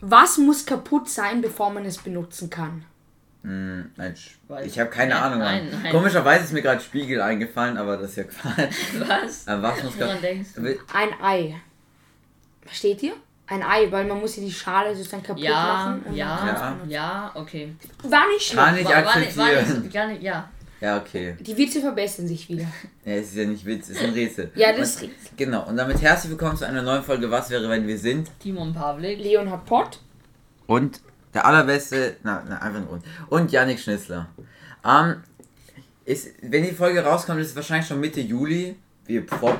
Was 0.00 0.38
muss 0.38 0.66
kaputt 0.66 1.08
sein, 1.08 1.40
bevor 1.40 1.70
man 1.70 1.84
es 1.84 1.98
benutzen 1.98 2.50
kann? 2.50 2.84
Hm, 3.42 3.90
nein, 3.96 4.14
sch- 4.14 4.30
Weiß- 4.52 4.64
ich 4.64 4.78
habe 4.78 4.90
keine 4.90 5.14
Nein, 5.14 5.22
Ahnung. 5.22 5.38
nein, 5.38 5.68
nein. 5.82 5.92
Komischerweise 5.92 6.44
ist 6.44 6.52
mir 6.52 6.62
gerade 6.62 6.80
Spiegel 6.80 7.20
eingefallen, 7.22 7.76
aber 7.78 7.96
das 7.96 8.10
ist 8.10 8.16
ja 8.16 8.24
Quatsch. 8.24 8.74
Was? 9.08 9.46
Äh, 9.46 9.62
was 9.62 9.82
muss? 9.84 9.96
Will- 9.98 10.80
Ein 10.92 11.08
Ei. 11.22 11.54
Versteht 12.64 13.02
ihr? 13.04 13.12
Ein 13.46 13.62
Ei, 13.62 13.86
weil 13.92 14.04
man 14.06 14.18
muss 14.20 14.34
ja 14.36 14.42
die 14.42 14.50
Schale 14.52 14.94
sozusagen 14.96 15.22
kaputt 15.22 15.42
Ja, 15.44 15.52
machen. 15.62 16.02
und 16.06 16.16
ja, 16.16 16.46
Ja. 16.46 16.76
ja, 16.88 17.30
okay. 17.34 17.72
War 18.02 18.26
nicht 18.28 18.46
schlimm. 18.48 18.58
Kann 18.64 18.76
ich 18.76 18.84
War- 18.84 19.04
war 19.04 19.18
nicht- 19.20 19.36
war 19.36 19.46
akzeptieren. 19.46 19.82
nicht- 19.82 19.94
Gar 19.94 20.06
nicht, 20.08 20.22
ja. 20.22 20.48
Ja, 20.80 20.98
okay. 20.98 21.36
Die 21.40 21.56
Witze 21.56 21.80
verbessern 21.80 22.26
sich 22.28 22.48
wieder. 22.48 22.66
Ja, 23.04 23.14
es 23.14 23.28
ist 23.28 23.36
ja 23.36 23.44
nicht 23.44 23.64
Witz, 23.64 23.88
es 23.88 23.96
ist 23.96 24.02
ein 24.02 24.12
Rätsel. 24.14 24.50
Ja, 24.56 24.72
das 24.72 24.96
ist 24.96 25.02
Rätsel. 25.02 25.30
Genau, 25.36 25.66
und 25.68 25.76
damit 25.76 26.02
herzlich 26.02 26.30
willkommen 26.30 26.56
zu 26.56 26.66
einer 26.66 26.82
neuen 26.82 27.04
Folge 27.04 27.30
Was 27.30 27.50
wäre, 27.50 27.68
wenn 27.68 27.86
wir 27.86 27.96
sind. 27.96 28.30
Timon 28.40 28.74
Pavlik. 28.74 29.20
Leonhard 29.20 29.64
Pott. 29.64 30.00
Und 30.66 31.00
der 31.32 31.46
allerbeste, 31.46 32.16
na, 32.24 32.42
na 32.48 32.58
einfach 32.58 32.80
nur. 32.80 33.00
Und 33.28 33.52
Yannick 33.52 33.78
Schnitzler. 33.78 34.28
Ähm, 34.84 35.22
ist, 36.04 36.30
wenn 36.42 36.64
die 36.64 36.72
Folge 36.72 37.04
rauskommt, 37.04 37.40
ist 37.40 37.50
es 37.50 37.56
wahrscheinlich 37.56 37.86
schon 37.86 38.00
Mitte 38.00 38.20
Juli. 38.20 38.76
Wir, 39.06 39.24
pro, 39.24 39.54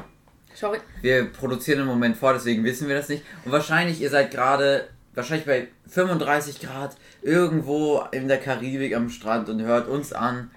Sorry. 0.55 0.79
wir 1.03 1.27
produzieren 1.27 1.81
im 1.81 1.87
Moment 1.87 2.17
vor, 2.17 2.33
deswegen 2.33 2.65
wissen 2.65 2.89
wir 2.89 2.97
das 2.97 3.09
nicht. 3.09 3.23
Und 3.45 3.53
wahrscheinlich, 3.53 4.01
ihr 4.01 4.11
seid 4.11 4.33
gerade, 4.33 4.89
wahrscheinlich 5.15 5.47
bei 5.47 5.69
35 5.89 6.61
Grad 6.61 6.97
irgendwo 7.23 8.03
in 8.11 8.27
der 8.27 8.39
Karibik 8.39 8.95
am 8.95 9.09
Strand 9.09 9.49
und 9.49 9.63
hört 9.63 9.89
uns 9.89 10.13
an. 10.13 10.51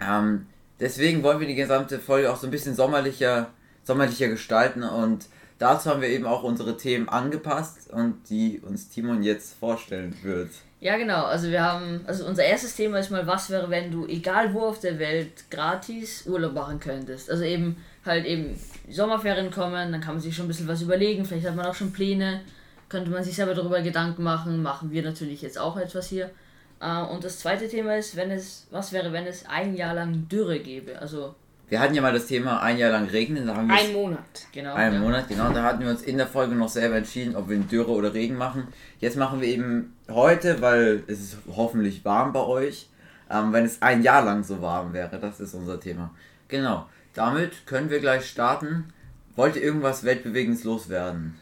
Ähm, 0.00 0.46
deswegen 0.80 1.22
wollen 1.22 1.40
wir 1.40 1.46
die 1.46 1.54
gesamte 1.54 1.98
Folge 1.98 2.32
auch 2.32 2.36
so 2.36 2.46
ein 2.46 2.50
bisschen 2.50 2.74
sommerlicher, 2.74 3.50
sommerlicher 3.82 4.28
gestalten 4.28 4.82
und 4.82 5.26
dazu 5.58 5.90
haben 5.90 6.00
wir 6.00 6.08
eben 6.08 6.26
auch 6.26 6.42
unsere 6.42 6.76
Themen 6.76 7.08
angepasst 7.08 7.90
und 7.90 8.28
die 8.28 8.60
uns 8.60 8.88
Timon 8.88 9.22
jetzt 9.22 9.58
vorstellen 9.58 10.16
wird. 10.22 10.50
Ja, 10.84 10.98
genau. 10.98 11.24
Also 11.24 11.50
wir 11.50 11.62
haben, 11.62 12.02
also 12.06 12.26
unser 12.26 12.44
erstes 12.44 12.76
Thema 12.76 12.98
ist 12.98 13.10
mal, 13.10 13.26
was 13.26 13.48
wäre, 13.48 13.70
wenn 13.70 13.90
du 13.90 14.06
egal 14.06 14.52
wo 14.52 14.66
auf 14.66 14.80
der 14.80 14.98
Welt 14.98 15.50
gratis 15.50 16.26
Urlaub 16.26 16.52
machen 16.52 16.78
könntest. 16.78 17.30
Also 17.30 17.42
eben 17.44 17.76
halt 18.04 18.26
eben 18.26 18.54
Sommerferien 18.90 19.50
kommen, 19.50 19.92
dann 19.92 20.02
kann 20.02 20.16
man 20.16 20.20
sich 20.20 20.36
schon 20.36 20.44
ein 20.44 20.48
bisschen 20.48 20.68
was 20.68 20.82
überlegen. 20.82 21.24
Vielleicht 21.24 21.46
hat 21.46 21.56
man 21.56 21.64
auch 21.64 21.74
schon 21.74 21.94
Pläne, 21.94 22.42
könnte 22.90 23.10
man 23.10 23.24
sich 23.24 23.34
selber 23.34 23.54
darüber 23.54 23.80
Gedanken 23.80 24.22
machen. 24.22 24.62
Machen 24.62 24.90
wir 24.90 25.02
natürlich 25.02 25.40
jetzt 25.40 25.58
auch 25.58 25.78
etwas 25.78 26.08
hier. 26.08 26.30
Äh, 26.80 27.02
Und 27.02 27.24
das 27.24 27.38
zweite 27.38 27.68
Thema 27.68 27.96
ist, 27.96 28.16
wenn 28.16 28.30
es, 28.30 28.66
was 28.70 28.92
wäre, 28.92 29.12
wenn 29.12 29.26
es 29.26 29.46
ein 29.46 29.74
Jahr 29.74 29.94
lang 29.94 30.28
Dürre 30.28 30.58
gäbe. 30.60 30.98
Also 30.98 31.34
Wir 31.68 31.80
hatten 31.80 31.94
ja 31.94 32.02
mal 32.02 32.12
das 32.12 32.26
Thema 32.26 32.60
ein 32.62 32.76
Jahr 32.78 32.90
lang 32.90 33.06
regnen, 33.08 33.46
da 33.46 33.56
haben 33.56 33.68
wir 33.68 33.74
Ein 33.74 33.92
Monat. 33.92 34.46
genau. 34.52 34.74
einen 34.74 34.94
ja. 34.96 35.00
Monat, 35.00 35.28
genau, 35.28 35.50
da 35.52 35.62
hatten 35.62 35.80
wir 35.82 35.90
uns 35.90 36.02
in 36.02 36.18
der 36.18 36.26
Folge 36.26 36.54
noch 36.54 36.68
selber 36.68 36.96
entschieden, 36.96 37.36
ob 37.36 37.48
wir 37.48 37.56
in 37.56 37.68
Dürre 37.68 37.90
oder 37.92 38.12
Regen 38.12 38.36
machen. 38.36 38.68
Jetzt 39.00 39.16
machen 39.16 39.40
wir 39.40 39.48
eben 39.48 39.94
heute, 40.10 40.60
weil 40.60 41.02
es 41.06 41.20
ist 41.20 41.38
hoffentlich 41.56 42.04
warm 42.04 42.32
bei 42.32 42.40
euch, 42.44 42.88
ähm, 43.30 43.52
wenn 43.52 43.64
es 43.64 43.80
ein 43.80 44.02
Jahr 44.02 44.24
lang 44.24 44.44
so 44.44 44.60
warm 44.60 44.92
wäre, 44.92 45.18
das 45.18 45.40
ist 45.40 45.54
unser 45.54 45.80
Thema. 45.80 46.10
Genau, 46.48 46.86
damit 47.14 47.66
können 47.66 47.88
wir 47.90 48.00
gleich 48.00 48.26
starten. 48.28 48.92
Wollt 49.36 49.56
ihr 49.56 49.62
irgendwas 49.62 50.04
Weltbewegendes 50.04 50.64
loswerden? 50.64 51.34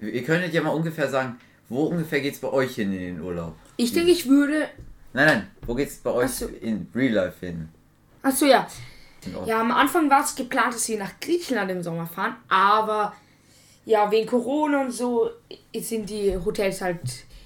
Ihr 0.00 0.22
könntet 0.24 0.52
ja 0.52 0.62
mal 0.62 0.70
ungefähr 0.70 1.08
sagen, 1.08 1.38
wo 1.68 1.84
ungefähr 1.84 2.20
geht 2.20 2.34
es 2.34 2.40
bei 2.40 2.48
euch 2.48 2.74
hin 2.76 2.92
in 2.92 3.00
den 3.16 3.20
Urlaub? 3.20 3.54
Ich 3.82 3.92
denke, 3.92 4.10
ich 4.12 4.28
würde. 4.28 4.68
Nein, 5.12 5.26
nein, 5.26 5.50
wo 5.66 5.74
geht 5.74 5.88
es 5.88 5.96
bei 5.96 6.10
euch 6.10 6.30
so. 6.30 6.46
in 6.46 6.86
Real 6.94 7.12
Life 7.14 7.44
hin? 7.46 7.68
Achso, 8.22 8.46
ja. 8.46 8.66
Ja, 9.46 9.60
am 9.60 9.70
Anfang 9.70 10.08
war 10.08 10.24
es 10.24 10.34
geplant, 10.34 10.74
dass 10.74 10.88
wir 10.88 10.98
nach 10.98 11.18
Griechenland 11.20 11.70
im 11.70 11.82
Sommer 11.82 12.06
fahren, 12.06 12.36
aber 12.48 13.12
ja, 13.84 14.10
wegen 14.10 14.26
Corona 14.26 14.80
und 14.82 14.92
so 14.92 15.30
sind 15.76 16.08
die 16.08 16.36
Hotels 16.42 16.80
halt 16.80 17.00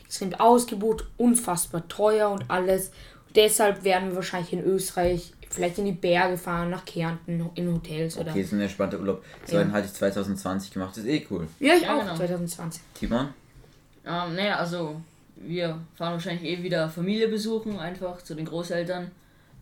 extrem 0.04 0.34
ausgebucht, 0.34 1.04
unfassbar 1.16 1.86
teuer 1.88 2.30
und 2.30 2.48
alles. 2.48 2.90
deshalb 3.34 3.82
werden 3.82 4.10
wir 4.10 4.16
wahrscheinlich 4.16 4.52
in 4.52 4.62
Österreich 4.62 5.32
vielleicht 5.50 5.78
in 5.78 5.84
die 5.86 5.92
Berge 5.92 6.36
fahren, 6.38 6.70
nach 6.70 6.84
Kärnten, 6.84 7.50
in 7.56 7.72
Hotels 7.72 8.16
oder. 8.16 8.30
Okay, 8.30 8.42
ist 8.42 8.52
ein 8.52 8.60
entspannter 8.60 8.98
Urlaub. 9.00 9.24
So 9.46 9.56
Ja. 9.56 9.62
einen 9.62 9.72
hatte 9.72 9.86
ich 9.86 9.92
2020 9.94 10.72
gemacht, 10.72 10.90
das 10.96 10.98
ist 10.98 11.06
eh 11.10 11.26
cool. 11.30 11.48
Ja, 11.58 11.74
ich 11.74 11.82
Ja, 11.82 11.94
auch, 11.96 12.00
genau. 12.00 12.14
2020. 12.16 12.82
Timon? 12.94 13.28
Ähm, 14.06 14.34
naja, 14.36 14.56
also 14.58 15.00
wir 15.46 15.80
fahren 15.94 16.12
wahrscheinlich 16.12 16.44
eh 16.44 16.62
wieder 16.62 16.88
Familie 16.88 17.28
besuchen, 17.28 17.78
einfach 17.78 18.22
zu 18.22 18.34
den 18.34 18.44
Großeltern. 18.44 19.10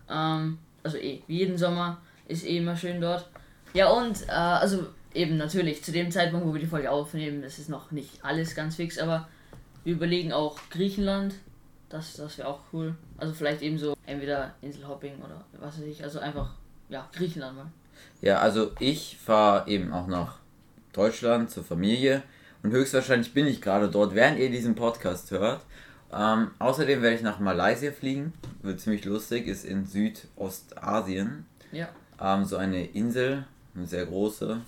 Ähm, 0.08 0.58
also 0.82 0.96
eh, 0.98 1.22
wie 1.26 1.38
jeden 1.38 1.58
Sommer 1.58 1.98
ist 2.28 2.44
eh 2.46 2.58
immer 2.58 2.76
schön 2.76 3.00
dort. 3.00 3.28
Ja 3.74 3.90
und, 3.90 4.22
äh, 4.28 4.32
also 4.32 4.86
eben 5.14 5.36
natürlich, 5.36 5.82
zu 5.82 5.92
dem 5.92 6.10
Zeitpunkt, 6.10 6.46
wo 6.46 6.52
wir 6.52 6.60
die 6.60 6.66
Folge 6.66 6.90
aufnehmen, 6.90 7.42
das 7.42 7.58
ist 7.58 7.68
noch 7.68 7.90
nicht 7.90 8.24
alles 8.24 8.54
ganz 8.54 8.76
fix, 8.76 8.98
aber 8.98 9.28
wir 9.84 9.94
überlegen 9.94 10.32
auch 10.32 10.58
Griechenland. 10.70 11.34
Das, 11.88 12.14
das 12.14 12.38
wäre 12.38 12.48
auch 12.48 12.60
cool. 12.72 12.94
Also 13.18 13.34
vielleicht 13.34 13.62
eben 13.62 13.78
so 13.78 13.94
entweder 14.06 14.54
Inselhopping 14.62 15.16
oder 15.18 15.44
was 15.58 15.78
weiß 15.78 15.86
ich, 15.86 16.02
also 16.02 16.20
einfach, 16.20 16.54
ja, 16.88 17.08
Griechenland 17.12 17.56
mal. 17.56 17.66
Ja, 18.20 18.38
also 18.38 18.72
ich 18.78 19.18
fahre 19.22 19.68
eben 19.68 19.92
auch 19.92 20.06
nach 20.06 20.38
Deutschland 20.92 21.50
zur 21.50 21.64
Familie 21.64 22.22
und 22.62 22.72
höchstwahrscheinlich 22.72 23.34
bin 23.34 23.46
ich 23.46 23.60
gerade 23.60 23.88
dort, 23.88 24.14
während 24.14 24.38
ihr 24.38 24.50
diesen 24.50 24.74
Podcast 24.74 25.30
hört. 25.30 25.64
Ähm, 26.12 26.50
außerdem 26.58 27.02
werde 27.02 27.16
ich 27.16 27.22
nach 27.22 27.38
Malaysia 27.38 27.90
fliegen, 27.90 28.34
wird 28.62 28.80
ziemlich 28.80 29.04
lustig, 29.04 29.46
ist 29.46 29.64
in 29.64 29.86
Südostasien. 29.86 31.46
Ja. 31.72 31.88
Ähm, 32.20 32.44
so 32.44 32.56
eine 32.56 32.84
Insel, 32.84 33.46
eine 33.74 33.86
sehr 33.86 34.06
große. 34.06 34.60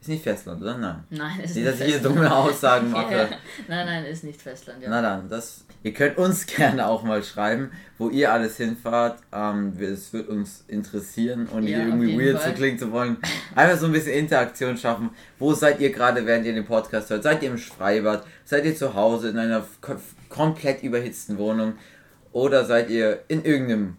Ist 0.00 0.08
nicht 0.08 0.22
Festland, 0.22 0.62
oder? 0.62 0.78
Nein. 0.78 1.04
Nein, 1.10 1.40
ist 1.40 1.54
Nicht, 1.54 1.56
nicht 1.56 1.66
dass 1.66 1.74
ich 1.80 1.84
hier 1.84 1.94
Festland. 1.96 2.16
dumme 2.16 2.34
Aussagen 2.34 2.90
mache. 2.92 3.14
Ja. 3.14 3.28
Nein, 3.68 3.86
nein, 3.86 4.04
ist 4.06 4.24
nicht 4.24 4.40
Festland, 4.40 4.82
ja. 4.82 4.88
Na 4.88 5.02
dann, 5.02 5.28
das. 5.28 5.64
Ihr 5.82 5.92
könnt 5.92 6.16
uns 6.16 6.46
gerne 6.56 6.86
auch 6.86 7.02
mal 7.02 7.22
schreiben, 7.22 7.70
wo 7.98 8.08
ihr 8.08 8.32
alles 8.32 8.56
hinfahrt. 8.56 9.18
Ähm, 9.30 9.74
es 9.78 10.10
wird 10.14 10.28
uns 10.28 10.64
interessieren 10.68 11.46
und 11.48 11.66
Ja, 11.66 11.80
irgendwie 11.80 12.18
weird 12.18 12.38
Fall. 12.40 12.52
zu 12.52 12.56
klingen 12.56 12.78
zu 12.78 12.90
wollen. 12.92 13.18
Einfach 13.54 13.78
so 13.78 13.86
ein 13.86 13.92
bisschen 13.92 14.12
Interaktion 14.14 14.78
schaffen. 14.78 15.10
Wo 15.38 15.52
seid 15.52 15.80
ihr 15.80 15.92
gerade, 15.92 16.24
während 16.24 16.46
ihr 16.46 16.54
den 16.54 16.64
Podcast 16.64 17.10
hört? 17.10 17.22
Seid 17.22 17.42
ihr 17.42 17.50
im 17.50 17.58
Freibad? 17.58 18.24
Seid 18.46 18.64
ihr 18.64 18.74
zu 18.74 18.94
Hause 18.94 19.28
in 19.28 19.38
einer 19.38 19.66
ko 19.82 19.96
komplett 20.30 20.82
überhitzten 20.82 21.36
Wohnung? 21.36 21.74
Oder 22.32 22.64
seid 22.64 22.88
ihr 22.88 23.20
in 23.28 23.44
irgendeinem 23.44 23.96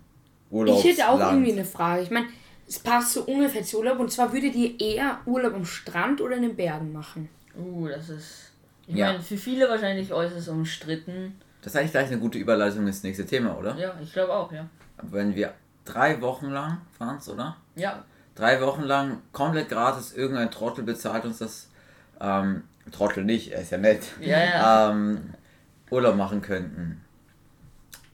Urlaubsland? 0.50 0.85
Ich 0.85 0.97
hätte 0.97 1.09
auch 1.09 1.19
irgendwie 1.31 1.51
eine 1.51 1.66
Frage. 1.66 2.01
Ich 2.01 2.09
meine, 2.09 2.25
es 2.71 2.79
passt 2.79 3.11
so 3.13 3.23
ungefähr 3.25 3.63
zu 3.63 3.79
Urlaub. 3.79 3.99
Und 3.99 4.11
zwar 4.11 4.31
würdet 4.31 4.55
ihr 4.55 4.79
eher 4.79 5.19
Urlaub 5.25 5.53
am 5.53 5.65
Strand 5.65 6.21
oder 6.21 6.37
in 6.37 6.43
den 6.43 6.55
Bergen 6.55 6.93
machen? 6.93 7.27
Uh, 7.57 7.87
das 7.89 8.07
ist. 8.09 8.51
Ich 8.87 8.95
Ja. 8.95 9.07
meine, 9.07 9.19
für 9.21 9.35
viele 9.37 9.67
wahrscheinlich 9.69 10.11
äußerst 10.13 10.47
umstritten. 10.47 11.35
Das 11.61 11.73
ist 11.73 11.79
eigentlich 11.79 11.91
gleich 11.91 12.07
eine 12.07 12.19
gute 12.19 12.37
Überleitung 12.37 12.87
ins 12.87 13.03
nächste 13.03 13.25
Thema, 13.25 13.57
oder? 13.57 13.75
Ja, 13.77 13.93
ich 14.01 14.11
glaube 14.13 14.33
auch, 14.33 14.51
ja. 14.53 14.65
Wenn 15.01 15.35
wir 15.35 15.53
drei 15.83 16.19
Wochen 16.21 16.47
lang, 16.49 16.77
Franz, 16.97 17.27
oder? 17.27 17.57
Ja, 17.75 18.03
drei 18.35 18.61
Wochen 18.61 18.83
lang 18.83 19.17
komplett 19.33 19.67
gratis 19.69 20.13
irgendein 20.13 20.49
Trottel 20.49 20.83
bezahlt 20.85 21.25
uns 21.25 21.39
das, 21.39 21.67
ähm, 22.21 22.63
Trottel 22.91 23.25
nicht, 23.25 23.51
er 23.51 23.61
ist 23.61 23.71
ja 23.71 23.77
nett, 23.77 24.03
Ja, 24.21 24.43
ja. 24.43 24.89
ähm, 24.91 25.33
Urlaub 25.89 26.15
machen 26.15 26.41
könnten. 26.41 27.01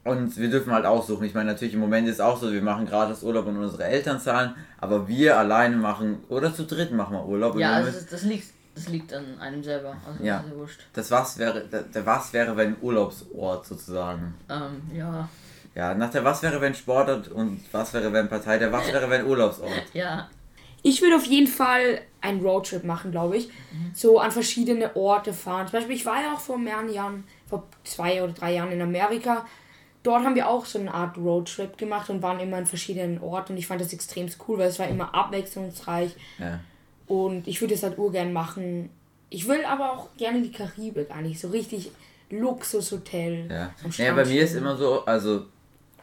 Und 0.08 0.36
wir 0.36 0.50
dürfen 0.50 0.72
halt 0.72 0.84
aussuchen. 0.86 1.24
Ich 1.24 1.34
meine, 1.34 1.52
natürlich 1.52 1.74
im 1.74 1.80
Moment 1.80 2.08
ist 2.08 2.14
es 2.16 2.20
auch 2.20 2.38
so, 2.40 2.52
wir 2.52 2.62
machen 2.62 2.86
gratis 2.86 3.22
Urlaub 3.22 3.46
und 3.46 3.56
unsere 3.58 3.84
Eltern 3.84 4.20
zahlen, 4.20 4.54
aber 4.80 5.06
wir 5.08 5.38
alleine 5.38 5.76
machen, 5.76 6.18
oder 6.28 6.52
zu 6.54 6.64
dritt 6.64 6.92
machen 6.92 7.14
wir 7.14 7.24
Urlaub. 7.26 7.56
ja 7.58 7.72
also 7.72 7.90
das, 7.92 8.06
das 8.06 8.22
liegt 8.22 8.48
das 8.74 8.88
liegt 8.88 9.12
an 9.12 9.40
einem 9.40 9.62
selber. 9.64 9.96
Also 10.06 10.22
Ja. 10.22 10.36
das 10.36 10.46
ist 10.46 10.52
ja 10.52 10.56
wurscht. 10.58 10.80
das 10.92 11.10
was 11.10 11.38
wäre, 11.38 11.60
der, 11.66 11.82
der 11.82 12.06
was 12.06 12.32
wäre, 12.32 12.56
wenn 12.56 12.76
Urlaubsort 12.80 13.66
sozusagen. 13.66 14.34
Ähm, 14.48 14.82
ja. 14.96 15.28
Ja, 15.74 15.94
nach 15.94 16.10
der 16.10 16.24
was 16.24 16.42
wäre, 16.42 16.60
wenn 16.60 16.74
Sportort 16.74 17.26
und 17.28 17.60
was 17.72 17.92
wäre, 17.92 18.12
wenn 18.12 18.28
Partei, 18.28 18.58
der 18.58 18.70
was 18.72 18.86
wäre, 18.92 19.10
wenn 19.10 19.26
Urlaubsort. 19.26 19.70
Ja. 19.94 20.28
Ich 20.84 21.02
würde 21.02 21.16
auf 21.16 21.24
jeden 21.24 21.48
Fall 21.48 22.00
einen 22.20 22.40
Roadtrip 22.40 22.84
machen, 22.84 23.10
glaube 23.10 23.36
ich. 23.38 23.50
So 23.94 24.20
an 24.20 24.30
verschiedene 24.30 24.94
Orte 24.94 25.32
fahren. 25.32 25.66
Zum 25.66 25.72
Beispiel, 25.80 25.96
ich 25.96 26.06
war 26.06 26.22
ja 26.22 26.34
auch 26.34 26.38
vor 26.40 26.56
mehreren 26.56 26.88
Jahren, 26.92 27.24
vor 27.48 27.64
zwei 27.82 28.22
oder 28.22 28.32
drei 28.32 28.54
Jahren 28.54 28.70
in 28.70 28.80
Amerika. 28.80 29.44
Dort 30.08 30.24
haben 30.24 30.36
wir 30.36 30.48
auch 30.48 30.64
so 30.64 30.78
eine 30.78 30.94
Art 30.94 31.18
Roadtrip 31.18 31.76
gemacht 31.76 32.08
und 32.08 32.22
waren 32.22 32.40
immer 32.40 32.56
an 32.56 32.64
verschiedenen 32.64 33.20
Orten. 33.20 33.52
Und 33.52 33.58
ich 33.58 33.66
fand 33.66 33.82
das 33.82 33.92
extrem 33.92 34.26
cool, 34.48 34.56
weil 34.56 34.70
es 34.70 34.78
war 34.78 34.88
immer 34.88 35.14
abwechslungsreich. 35.14 36.16
Ja. 36.38 36.60
Und 37.06 37.46
ich 37.46 37.60
würde 37.60 37.74
es 37.74 37.82
halt 37.82 37.98
urgern 37.98 38.32
machen. 38.32 38.88
Ich 39.28 39.46
will 39.46 39.62
aber 39.66 39.92
auch 39.92 40.08
gerne 40.16 40.38
in 40.38 40.44
die 40.44 40.50
Karibik 40.50 41.10
eigentlich. 41.10 41.38
So 41.38 41.48
richtig 41.48 41.90
Luxushotel. 42.30 43.50
Ja. 43.50 43.74
ja, 43.98 44.14
bei 44.14 44.24
mir 44.24 44.44
ist 44.44 44.54
immer 44.54 44.78
so, 44.78 45.04
also 45.04 45.44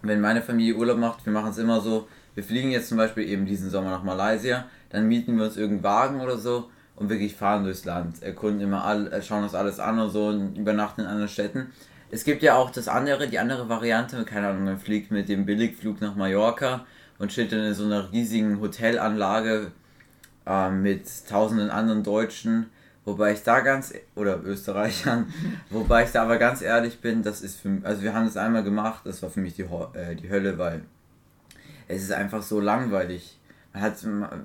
wenn 0.04 0.22
meine 0.22 0.44
Familie 0.44 0.76
Urlaub 0.76 1.00
macht, 1.00 1.26
wir 1.26 1.34
machen 1.34 1.50
es 1.50 1.58
immer 1.58 1.82
so, 1.82 2.08
wir 2.36 2.44
fliegen 2.44 2.70
jetzt 2.70 2.90
zum 2.90 3.00
Beispiel 3.00 3.28
eben 3.28 3.48
diesen 3.48 3.72
Sommer 3.72 3.90
nach 3.90 4.04
Malaysia, 4.04 4.66
dann 4.92 5.08
mieten 5.08 5.36
wir 5.36 5.46
uns 5.46 5.58
irgendeinen 5.58 5.84
Wagen 5.84 6.22
oder 6.22 6.38
so 6.38 6.70
und 6.96 7.10
wirklich 7.10 7.34
fahren 7.34 7.64
durchs 7.64 7.86
Land, 7.86 8.22
erkunden 8.22 8.62
immer 8.62 8.86
all, 8.86 9.12
äh, 9.12 9.24
schauen 9.24 9.42
uns 9.42 9.56
alles 9.56 9.80
an 9.80 9.98
und 9.98 10.12
so 10.12 10.28
und 10.28 10.56
übernachten 10.56 11.02
in 11.02 11.08
anderen 11.08 11.28
Städten. 11.28 11.72
Es 12.12 12.24
gibt 12.24 12.44
ja 12.44 12.56
auch 12.56 12.70
das 12.70 12.88
andere, 12.88 13.28
die 13.28 13.40
andere 13.40 13.68
Variante, 13.68 14.24
keine 14.26 14.50
Ahnung, 14.50 14.66
man 14.66 14.80
fliegt 14.80 15.12
mit 15.12 15.28
dem 15.28 15.46
Billigflug 15.46 16.02
nach 16.02 16.16
Mallorca 16.16 16.86
und 17.18 17.32
steht 17.32 17.52
dann 17.52 17.66
in 17.66 17.74
so 17.74 17.86
einer 17.86 18.12
riesigen 18.12 18.60
Hotelanlage 18.62 19.72
äh, 20.46 20.70
mit 20.70 21.08
tausenden 21.28 21.70
anderen 21.70 22.04
Deutschen, 22.04 22.68
Wobei 23.06 23.34
ich 23.34 23.44
da 23.44 23.60
ganz, 23.60 23.94
oder 24.16 24.44
Österreichern, 24.44 25.32
wobei 25.70 26.06
ich 26.06 26.12
da 26.12 26.24
aber 26.24 26.38
ganz 26.38 26.64
ehrlich 26.64 27.02
bin, 27.02 27.22
das 27.22 27.42
ist 27.42 27.60
für 27.60 27.80
also 27.84 28.02
wir 28.02 28.16
haben 28.16 28.26
das 28.26 28.36
einmal 28.36 28.64
gemacht, 28.64 29.02
das 29.06 29.22
war 29.22 29.30
für 29.30 29.42
mich 29.42 29.54
die, 29.54 29.62
äh, 29.62 30.16
die 30.16 30.30
Hölle, 30.30 30.58
weil 30.58 30.82
es 31.88 32.02
ist 32.02 32.12
einfach 32.12 32.42
so 32.42 32.60
langweilig. 32.60 33.38
Hat, 33.76 33.96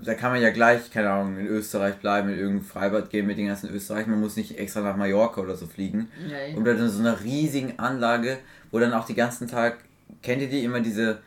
da 0.04 0.14
kann 0.14 0.32
man 0.32 0.42
ja 0.42 0.50
gleich, 0.50 0.90
keine 0.90 1.10
Ahnung, 1.10 1.38
in 1.38 1.46
Österreich 1.46 1.96
bleiben, 1.96 2.28
in 2.30 2.38
irgendein 2.38 2.64
Freibad 2.66 3.10
gehen 3.10 3.26
mit 3.26 3.38
den 3.38 3.46
ganzen 3.46 3.70
Österreich. 3.70 4.06
Man 4.06 4.20
muss 4.20 4.36
nicht 4.36 4.58
extra 4.58 4.80
nach 4.80 4.96
Mallorca 4.96 5.40
oder 5.40 5.54
so 5.56 5.66
fliegen. 5.66 6.08
Nee. 6.26 6.56
Und 6.56 6.64
dann 6.64 6.78
in 6.78 6.88
so 6.88 6.98
einer 7.00 7.20
riesigen 7.22 7.78
Anlage, 7.78 8.38
wo 8.70 8.78
dann 8.78 8.92
auch 8.92 9.06
die 9.06 9.14
ganzen 9.14 9.46
Tag, 9.48 9.78
kennt 10.22 10.42
ihr 10.42 10.48
die 10.48 10.64
immer 10.64 10.80
diese 10.80 11.18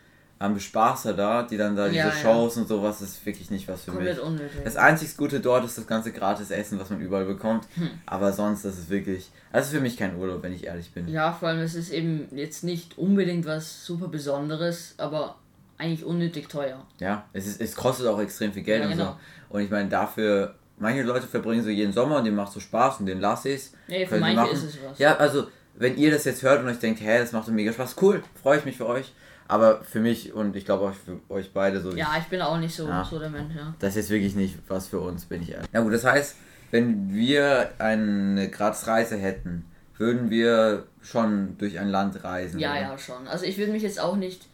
ähm, 0.41 0.55
Bespaßer 0.55 1.13
da, 1.13 1.43
die 1.43 1.55
dann 1.55 1.75
da 1.77 1.85
diese 1.87 1.99
Ja, 1.99 2.07
ja. 2.07 2.11
Shows 2.11 2.57
und 2.57 2.67
sowas, 2.67 2.99
das 2.99 3.09
ist 3.11 3.25
wirklich 3.25 3.49
nicht 3.49 3.67
was 3.69 3.83
für 3.83 3.91
Komplett 3.91 4.17
mich. 4.17 4.25
unnötig. 4.25 4.59
Das 4.65 4.75
einzig 4.75 5.15
Gute 5.15 5.39
dort 5.39 5.63
ist 5.63 5.77
das 5.77 5.87
ganze 5.87 6.11
gratis 6.11 6.51
Essen, 6.51 6.79
was 6.79 6.89
man 6.89 6.99
überall 6.99 7.25
bekommt. 7.25 7.65
Hm. 7.75 7.89
Aber 8.05 8.33
sonst, 8.33 8.65
das 8.65 8.77
ist 8.77 8.89
wirklich, 8.89 9.31
das 9.53 9.67
ist 9.67 9.71
für 9.73 9.79
mich 9.79 9.95
kein 9.95 10.17
Urlaub, 10.17 10.43
wenn 10.43 10.51
ich 10.51 10.65
ehrlich 10.65 10.91
bin. 10.91 11.07
Ja, 11.07 11.31
vor 11.31 11.47
allem 11.47 11.59
es 11.61 11.75
ist 11.75 11.91
eben 11.91 12.27
jetzt 12.35 12.65
nicht 12.65 12.97
unbedingt 12.97 13.45
was 13.45 13.85
super 13.85 14.09
Besonderes, 14.09 14.95
aber 14.97 15.35
eigentlich 15.83 16.03
unnötig 16.05 16.47
teuer. 16.49 16.85
Ja, 16.99 17.25
es, 17.33 17.45
ist, 17.47 17.61
es 17.61 17.75
kostet 17.75 18.07
auch 18.07 18.19
extrem 18.19 18.51
viel 18.53 18.63
Geld 18.63 18.81
Ja, 18.83 18.85
und 18.89 18.93
genau. 18.97 19.17
so. 19.49 19.55
Und 19.55 19.61
ich 19.61 19.69
meine, 19.69 19.89
dafür, 19.89 20.55
manche 20.79 21.03
Leute 21.03 21.27
verbringen 21.27 21.63
so 21.63 21.69
jeden 21.69 21.93
Sommer 21.93 22.17
und 22.17 22.23
denen 22.25 22.35
macht 22.37 22.51
so 22.53 22.59
Spaß 22.59 22.99
und 22.99 23.05
den 23.05 23.19
lasse 23.19 23.49
ich's. 23.49 23.73
Nee, 23.87 24.05
für 24.05 24.17
Können 24.17 24.29
die 24.31 24.35
manche 24.35 24.53
machen. 24.53 24.67
ist 24.67 24.75
es 24.75 24.79
was. 24.83 24.97
Ja, 24.99 25.15
also, 25.17 25.47
wenn 25.75 25.97
ihr 25.97 26.11
das 26.11 26.25
jetzt 26.25 26.41
hört 26.43 26.61
und 26.61 26.69
euch 26.69 26.79
denkt, 26.79 27.01
hä, 27.01 27.19
das 27.19 27.31
macht 27.31 27.47
doch 27.47 27.53
mega 27.53 27.71
Spaß, 27.73 27.95
cool, 28.01 28.23
freue 28.41 28.59
ich 28.59 28.65
mich 28.65 28.77
für 28.77 28.87
euch. 28.87 29.13
Aber 29.47 29.83
für 29.83 29.99
mich 29.99 30.33
und 30.33 30.55
ich 30.55 30.65
glaube 30.65 30.85
auch 30.89 30.93
für 30.93 31.19
euch 31.31 31.51
beide 31.53 31.81
so, 31.81 31.91
Ja, 31.95 32.15
ich 32.17 32.25
bin 32.25 32.41
auch 32.41 32.57
nicht 32.57 32.73
so, 32.75 32.87
Ja. 32.87 33.03
so 33.03 33.19
der 33.19 33.29
Mensch, 33.29 33.53
ja. 33.55 33.75
das 33.79 33.95
ist 33.97 34.09
wirklich 34.09 34.35
nicht 34.35 34.57
was 34.69 34.87
für 34.87 34.99
uns, 35.01 35.25
bin 35.25 35.41
ich 35.43 35.51
ehrlich. 35.51 35.67
Ja 35.73 35.81
gut, 35.81 35.93
das 35.93 36.05
heißt, 36.05 36.35
wenn 36.71 37.13
wir 37.13 37.69
eine 37.77 38.49
Gratis-Reise 38.49 39.17
hätten, 39.17 39.65
würden 39.97 40.29
wir 40.29 40.85
schon 41.01 41.57
durch 41.59 41.77
ein 41.77 41.89
Land 41.89 42.23
reisen. 42.23 42.59
Ja, 42.59 42.71
oder? 42.71 42.81
ja, 42.81 42.97
schon. 42.97 43.27
Also 43.27 43.45
ich 43.45 43.57
würde 43.57 43.71
mich 43.73 43.83
jetzt 43.83 43.99
auch 43.99 44.15
nicht, 44.15 44.47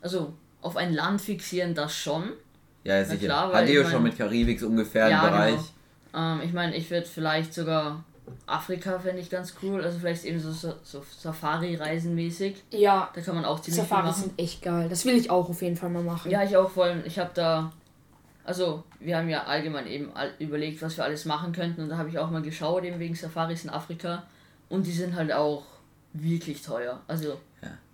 also 0.00 0.34
auf 0.62 0.76
ein 0.76 0.92
Land 0.94 1.20
fixieren, 1.20 1.74
das 1.74 1.94
schon. 1.94 2.32
Ja, 2.84 3.04
sicher. 3.04 3.26
klar, 3.26 3.52
weil 3.52 3.62
Hat 3.62 3.68
ihr 3.68 3.82
ich 3.82 3.88
schon 3.88 4.02
mit 4.02 4.16
Karibik 4.16 4.60
so 4.60 4.66
ungefähr 4.68 5.08
Ja, 5.08 5.22
einen 5.22 5.30
Bereich? 5.30 5.60
genau. 6.12 6.32
Ähm, 6.34 6.40
ich 6.44 6.52
meine, 6.52 6.76
ich 6.76 6.90
würde 6.90 7.06
vielleicht 7.06 7.52
sogar 7.54 8.04
Afrika 8.46 8.98
fände 8.98 9.20
ich 9.20 9.30
ganz 9.30 9.54
cool, 9.62 9.82
also 9.84 9.98
vielleicht 9.98 10.24
eben 10.24 10.40
so, 10.40 10.50
so, 10.52 10.74
so 10.82 11.04
Safari-Reisen 11.18 12.14
mäßig. 12.14 12.56
Ja, 12.72 13.10
Da 13.14 13.20
kann 13.20 13.34
man 13.36 13.44
auch 13.44 13.60
ziemlich 13.60 13.80
viel 13.82 13.88
Safaris 13.88 14.10
machen. 14.18 14.22
sind 14.30 14.38
echt 14.40 14.62
geil. 14.62 14.88
Das 14.88 15.04
will 15.04 15.14
ich 15.16 15.30
auch 15.30 15.48
auf 15.48 15.62
jeden 15.62 15.76
Fall 15.76 15.90
mal 15.90 16.02
machen. 16.02 16.30
Ja, 16.30 16.42
ich 16.42 16.56
auch 16.56 16.70
vor 16.70 16.84
allem, 16.86 17.02
ich 17.04 17.18
habe 17.18 17.30
da, 17.34 17.72
also 18.44 18.82
wir 19.00 19.16
haben 19.16 19.28
ja 19.28 19.44
allgemein 19.44 19.86
eben 19.86 20.10
all, 20.14 20.30
überlegt, 20.38 20.82
was 20.82 20.96
wir 20.96 21.04
alles 21.04 21.24
machen 21.24 21.52
könnten 21.52 21.82
und 21.82 21.88
da 21.88 21.98
habe 21.98 22.08
ich 22.08 22.18
auch 22.18 22.30
mal 22.30 22.42
geschaut, 22.42 22.82
eben 22.84 22.98
wegen 22.98 23.14
Safaris 23.14 23.64
in 23.64 23.70
Afrika 23.70 24.24
und 24.68 24.86
die 24.86 24.92
sind 24.92 25.14
halt 25.14 25.32
auch 25.32 25.62
wirklich 26.12 26.62
teuer. 26.62 27.00
Also 27.08 27.28
Ja. 27.30 27.34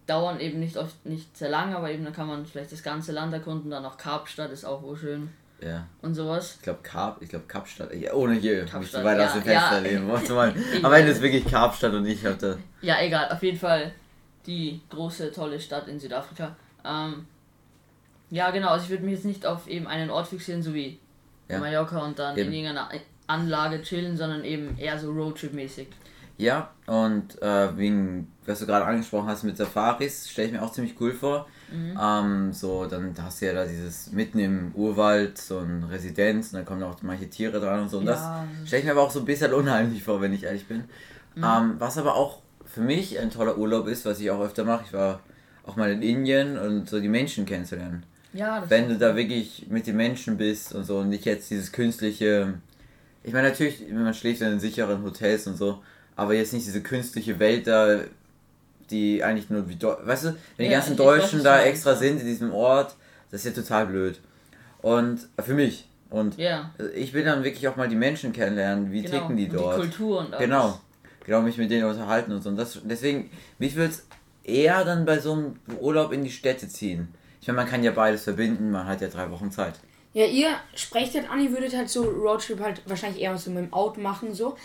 Dauern 0.07 0.41
eben 0.41 0.59
nicht 0.61 0.77
oft 0.77 1.05
nicht 1.07 1.37
sehr 1.37 1.51
lang, 1.51 1.75
aber 1.75 1.91
eben 1.91 2.05
dann 2.05 2.13
kann 2.13 2.27
man 2.27 2.45
vielleicht 2.47 2.73
das 2.73 2.83
ganze 2.83 3.13
Land 3.13 3.33
erkunden, 3.33 3.71
dann 3.71 3.85
auch 3.85 3.97
Kapstadt 3.97 4.51
ist 4.51 4.65
auch 4.65 4.83
wohl 4.83 4.97
schön 4.97 5.31
Ja. 5.61 5.87
und 6.03 6.15
sowas. 6.15 6.57
Ich 6.57 6.63
glaube 6.63 6.81
Kap, 6.83 7.23
ich 7.23 7.29
glaube 7.29 7.45
Kapstadt. 7.47 7.95
Ja, 7.95 8.13
ohne 8.15 8.35
hier 8.35 8.65
Kapstadt, 8.67 9.01
zu 9.01 9.05
weit 9.07 9.19
ja, 9.19 9.27
aus 9.27 9.33
dem 9.35 9.43
Fenster 9.43 9.91
ja. 9.91 10.09
Warte 10.09 10.33
mal. 10.33 10.55
Ich 10.75 10.85
Am 10.85 10.93
Ende 10.93 11.13
ist 11.13 11.23
wirklich 11.23 11.45
Kapstadt 11.47 11.93
und 11.95 12.05
ich 12.07 12.25
hatte. 12.25 12.59
Ja, 12.81 13.01
egal, 13.01 13.31
auf 13.31 13.43
jeden 13.43 13.59
Fall 13.59 13.93
die 14.47 14.81
große, 14.91 15.31
tolle 15.31 15.61
Stadt 15.61 15.87
in 15.87 16.01
Südafrika. 16.01 16.57
Ähm, 16.85 17.27
ja, 18.31 18.51
genau, 18.51 18.71
also 18.71 18.85
ich 18.85 18.91
würde 18.91 19.05
mich 19.05 19.15
jetzt 19.15 19.25
nicht 19.25 19.47
auf 19.47 19.69
eben 19.69 19.87
einen 19.87 20.11
Ort 20.11 20.27
fixieren, 20.29 20.63
so 20.63 20.75
wie 20.75 20.99
Ja. 21.49 21.59
Mallorca 21.61 22.01
und 22.05 22.19
dann 22.19 22.37
Eben. 22.37 22.49
in 22.49 22.55
irgendeiner 22.65 22.89
Anlage 23.29 23.83
chillen, 23.83 24.17
sondern 24.17 24.43
eben 24.45 24.77
eher 24.79 24.99
so 24.99 25.13
Roadtrip-mäßig. 25.13 25.87
Ja, 26.39 26.71
und 26.87 27.41
äh, 27.41 27.77
wegen, 27.77 28.33
was 28.47 28.59
du 28.59 28.67
gerade 28.67 28.85
angesprochen 28.85 29.29
hast 29.29 29.45
mit 29.45 29.57
Safaris, 29.57 30.29
stelle 30.29 30.49
ich 30.49 30.53
mir 30.55 30.63
auch 30.63 30.73
ziemlich 30.73 30.95
cool 31.01 31.13
vor. 31.13 31.47
Mhm. 31.71 31.99
Ähm, 32.01 32.53
so, 32.53 32.87
dann 32.87 33.15
hast 33.23 33.41
du 33.41 33.47
ja 33.47 33.53
da 33.53 33.65
dieses 33.65 34.13
mitten 34.13 34.39
im 34.39 34.73
Urwald, 34.75 35.39
so 35.39 35.59
ein 35.59 35.85
Residenz, 35.85 36.49
und 36.49 36.59
dann 36.59 36.65
kommen 36.65 36.83
auch 36.83 37.01
manche 37.03 37.29
Tiere 37.31 37.61
dran 37.61 37.81
und 37.81 37.89
so. 37.91 37.99
Und 37.99 38.07
Ja. 38.07 38.13
das 38.13 38.69
stelle 38.69 38.81
ich 38.81 38.87
mir 38.87 38.93
aber 38.93 39.03
auch 39.03 39.11
so 39.11 39.21
ein 39.21 39.25
bisschen 39.25 39.53
unheimlich 39.53 40.03
vor, 40.03 40.21
wenn 40.21 40.33
ich 40.33 40.45
ehrlich 40.45 40.67
bin. 40.67 40.85
Mhm. 41.35 41.45
Ähm, 41.45 41.75
was 41.79 41.97
aber 41.99 42.15
auch 42.15 42.41
für 42.65 42.81
mich 42.81 43.19
ein 43.21 43.31
toller 43.31 43.59
Urlaub 43.59 43.87
ist, 43.87 44.05
was 44.05 44.19
ich 44.21 44.31
auch 44.31 44.41
öfter 44.41 44.65
mache, 44.65 44.85
ich 44.87 44.93
war 44.93 45.21
auch 45.65 45.77
mal 45.77 45.91
in 45.93 46.03
Indien 46.03 46.59
und 46.59 46.89
so 46.89 47.01
die 47.01 47.09
Menschen 47.09 47.47
kennenzulernen. 47.47 48.05
Ja, 48.33 48.61
das 48.61 48.71
wenn 48.71 48.89
du 48.89 48.97
da 48.97 49.15
wirklich 49.15 49.67
mit 49.69 49.87
den 49.87 49.97
Menschen 49.97 50.39
bist 50.39 50.75
und 50.75 50.85
so 50.85 50.99
und 50.99 51.11
nicht 51.11 51.25
jetzt 51.25 51.51
dieses 51.51 51.71
künstliche. 51.71 52.55
Ich 53.23 53.33
meine, 53.33 53.49
natürlich, 53.51 53.89
man 53.93 54.15
schläft 54.15 54.41
in 54.41 54.59
sicheren 54.59 55.03
Hotels 55.05 55.47
und 55.47 55.57
so, 55.57 55.83
aber 56.17 56.35
jetzt 56.35 56.53
nicht 56.53 56.67
diese 56.67 56.83
künstliche 56.83 57.39
Welt 57.39 57.67
da, 57.67 58.01
die 58.91 59.23
eigentlich 59.25 59.51
nur 59.51 59.69
wie. 59.69 59.75
Deu- 59.75 59.97
Weißt 60.07 60.25
du, 60.25 60.29
wenn 60.57 60.67
die 60.67 60.73
Ja, 60.73 60.79
ganzen 60.79 60.97
Deutschen 60.97 61.43
da 61.43 61.63
extra 61.63 61.95
sind 61.95 62.21
in 62.21 62.27
diesem 62.27 62.53
Ort, 62.53 62.95
das 63.31 63.45
ist 63.45 63.57
ja 63.57 63.63
total 63.63 63.87
blöd. 63.87 64.21
Und 64.83 65.29
für 65.43 65.55
mich. 65.55 65.89
Und 66.11 66.37
Ja, 66.37 66.71
ich 66.95 67.15
will 67.15 67.25
dann 67.25 67.43
wirklich 67.43 67.67
auch 67.69 67.77
mal 67.77 67.89
die 67.89 67.97
Menschen 67.97 68.33
kennenlernen, 68.35 68.93
wie 68.93 69.03
genau. 69.03 69.21
ticken 69.21 69.37
die 69.37 69.47
Und 69.49 69.55
dort. 69.55 69.77
Die 69.77 69.81
Kultur 69.81 70.19
und 70.21 70.27
alles. 70.35 70.39
Genau. 70.41 70.81
Genau, 71.25 71.41
mich 71.41 71.57
mit 71.57 71.71
denen 71.71 71.85
unterhalten 71.85 72.33
und 72.33 72.43
so. 72.43 72.51
Und 72.51 72.57
das, 72.57 72.79
deswegen, 72.85 73.31
mich 73.59 73.77
würde 73.77 73.91
es 73.93 74.07
eher 74.45 74.85
dann 74.85 75.05
bei 75.07 75.19
so 75.21 75.33
einem 75.33 75.57
Urlaub 75.81 76.13
in 76.13 76.23
die 76.25 76.31
Städte 76.33 76.69
ziehen. 76.69 77.09
Ich 77.41 77.47
meine, 77.47 77.59
man 77.61 77.69
kann 77.69 77.83
ja 77.83 77.93
beides 77.93 78.25
verbinden, 78.25 78.71
man 78.73 78.87
hat 78.87 79.01
ja 79.01 79.09
drei 79.09 79.31
Wochen 79.31 79.51
Zeit. 79.51 79.75
Ja, 80.15 80.27
ihr 80.27 80.49
sprecht 80.75 81.15
halt 81.15 81.31
an, 81.31 81.41
ihr 81.43 81.51
würdet 81.53 81.75
halt 81.75 81.89
so 81.89 82.03
Roadtrip 82.03 82.61
halt 82.61 82.83
wahrscheinlich 82.87 83.23
eher 83.23 83.39
so 83.39 83.51
mit 83.51 83.65
dem 83.65 83.73
Auto 83.73 84.01
machen, 84.01 84.35
so. 84.35 84.57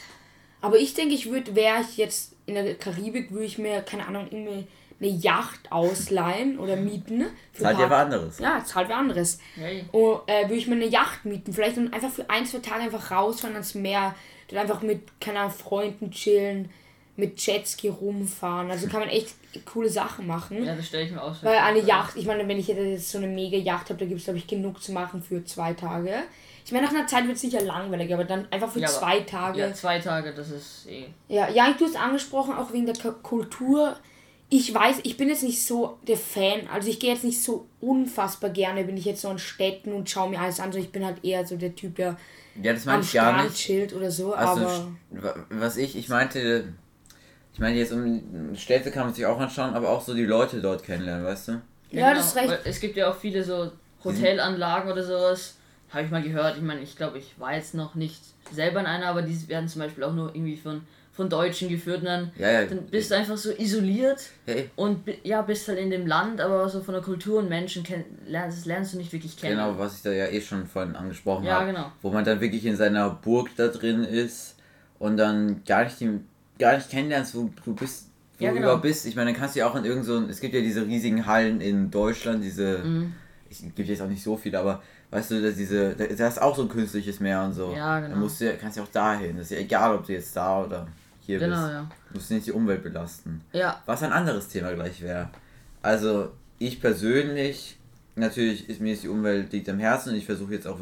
Aber 0.68 0.78
ich 0.78 0.94
denke, 0.94 1.16
ich 1.16 1.30
würde, 1.32 1.56
wäre 1.56 1.82
ich 1.82 1.98
jetzt 1.98 2.34
in 2.46 2.56
der 2.56 2.76
Karibik, 2.76 3.32
würde 3.32 3.46
ich 3.46 3.58
mir, 3.58 3.82
keine 3.82 4.06
Ahnung, 4.08 4.28
eine 4.32 5.10
Yacht 5.10 5.72
ausleihen 5.72 6.58
oder 6.60 6.76
mieten. 6.76 7.26
Für 7.54 7.64
Zahlt 7.64 7.80
ja 7.80 7.88
paar- 7.88 7.98
was 7.98 8.06
anderes. 8.06 8.40
Ja, 8.40 8.64
zahlt 8.66 8.90
wer 8.90 8.98
anderes. 8.98 9.40
Hey. 9.56 9.86
Und 9.92 10.22
äh, 10.28 10.44
würde 10.44 10.56
ich 10.56 10.68
mir 10.68 10.76
eine 10.76 10.88
Yacht 10.88 11.26
mieten, 11.26 11.54
vielleicht 11.54 11.78
und 11.78 11.94
einfach 11.94 12.10
für 12.12 12.30
ein, 12.30 12.46
zwei 12.46 12.60
Tage 12.60 12.82
einfach 12.84 13.12
rausfahren 13.12 13.56
ans 13.56 13.76
Meer, 13.76 14.16
dann 14.50 14.60
einfach 14.60 14.82
mit, 14.82 15.02
keine 15.20 15.40
Ahnung, 15.40 15.52
Freunden 15.52 16.12
chillen, 16.12 16.70
mit 17.16 17.40
Jetski 17.46 17.90
rumfahren. 17.90 18.70
Also 18.72 18.88
kann 18.88 19.00
man 19.02 19.10
echt 19.10 19.36
coole 19.66 19.90
Sachen 19.90 20.28
machen. 20.28 20.64
Ja, 20.64 20.76
das 20.76 20.86
stelle 20.88 21.04
ich 21.06 21.12
mir 21.12 21.22
aus. 21.22 21.44
Weil 21.44 21.58
eine 21.58 21.80
Yacht, 21.80 22.16
ich 22.16 22.26
meine, 22.26 22.48
wenn 22.48 22.60
ich 22.60 22.68
jetzt 22.68 23.10
so 23.12 23.18
eine 23.18 23.28
mega 23.28 23.58
Yacht 23.58 23.90
habe, 23.90 24.00
da 24.00 24.06
gibt 24.06 24.20
es, 24.20 24.26
glaube 24.26 24.38
ich, 24.40 24.48
genug 24.48 24.82
zu 24.82 24.92
machen 24.92 25.22
für 25.24 25.44
zwei 25.44 25.74
Tage. 25.74 26.14
Ich 26.68 26.74
meine, 26.74 26.86
nach 26.86 26.94
einer 26.94 27.08
Zeit 27.08 27.24
wird 27.26 27.38
es 27.38 27.42
sicher 27.42 27.62
langweilig, 27.62 28.14
aber 28.14 28.26
dann 28.26 28.46
einfach 28.52 28.70
für 28.70 28.82
Ja, 28.82 28.90
zwei 28.90 29.22
Tage. 29.22 29.58
Ja, 29.58 29.74
zwei 29.74 30.00
Tage, 30.00 30.34
das 30.34 30.50
ist 30.52 30.86
eh. 30.90 31.06
Ja, 31.30 31.48
ja, 31.50 31.72
du 31.72 31.86
hast 31.86 31.96
angesprochen, 31.96 32.54
auch 32.58 32.74
wegen 32.74 32.86
der 32.86 32.94
K 32.94 33.12
Kultur. 33.24 33.96
Ich 34.50 34.74
weiß, 34.74 34.98
ich 35.04 35.16
bin 35.16 35.30
jetzt 35.30 35.44
nicht 35.44 35.66
so 35.66 35.98
der 36.06 36.18
Fan, 36.18 36.68
also 36.70 36.90
ich 36.90 37.00
gehe 37.00 37.14
jetzt 37.14 37.24
nicht 37.24 37.42
so 37.42 37.70
unfassbar 37.80 38.50
gerne, 38.50 38.84
bin 38.84 38.98
ich 38.98 39.06
jetzt 39.06 39.22
so 39.22 39.30
in 39.32 39.40
Städten 39.40 39.94
und 39.94 40.10
schaue 40.10 40.30
mir 40.30 40.42
alles 40.42 40.60
an. 40.60 40.74
So, 40.74 40.78
ich 40.78 40.92
bin 40.92 41.06
halt 41.06 41.24
eher 41.24 41.48
so 41.48 41.56
der 41.56 41.74
Typ, 41.74 41.96
der 41.96 42.18
Ja, 42.62 42.74
das 42.74 42.84
meine 42.84 42.98
am 42.98 43.04
ich 43.04 43.14
gar 43.14 43.44
nicht. 43.46 43.56
chillt 43.56 43.94
oder 43.94 44.12
so, 44.12 44.34
Also, 44.34 44.66
aber 45.16 45.46
was 45.50 45.78
ich, 45.78 45.96
ich 45.96 46.10
meinte, 46.10 46.74
ich 47.54 47.60
meine 47.62 47.78
jetzt 47.78 47.94
um 47.94 48.54
Städte 48.58 48.92
kann 48.92 49.06
man 49.06 49.14
sich 49.14 49.26
auch 49.26 49.40
anschauen, 49.40 49.74
aber 49.74 49.88
auch 49.88 50.02
so 50.02 50.14
die 50.14 50.26
Leute 50.26 50.60
dort 50.60 50.84
kennenlernen, 50.84 51.24
weißt 51.26 51.48
du? 51.48 51.62
Ja, 51.92 52.14
das 52.14 52.28
ist 52.28 52.36
recht. 52.36 52.50
Weil 52.50 52.60
Es 52.66 52.82
gibt 52.82 52.98
ja 52.98 53.10
auch 53.10 53.16
viele 53.16 53.42
so 53.42 53.72
Hotelanlagen 54.04 54.92
oder 54.92 55.04
sowas. 55.04 55.54
Habe 55.90 56.04
ich 56.06 56.12
mal 56.12 56.22
gehört. 56.22 56.58
Ich 56.58 56.64
meine, 56.64 56.82
ich 56.82 56.96
glaube, 56.98 57.18
ich 57.18 57.40
war 57.40 57.56
jetzt 57.56 57.74
noch 57.74 57.96
nicht 57.96 58.22
selber 58.52 58.80
in 58.82 58.86
einer, 58.86 59.06
aber 59.08 59.22
die 59.22 59.48
werden 59.48 59.68
zum 59.70 59.82
Beispiel 59.82 60.04
auch 60.04 60.14
nur 60.14 60.36
irgendwie 60.36 60.58
von, 60.58 60.82
von 61.14 61.30
Deutschen 61.30 61.70
geführt. 61.70 62.00
Und 62.00 62.06
dann, 62.06 62.32
Ja, 62.38 62.52
ja. 62.62 62.66
dann 62.66 62.86
bist 62.88 63.10
du 63.12 63.16
einfach 63.16 63.38
so 63.38 63.52
isoliert 63.52 64.20
Hey, 64.46 64.70
und 64.76 65.00
ja, 65.24 65.42
bist 65.42 65.68
halt 65.68 65.80
in 65.80 65.90
dem 65.90 66.06
Land, 66.06 66.42
aber 66.42 66.68
so 66.68 66.82
von 66.82 66.94
der 66.94 67.02
Kultur 67.04 67.40
und 67.40 67.48
Menschen 67.50 67.84
kenn, 67.84 68.04
lernst, 68.28 68.58
das 68.60 68.66
lernst 68.66 68.94
du 68.94 68.98
nicht 68.98 69.14
wirklich 69.14 69.38
kennen. 69.38 69.58
genau, 69.58 69.78
was 69.80 69.96
ich 69.98 70.02
da 70.04 70.12
ja 70.12 70.28
eh 70.28 70.42
schon 70.42 70.66
vorhin 70.68 70.96
angesprochen 70.96 71.46
Ja, 71.46 71.60
habe. 71.62 71.68
genau. 71.68 71.92
Wo 72.02 72.10
man 72.12 72.26
dann 72.26 72.42
wirklich 72.42 72.66
in 72.66 72.76
seiner 72.76 73.10
Burg 73.10 73.50
da 73.56 73.68
drin 73.70 74.04
ist 74.04 74.56
und 75.00 75.16
dann 75.18 75.64
gar 75.66 75.86
nicht, 75.86 76.00
die, 76.02 76.20
gar 76.60 76.76
nicht 76.76 76.90
kennenlernst, 76.90 77.34
wo 77.36 77.50
du 77.66 77.74
bist. 77.76 78.10
Wo 78.40 78.44
Ja, 78.46 78.50
du 78.52 78.56
genau. 78.58 78.68
überhaupt 78.68 78.84
bist. 78.84 79.06
Ich 79.06 79.16
meine, 79.16 79.32
dann 79.32 79.40
kannst 79.40 79.56
du 79.56 79.60
ja 79.60 79.68
auch 79.70 79.76
in 79.76 79.86
irgend 79.86 80.06
so 80.06 80.22
es 80.28 80.40
gibt 80.42 80.54
ja 80.54 80.62
diese 80.62 80.86
riesigen 80.86 81.26
Hallen 81.26 81.60
in 81.62 81.90
Deutschland, 81.90 82.44
diese, 82.44 82.80
Mhm. 82.80 83.14
es 83.50 83.62
gibt 83.76 83.90
jetzt 83.90 84.02
auch 84.02 84.08
nicht 84.10 84.22
so 84.22 84.36
viele, 84.38 84.60
aber 84.60 84.84
weißt 85.12 85.32
du, 85.32 85.42
dass 85.42 85.56
diese, 85.56 85.96
da 85.96 86.04
ist 86.06 86.42
auch 86.42 86.56
so 86.56 86.64
ein 86.64 86.70
künstliches 86.70 87.20
Meer 87.20 87.44
und 87.44 87.54
so. 87.54 87.74
Ja, 87.76 88.00
genau. 88.00 88.12
Dann 88.12 88.20
musst 88.20 88.42
du, 88.42 88.46
ja- 88.46 88.54
kannst 88.60 88.78
du 88.78 88.82
ja 88.82 88.88
auch 88.88 88.92
dahin. 88.92 89.38
Das 89.38 89.46
ist 89.50 89.52
ja 89.52 89.60
egal, 89.60 89.96
ob 89.96 90.06
du 90.06 90.14
jetzt 90.14 90.36
da 90.36 90.64
oder 90.64 90.88
hier 91.22 91.40
Genau, 91.40 91.56
bist. 91.62 91.72
ja. 91.74 91.90
Du 92.10 92.14
musst 92.16 92.32
nicht 92.32 92.48
die 92.48 92.52
Umwelt 92.52 92.84
belasten. 92.84 93.42
Ja, 93.54 93.82
Was 93.86 94.04
ein 94.04 94.12
anderes 94.12 94.48
Thema 94.48 94.74
gleich 94.74 95.02
wäre. 95.02 95.30
Also, 95.82 96.32
ich 96.60 96.82
persönlich, 96.82 97.78
natürlich 98.16 98.68
ist 98.70 98.82
mir 98.82 98.92
jetzt 98.94 99.04
die 99.04 99.10
Umwelt 99.10 99.52
liegt 99.54 99.70
am 99.70 99.80
Herzen 99.80 100.10
und 100.12 100.16
ich 100.16 100.26
versuche 100.26 100.54
jetzt 100.54 100.68
auch 100.68 100.80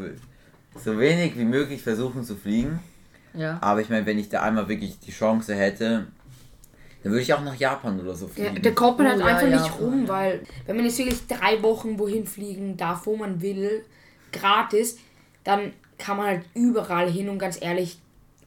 so 0.84 1.00
wenig 1.00 1.38
wie 1.38 1.46
möglich 1.46 1.82
versuchen 1.82 2.24
zu 2.24 2.36
fliegen. 2.36 2.80
ja. 3.34 3.58
Aber 3.62 3.82
ich 3.82 3.90
meine, 3.90 4.06
wenn 4.06 4.18
ich 4.18 4.30
da 4.30 4.42
einmal 4.42 4.68
wirklich 4.70 5.00
die 5.00 5.12
Chance 5.12 5.54
hätte, 5.56 6.08
dann 7.04 7.12
würde 7.12 7.22
ich 7.22 7.34
auch 7.34 7.44
nach 7.44 7.56
Japan 7.56 8.00
oder 8.00 8.16
so 8.16 8.26
Ja, 8.36 8.46
fliegen. 8.50 8.62
da 8.64 8.72
kommt 8.72 8.98
man 8.98 9.08
Oh, 9.08 9.10
halt 9.12 9.20
ja, 9.20 9.26
einfach 9.28 9.48
ja, 9.48 9.62
nicht 9.62 9.80
rum, 9.80 10.04
ja. 10.04 10.08
weil 10.10 10.42
wenn 10.66 10.76
man 10.78 10.86
jetzt 10.86 10.98
wirklich 10.98 11.28
drei 11.28 11.62
Wochen 11.62 12.00
wohin 12.00 12.26
fliegen 12.26 12.78
darf, 12.78 13.06
wo 13.06 13.16
man 13.16 13.42
will, 13.42 13.84
gratis, 14.40 14.98
dann 15.44 15.74
kann 15.98 16.18
man 16.18 16.28
halt 16.28 16.42
überall 16.54 17.10
hin 17.10 17.30
und 17.30 17.40
ganz 17.40 17.62
ehrlich, 17.62 17.98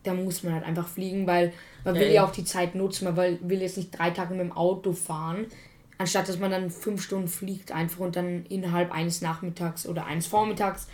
da 0.05 0.15
muss 0.15 0.43
man 0.43 0.55
halt 0.55 0.65
einfach 0.65 0.87
fliegen, 0.89 1.27
weil 1.27 1.53
man 1.85 1.95
Ja, 1.95 2.01
will 2.01 2.09
ja 2.09 2.23
eben. 2.23 2.31
auch 2.31 2.33
die 2.33 2.45
Zeit 2.45 2.75
nutzen. 2.75 3.05
Man 3.07 3.17
will, 3.17 3.39
will 3.43 3.61
jetzt 3.63 3.77
nicht 3.77 3.91
drei 3.99 4.11
Tage 4.11 4.33
mit 4.35 4.41
dem 4.41 4.53
Auto 4.53 4.93
fahren, 4.93 5.47
anstatt 5.99 6.29
dass 6.29 6.39
man 6.39 6.51
dann 6.51 6.71
fünf 6.71 7.03
Stunden 7.03 7.29
fliegt 7.29 7.73
einfach 7.73 8.01
und 8.01 8.17
dann 8.17 8.45
innerhalb 8.49 8.93
eines 8.93 9.21
Nachmittags 9.23 9.87
oder 9.87 10.07
eines 10.07 10.27
Vormittags 10.27 10.87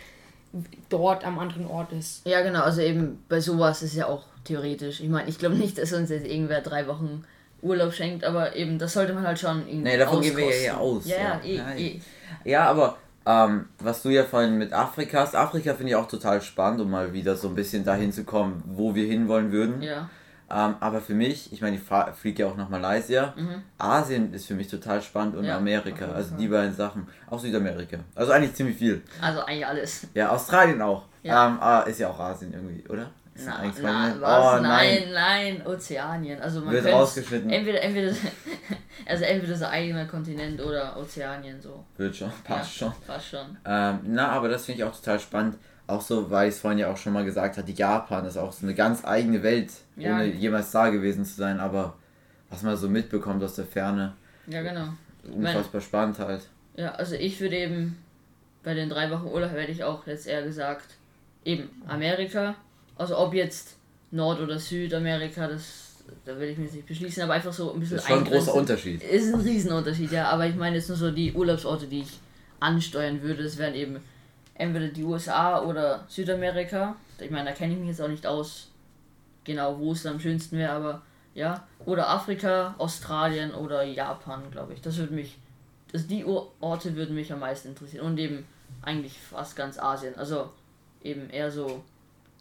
dort 0.89 1.25
am 1.25 1.37
anderen 1.39 1.67
Ort 1.67 1.91
ist. 1.91 2.25
Ja, 2.25 2.41
genau, 2.41 2.61
also 2.63 2.81
eben 2.81 3.23
bei 3.27 3.39
sowas 3.41 3.81
ist 3.83 3.95
ja 3.95 4.07
auch 4.07 4.23
theoretisch. 4.45 5.01
Ich 5.01 5.09
meine, 5.09 5.29
ich 5.29 5.37
glaube 5.37 5.55
nicht, 5.55 5.77
dass 5.77 5.91
uns 5.93 6.09
jetzt 6.09 6.25
irgendwer 6.27 6.61
drei 6.61 6.87
Wochen 6.87 7.25
Urlaub 7.61 7.93
schenkt, 7.93 8.23
aber 8.23 8.55
eben, 8.55 8.79
das 8.79 8.93
sollte 8.93 9.13
man 9.13 9.25
halt 9.25 9.39
schon 9.39 9.59
irgendwie. 9.67 9.77
Nee, 9.89 9.97
davon 9.97 10.21
gehen 10.21 10.37
wir 10.37 10.61
ja 10.61 10.77
aus. 10.77 11.05
Ja, 11.07 11.17
ja, 11.17 11.41
eh, 11.43 11.55
ja. 11.55 11.75
eh. 11.75 12.01
Ja, 12.43 12.69
aber 12.69 12.97
ähm, 13.25 13.65
was 13.79 14.01
du 14.03 14.09
ja 14.09 14.23
vorhin 14.23 14.57
mit 14.57 14.71
Afrika 14.73 15.19
hast, 15.21 15.35
Afrika 15.35 15.73
finde 15.73 15.91
ich 15.91 15.95
auch 15.95 16.07
total 16.07 16.41
spannend, 16.41 16.81
um 16.81 16.91
mal 16.91 17.13
wieder 17.13 17.35
so 17.35 17.47
ein 17.49 17.55
bisschen 17.55 17.83
dahin 17.83 18.11
zu 18.11 18.23
kommen, 18.23 18.63
wo 18.67 18.93
wir 18.95 19.05
hinwollen 19.07 19.51
würden. 19.51 19.81
Ja, 19.81 20.09
Ähm, 20.47 20.75
aber 20.79 21.01
für 21.01 21.15
mich, 21.15 21.51
ich 21.51 21.61
meine, 21.61 21.77
ich 21.77 21.81
fliege 22.19 22.43
ja 22.43 22.49
auch 22.49 22.55
nach 22.55 22.69
Malaysia. 22.69 23.33
Asien 23.79 24.31
ist 24.31 24.45
für 24.45 24.53
mich 24.53 24.67
total 24.67 25.01
spannend 25.01 25.33
und 25.35 25.41
Mhm. 25.41 25.47
Ja, 25.47 25.57
Amerika. 25.57 26.05
Also 26.05 26.35
die 26.35 26.47
beiden 26.47 26.73
Sachen. 26.75 27.07
Auch 27.31 27.39
Südamerika. 27.39 27.97
Also 28.13 28.31
eigentlich 28.31 28.53
ziemlich 28.53 28.77
viel. 28.77 29.01
also 29.19 29.39
eigentlich 29.41 29.65
alles. 29.65 30.07
Ja, 30.13 30.29
Australien 30.29 30.81
auch. 30.83 31.05
Ja. 31.23 31.47
Ähm, 31.47 31.57
ah, 31.59 31.79
ist 31.81 31.99
ja 31.99 32.09
auch 32.09 32.19
Asien 32.19 32.53
irgendwie, 32.53 32.87
oder? 32.89 33.09
Na, 33.37 33.63
na, 33.81 34.15
was? 34.21 34.59
oh 34.59 34.61
nein, 34.61 35.03
nein, 35.13 35.67
Ozeanien. 35.67 36.41
Also 36.41 36.61
man 36.61 36.73
Wird 36.73 36.85
rausgeschnitten. 36.85 37.49
entweder 37.49 37.81
entweder 37.81 38.13
also 39.05 39.23
entweder 39.25 39.53
das 39.53 39.63
eigene 39.63 40.07
Kontinent 40.07 40.61
oder 40.61 40.95
Ozeanien 40.97 41.59
so. 41.61 41.83
Wird 41.97 42.15
schon, 42.15 42.31
passt 42.45 42.79
ja, 42.79 42.87
schon. 42.87 42.93
Passt 43.05 43.27
schon. 43.27 43.57
Ähm, 43.65 43.99
na, 44.03 44.29
aber 44.29 44.47
das 44.47 44.65
finde 44.65 44.81
ich 44.81 44.87
auch 44.87 44.95
total 44.95 45.19
spannend. 45.19 45.57
Auch 45.87 46.01
so, 46.01 46.31
weil 46.31 46.47
ich 46.49 46.55
es 46.55 46.61
vorhin 46.61 46.79
ja 46.79 46.89
auch 46.89 46.97
schon 46.97 47.13
mal 47.13 47.25
gesagt 47.25 47.57
hatte, 47.57 47.71
Japan 47.71 48.25
ist 48.25 48.37
auch 48.37 48.51
so 48.53 48.65
eine 48.65 48.73
ganz 48.73 49.03
eigene 49.05 49.43
Welt, 49.43 49.71
Ja. 49.97 50.13
ohne 50.15 50.25
jemals 50.27 50.71
da 50.71 50.89
gewesen 50.89 51.25
zu 51.25 51.35
sein. 51.35 51.59
Aber 51.59 51.95
was 52.49 52.63
man 52.63 52.75
so 52.77 52.87
mitbekommt 52.89 53.43
aus 53.43 53.55
der 53.55 53.65
Ferne, 53.65 54.13
Ja, 54.47 54.61
genau. 54.63 54.87
unfassbar 55.29 55.81
spannend 55.81 56.17
halt. 56.19 56.47
Ja, 56.75 56.93
also 56.95 57.15
ich 57.15 57.39
würde 57.39 57.57
eben 57.57 57.97
bei 58.63 58.73
den 58.73 58.89
drei 58.89 59.11
Wochen 59.11 59.27
Urlaub 59.27 59.51
hätte 59.51 59.71
ich 59.71 59.83
auch 59.83 60.07
jetzt 60.07 60.25
eher 60.25 60.41
gesagt, 60.41 60.95
eben 61.43 61.69
Amerika. 61.87 62.55
Also 62.97 63.17
ob 63.17 63.33
jetzt 63.33 63.75
Nord- 64.11 64.39
oder 64.39 64.59
Südamerika, 64.59 65.47
das 65.47 65.85
da 66.23 66.39
will 66.39 66.49
ich 66.49 66.57
mich 66.57 66.71
nicht 66.71 66.85
beschließen, 66.85 67.23
aber 67.23 67.33
einfach 67.33 67.53
so 67.53 67.73
ein 67.73 67.79
bisschen 67.79 67.97
ist 67.97 68.07
schon 68.07 68.19
ein 68.19 68.25
großer. 68.25 68.53
Unterschied. 68.53 69.03
Ist 69.03 69.33
ein 69.33 69.41
Riesenunterschied, 69.41 70.11
ja, 70.11 70.29
aber 70.29 70.45
ich 70.47 70.55
meine 70.55 70.75
jetzt 70.75 70.87
nur 70.89 70.97
so 70.97 71.11
die 71.11 71.33
Urlaubsorte, 71.33 71.87
die 71.87 72.01
ich 72.01 72.19
ansteuern 72.59 73.21
würde, 73.21 73.43
das 73.43 73.57
wären 73.57 73.75
eben 73.75 73.99
entweder 74.53 74.87
die 74.87 75.03
USA 75.03 75.61
oder 75.61 76.05
Südamerika. 76.07 76.95
Ich 77.19 77.31
meine, 77.31 77.49
da 77.49 77.55
kenne 77.55 77.73
ich 77.73 77.79
mich 77.79 77.89
jetzt 77.89 78.01
auch 78.01 78.07
nicht 78.07 78.25
aus, 78.25 78.69
genau 79.43 79.77
wo 79.79 79.91
es 79.91 80.05
am 80.05 80.19
schönsten 80.19 80.57
wäre, 80.57 80.71
aber 80.71 81.01
ja. 81.33 81.67
Oder 81.85 82.09
Afrika, 82.09 82.75
Australien 82.77 83.53
oder 83.53 83.83
Japan, 83.83 84.43
glaube 84.51 84.73
ich. 84.73 84.81
Das 84.81 84.97
würde 84.97 85.13
mich, 85.13 85.37
das, 85.91 86.07
die 86.07 86.25
Orte 86.25 86.95
würden 86.95 87.15
mich 87.15 87.31
am 87.33 87.39
meisten 87.39 87.69
interessieren. 87.69 88.05
Und 88.05 88.17
eben 88.17 88.45
eigentlich 88.81 89.17
fast 89.19 89.55
ganz 89.55 89.77
Asien. 89.77 90.15
Also 90.15 90.49
eben 91.03 91.29
eher 91.29 91.51
so 91.51 91.83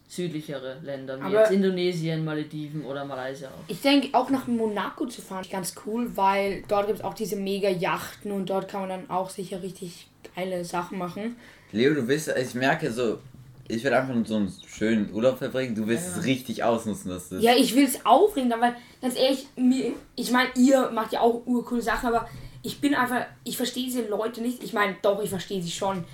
südlichere 0.08 0.78
Länder, 0.82 1.18
wie 1.18 1.22
Aber- 1.22 1.40
jetzt 1.40 1.52
Indonesien, 1.52 2.24
Malediven 2.24 2.84
oder 2.84 3.04
Malaysia 3.04 3.48
auch. 3.48 3.64
Ich 3.68 3.80
denke, 3.80 4.08
auch 4.12 4.30
nach 4.30 4.46
Monaco 4.46 5.06
zu 5.06 5.22
fahren 5.22 5.42
ist 5.42 5.50
ganz 5.50 5.74
cool, 5.86 6.10
weil 6.14 6.62
dort 6.68 6.86
gibt 6.86 6.98
es 7.00 7.04
auch 7.04 7.14
diese 7.14 7.36
mega 7.36 7.68
Yachten 7.68 8.30
und 8.30 8.48
dort 8.50 8.68
kann 8.68 8.80
man 8.82 8.90
dann 8.90 9.10
auch 9.10 9.30
sicher 9.30 9.62
richtig 9.62 10.08
geile 10.34 10.64
Sachen 10.64 10.98
machen. 10.98 11.36
Leo, 11.72 11.94
du 11.94 12.06
willst, 12.06 12.28
ich 12.28 12.54
merke 12.54 12.92
so, 12.92 13.18
ich 13.66 13.82
werde 13.82 13.98
einfach 13.98 14.14
nur 14.14 14.24
so 14.26 14.36
einen 14.36 14.52
schönen 14.66 15.12
Urlaub 15.12 15.38
verbringen. 15.38 15.74
Du 15.74 15.86
willst 15.86 16.16
es 16.16 16.24
richtig 16.24 16.62
ausnutzen, 16.62 17.10
dass 17.10 17.30
das. 17.30 17.42
Ja, 17.42 17.54
ich 17.56 17.74
will 17.74 17.84
es 17.84 18.04
aufregen, 18.04 18.52
weil 18.60 18.76
ganz 19.00 19.16
ehrlich, 19.16 19.46
mir, 19.56 19.92
ich 20.16 20.30
meine, 20.30 20.50
ihr 20.56 20.90
macht 20.90 21.12
ja 21.12 21.20
auch 21.20 21.46
urcoole 21.46 21.80
Sachen, 21.82 22.08
aber 22.10 22.28
ich 22.62 22.80
bin 22.80 22.94
einfach, 22.94 23.26
ich 23.42 23.56
verstehe 23.56 23.84
diese 23.84 24.06
Leute 24.06 24.42
nicht. 24.42 24.62
Ich 24.62 24.72
meine, 24.74 24.96
doch, 25.02 25.22
ich 25.22 25.30
verstehe 25.30 25.62
sie 25.62 25.70
schon. 25.70 26.04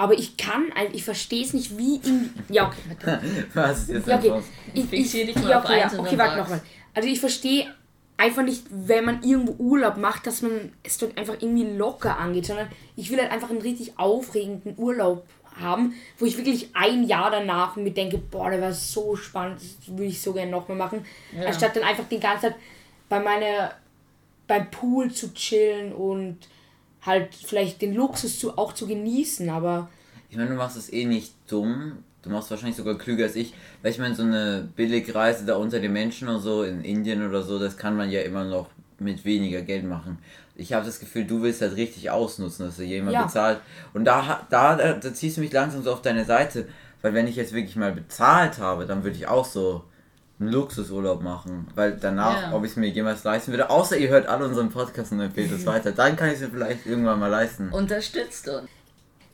Aber 0.00 0.14
ich 0.14 0.38
kann, 0.38 0.72
also 0.74 0.94
ich 0.94 1.04
verstehe 1.04 1.44
es 1.44 1.52
nicht, 1.52 1.76
wie 1.76 1.96
in. 1.96 2.32
Ja, 2.48 2.68
okay, 2.68 2.78
warte. 3.04 3.22
Was 3.54 3.80
ist 3.80 3.88
jetzt 3.90 4.08
Ja, 4.08 4.16
okay. 4.16 4.42
Ich, 4.72 5.10
dich 5.12 5.34
mal 5.34 5.50
ja, 5.50 5.62
okay, 5.62 5.78
ja, 5.78 5.98
okay, 5.98 6.16
warte 6.16 6.38
nochmal. 6.38 6.62
Also 6.94 7.06
ich 7.06 7.20
verstehe 7.20 7.66
einfach 8.16 8.42
nicht, 8.42 8.64
wenn 8.70 9.04
man 9.04 9.22
irgendwo 9.22 9.62
Urlaub 9.62 9.98
macht, 9.98 10.26
dass 10.26 10.40
man 10.40 10.72
es 10.82 10.96
dort 10.96 11.18
einfach 11.18 11.34
irgendwie 11.34 11.64
locker 11.76 12.16
angeht, 12.16 12.46
sondern 12.46 12.68
ich 12.96 13.10
will 13.10 13.18
halt 13.20 13.30
einfach 13.30 13.50
einen 13.50 13.60
richtig 13.60 13.98
aufregenden 13.98 14.72
Urlaub 14.78 15.26
haben, 15.60 15.92
wo 16.18 16.24
ich 16.24 16.38
wirklich 16.38 16.70
ein 16.72 17.04
Jahr 17.04 17.30
danach 17.30 17.76
mir 17.76 17.90
denke, 17.90 18.16
boah, 18.16 18.48
der 18.48 18.62
war 18.62 18.72
so 18.72 19.16
spannend, 19.16 19.60
das 19.60 19.86
würde 19.86 20.04
ich 20.06 20.22
so 20.22 20.32
gerne 20.32 20.50
nochmal 20.50 20.78
machen, 20.78 21.04
Ja. 21.38 21.44
anstatt 21.44 21.76
dann 21.76 21.82
einfach 21.82 22.04
die 22.10 22.20
ganze 22.20 22.46
Zeit 22.46 22.56
bei 23.10 23.20
meiner 23.20 23.72
beim 24.46 24.70
Pool 24.70 25.12
zu 25.12 25.34
chillen 25.34 25.92
und 25.92 26.38
halt 27.02 27.34
vielleicht 27.34 27.80
den 27.82 27.94
Luxus 27.94 28.38
zu, 28.38 28.56
auch 28.58 28.72
zu 28.72 28.86
genießen, 28.86 29.48
aber 29.50 29.88
Ich 30.28 30.36
meine, 30.36 30.50
du 30.50 30.56
machst 30.56 30.76
es 30.76 30.92
eh 30.92 31.04
nicht 31.04 31.34
dumm. 31.48 32.04
Du 32.22 32.28
machst 32.30 32.50
wahrscheinlich 32.50 32.76
sogar 32.76 32.98
klüger 32.98 33.24
als 33.24 33.36
ich. 33.36 33.54
Weil 33.82 33.90
ich 33.92 33.98
meine, 33.98 34.14
so 34.14 34.22
eine 34.22 34.68
Billigreise 34.76 35.44
da 35.46 35.56
unter 35.56 35.80
den 35.80 35.92
Menschen 35.92 36.28
und 36.28 36.40
so 36.40 36.62
in 36.64 36.84
Indien 36.84 37.26
oder 37.26 37.42
so, 37.42 37.58
das 37.58 37.76
kann 37.78 37.96
man 37.96 38.10
ja 38.10 38.20
immer 38.20 38.44
noch 38.44 38.68
mit 38.98 39.24
weniger 39.24 39.62
Geld 39.62 39.84
machen. 39.84 40.18
Ich 40.54 40.74
habe 40.74 40.84
das 40.84 41.00
Gefühl, 41.00 41.24
du 41.24 41.40
willst 41.40 41.62
halt 41.62 41.76
richtig 41.76 42.10
ausnutzen, 42.10 42.66
dass 42.66 42.76
dir 42.76 42.84
jemand 42.84 43.14
Ja. 43.14 43.22
bezahlt. 43.24 43.60
Und 43.94 44.04
da, 44.04 44.46
da, 44.50 44.76
da 44.76 45.14
ziehst 45.14 45.38
du 45.38 45.40
mich 45.40 45.52
langsam 45.52 45.82
so 45.82 45.90
auf 45.92 46.02
deine 46.02 46.26
Seite. 46.26 46.68
Weil 47.00 47.14
wenn 47.14 47.26
ich 47.26 47.36
jetzt 47.36 47.54
wirklich 47.54 47.76
mal 47.76 47.92
bezahlt 47.92 48.58
habe, 48.58 48.84
dann 48.84 49.02
würde 49.02 49.16
ich 49.16 49.26
auch 49.26 49.46
so 49.46 49.82
einen 50.40 50.50
Luxusurlaub 50.52 51.22
machen. 51.22 51.68
Weil 51.74 51.96
danach, 52.00 52.42
Ja. 52.50 52.52
ob 52.56 52.64
ich 52.64 52.70
es 52.70 52.76
mir 52.76 52.88
jemals 52.88 53.24
leisten 53.24 53.52
würde, 53.52 53.68
außer 53.70 53.96
ihr 53.98 54.08
hört 54.08 54.26
alle 54.26 54.46
unseren 54.46 54.70
Podcast 54.70 55.12
und 55.12 55.20
empfehlt 55.20 55.52
es 55.52 55.66
weiter, 55.66 55.92
dann 55.92 56.16
kann 56.16 56.28
ich 56.28 56.34
es 56.34 56.40
mir 56.40 56.48
vielleicht 56.50 56.86
irgendwann 56.86 57.18
mal 57.20 57.28
leisten. 57.28 57.68
Unterstützt 57.70 58.48
uns. 58.48 58.68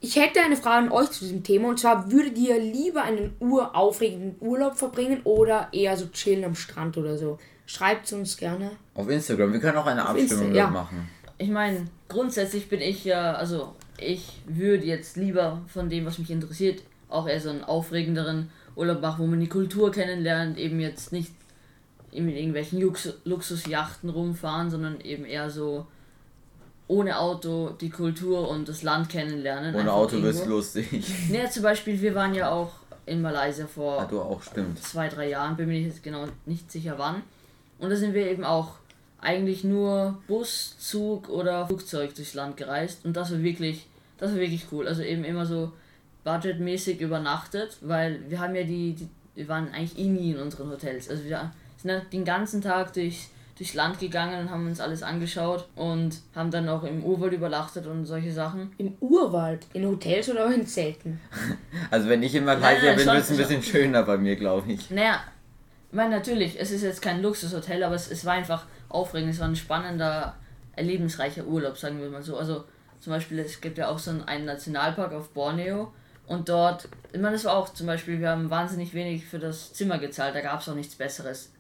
Ich 0.01 0.17
hätte 0.17 0.41
eine 0.43 0.57
Frage 0.57 0.87
an 0.87 0.93
euch 0.93 1.11
zu 1.11 1.21
diesem 1.25 1.43
Thema 1.43 1.69
und 1.69 1.81
zwar 1.81 2.11
würdet 2.13 2.37
ihr 2.37 2.61
lieber 2.61 3.03
einen 3.03 3.35
uraufregenden 3.41 4.37
Urlaub 4.41 4.77
verbringen 4.77 5.21
oder 5.25 5.69
eher 5.73 5.97
so 5.97 6.07
chillen 6.09 6.45
am 6.45 6.55
Strand 6.55 6.97
oder 6.99 7.17
so? 7.17 7.39
Schreibt 7.65 8.07
es 8.07 8.13
uns 8.13 8.37
gerne. 8.37 8.71
Auf 8.95 9.09
Instagram, 9.09 9.53
wir 9.53 9.61
können 9.61 9.79
auch 9.79 9.87
eine 9.87 10.03
Auf 10.05 10.11
Abstimmung 10.11 10.47
Insta, 10.49 10.59
ja. 10.59 10.67
machen. 10.71 11.09
Ich 11.39 11.49
meine, 11.49 11.87
grundsätzlich 12.09 12.69
bin 12.69 12.81
ich 12.81 13.05
ja, 13.05 13.33
also 13.35 13.75
ich 13.99 14.41
würde 14.47 14.85
jetzt 14.85 15.17
lieber 15.17 15.63
von 15.67 15.89
dem, 15.89 16.05
was 16.07 16.19
mich 16.19 16.31
interessiert, 16.31 16.83
auch 17.09 17.27
eher 17.27 17.41
so 17.41 17.51
einen 17.51 17.65
aufregenderen 17.65 18.51
Urlaub 18.77 19.01
machen, 19.01 19.25
wo 19.25 19.27
man 19.27 19.41
die 19.41 19.49
Kultur 19.49 19.91
kennenlernt, 19.91 20.59
eben 20.59 20.79
jetzt 20.81 21.13
nicht 21.13 21.33
in 22.13 22.29
irgendwelchen 22.29 22.81
Lux 22.81 23.13
Luxusjachten 23.25 24.09
rumfahren, 24.11 24.71
sondern 24.71 25.01
eben 25.01 25.25
eher 25.25 25.51
so 25.51 25.87
ohne 26.89 27.19
Auto 27.19 27.71
die 27.81 27.91
Kultur 27.91 28.49
und 28.49 28.69
das 28.69 28.83
Land 28.83 29.09
kennenlernen. 29.09 29.75
Ohne 29.75 29.93
Auto 29.93 30.17
irgendwo. 30.17 30.45
lustig. 30.45 30.89
Ne, 31.31 31.49
zum 31.51 31.63
Beispiel, 31.63 32.01
wir 32.01 32.15
waren 32.15 32.35
ja 32.35 32.51
auch 32.51 32.73
in 33.07 33.23
Malaysia 33.23 33.67
vor 33.67 34.01
Ah, 34.01 34.05
du 34.05 34.21
auch, 34.21 34.41
zwei, 34.81 35.09
drei 35.09 35.31
Jahren, 35.31 35.57
bin 35.57 35.69
mir 35.69 35.81
jetzt 35.81 36.03
genau 36.03 36.27
nicht 36.45 36.71
sicher 36.71 36.95
wann. 36.97 37.23
Und 37.79 37.91
da 37.91 37.97
sind 37.97 38.15
wir 38.15 38.27
eben 38.27 38.45
auch 38.45 38.75
eigentlich 39.21 39.65
nur 39.65 40.19
Bus, 40.29 40.77
Zug 40.79 41.29
oder 41.29 41.67
Flugzeug 41.67 42.15
durchs 42.15 42.35
Land 42.35 42.57
gereist. 42.57 43.05
Und 43.05 43.17
das 43.17 43.33
war 43.33 43.43
wirklich, 43.43 43.87
das 44.19 44.33
war 44.33 44.39
wirklich 44.39 44.67
cool. 44.71 44.87
Also 44.87 45.03
eben 45.03 45.25
immer 45.25 45.47
so 45.47 45.73
budgetmäßig 46.27 47.01
übernachtet, 47.01 47.79
weil 47.83 48.21
wir 48.29 48.41
haben 48.41 48.55
ja 48.57 48.65
die, 48.65 48.95
die 48.95 49.09
wir 49.37 49.49
waren 49.49 49.73
eigentlich 49.73 49.99
eh 49.99 50.09
nie 50.09 50.33
in 50.33 50.39
unseren 50.39 50.71
Hotels. 50.71 51.09
Also 51.09 51.25
wir 51.25 51.53
sind 51.77 51.91
ja 51.91 52.01
den 52.13 52.25
ganzen 52.25 52.63
Tag 52.63 52.95
durchs, 52.95 53.29
durchs 53.57 53.75
Land 53.75 54.01
gegangen 54.01 54.41
und 54.41 54.51
haben 54.51 54.67
uns 54.67 54.81
alles 54.81 55.03
angeschaut 55.03 55.69
und 55.77 56.19
haben 56.35 56.51
dann 56.51 56.69
auch 56.69 56.83
im 56.83 57.05
Urwald 57.05 57.35
übernachtet 57.35 57.87
und 57.87 58.07
solche 58.07 58.33
Sachen. 58.33 58.73
Im 58.79 58.95
Urwald, 58.99 59.67
in 59.75 59.87
Hotels 59.87 60.29
oder 60.31 60.53
in 60.53 60.67
Zelten? 60.67 61.21
Also 61.91 62.09
wenn 62.09 62.23
ich 62.23 62.35
in 62.35 62.45
Nein, 62.45 62.61
Malaysia 62.61 62.95
bin, 62.95 63.07
wird 63.07 63.19
es 63.19 63.31
ein 63.31 63.37
bisschen 63.37 63.63
schöner 63.63 64.03
bei 64.03 64.17
mir, 64.17 64.35
glaube 64.35 64.73
ich. 64.73 64.91
Naja, 64.91 65.21
ich 65.91 65.95
meine, 65.95 66.17
natürlich, 66.17 66.59
es 66.59 66.73
ist 66.73 66.83
jetzt 66.83 67.01
kein 67.01 67.23
Luxushotel, 67.23 67.85
aber 67.85 67.95
es, 67.95 68.11
es 68.11 68.25
war 68.25 68.33
einfach 68.33 68.65
aufregend. 68.89 69.35
Es 69.35 69.39
war 69.39 69.47
ein 69.47 69.55
spannender, 69.55 70.35
erlebensreicher 70.75 71.47
Urlaub, 71.47 71.79
sagen 71.79 72.01
wir 72.01 72.09
mal 72.09 72.23
so. 72.23 72.37
Also 72.37 72.65
zum 72.99 73.13
Beispiel, 73.13 73.39
es 73.39 73.61
gibt 73.61 73.79
ja 73.79 73.89
auch 73.89 73.99
so 73.99 74.11
einen 74.25 74.47
Nationalpark 74.47 75.13
auf 75.13 75.29
Borneo 75.29 75.93
und 76.29 76.49
dort, 76.49 76.89
ich 77.13 77.21
meine, 77.21 77.33
das 77.35 77.45
war 77.45 77.55
auch 77.57 77.73
zum 77.73 77.87
Beispiel, 77.87 78.21
wir 78.21 78.31
haben 78.31 78.51
wahnsinnig 78.51 78.95
wenig 78.95 79.27
für 79.27 79.39
das 79.39 79.73
Zimmer 79.73 79.99
gezahlt, 79.99 80.35
da 80.35 80.41
gab 80.41 80.61
es 80.61 80.69
auch 80.69 80.75
nichts 80.75 80.95
Besseres. 80.95 81.51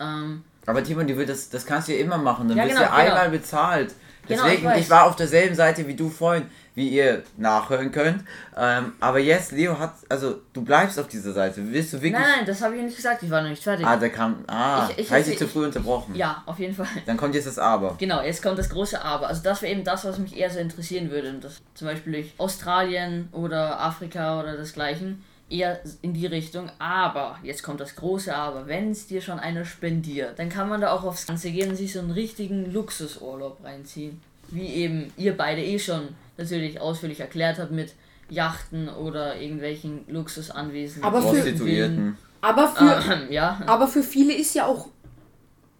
Ähm, 0.00 0.44
Aber 0.66 0.82
Timon, 0.84 1.06
die 1.06 1.16
wird 1.16 1.28
das, 1.28 1.48
das 1.50 1.66
kannst 1.66 1.88
du 1.88 1.92
ja 1.92 1.98
immer 2.00 2.18
machen. 2.18 2.48
Dann 2.48 2.56
Ja, 2.56 2.64
wirst 2.64 2.76
genau, 2.76 2.88
du 2.88 2.96
ja 2.96 3.02
genau. 3.04 3.14
einmal 3.16 3.30
bezahlt. 3.30 3.94
Genau, 4.26 4.42
Deswegen, 4.44 4.62
ich 4.62 4.68
weiß. 4.68 4.80
ich 4.80 4.90
war 4.90 5.06
auf 5.06 5.16
derselben 5.16 5.54
Seite 5.54 5.86
wie 5.86 5.94
du 5.94 6.10
vorhin, 6.10 6.46
wie 6.78 6.88
ihr 6.88 7.24
nachhören 7.36 7.90
könnt. 7.92 8.24
Ähm, 8.56 8.92
aber 9.00 9.18
jetzt, 9.18 9.52
Leo 9.52 9.78
hat, 9.78 9.94
also 10.08 10.40
du 10.52 10.62
bleibst 10.62 10.98
auf 10.98 11.08
dieser 11.08 11.32
Seite. 11.32 11.60
Willst 11.70 11.92
du 11.92 11.96
wirklich. 11.96 12.12
nein, 12.12 12.22
nein, 12.38 12.46
das 12.46 12.62
habe 12.62 12.76
ich 12.76 12.82
nicht 12.82 12.96
gesagt, 12.96 13.22
ich 13.22 13.30
war 13.30 13.42
noch 13.42 13.50
nicht 13.50 13.62
fertig. 13.62 13.84
Ah, 13.84 13.96
da 13.96 14.08
kam. 14.08 14.44
Ah, 14.46 14.88
Ich- 14.96 15.00
ich- 15.00 15.12
ich 15.12 15.28
ich- 15.28 15.38
zu 15.38 15.48
früh 15.48 15.64
unterbrochen. 15.66 16.14
Ja, 16.14 16.42
auf 16.46 16.58
jeden 16.58 16.74
Fall. 16.74 16.86
Dann 17.04 17.16
kommt 17.16 17.34
jetzt 17.34 17.46
das 17.48 17.58
Aber. 17.58 17.96
Genau, 17.98 18.22
jetzt 18.22 18.42
kommt 18.42 18.58
das 18.58 18.70
große 18.70 19.02
Aber. 19.04 19.26
Also 19.28 19.42
das 19.42 19.60
wäre 19.60 19.72
eben 19.72 19.84
das, 19.84 20.04
was 20.04 20.18
mich 20.18 20.36
eher 20.36 20.50
so 20.50 20.58
interessieren 20.60 21.10
würde. 21.10 21.34
Das 21.40 21.60
zum 21.74 21.88
Beispiel 21.88 22.30
Australien 22.38 23.28
oder 23.32 23.80
Afrika 23.80 24.40
oder 24.40 24.56
desgleichen. 24.56 25.22
eher 25.50 25.80
in 26.02 26.12
die 26.12 26.26
Richtung. 26.26 26.70
Aber, 26.78 27.38
jetzt 27.42 27.62
kommt 27.62 27.80
das 27.80 27.96
große 27.96 28.34
Aber, 28.34 28.66
wenn 28.66 28.90
es 28.90 29.06
dir 29.06 29.22
schon 29.22 29.38
einer 29.38 29.64
spendiert, 29.64 30.38
dann 30.38 30.50
kann 30.50 30.68
man 30.68 30.82
da 30.82 30.92
auch 30.92 31.04
aufs 31.04 31.26
Ganze 31.26 31.50
gehen 31.50 31.70
und 31.70 31.76
sich 31.76 31.94
so 31.94 32.00
einen 32.00 32.10
richtigen 32.10 32.70
Luxusurlaub 32.70 33.64
reinziehen. 33.64 34.20
Wie 34.50 34.66
eben 34.66 35.12
ihr 35.16 35.36
beide 35.36 35.62
eh 35.62 35.78
schon 35.78 36.08
natürlich 36.36 36.80
ausführlich 36.80 37.20
erklärt 37.20 37.58
habt 37.58 37.70
mit 37.72 37.94
Yachten 38.30 38.88
oder 38.88 39.40
irgendwelchen 39.40 40.04
Luxusanwesen. 40.08 41.02
Aber 41.02 41.20
für- 41.22 41.28
Prostituierten. 41.28 42.16
Aber 42.40 42.68
für, 42.68 43.02
Ähm, 43.12 43.32
ja. 43.32 43.60
aber 43.66 43.88
für 43.88 44.02
viele 44.02 44.32
ist 44.32 44.54
ja 44.54 44.66
auch, 44.66 44.86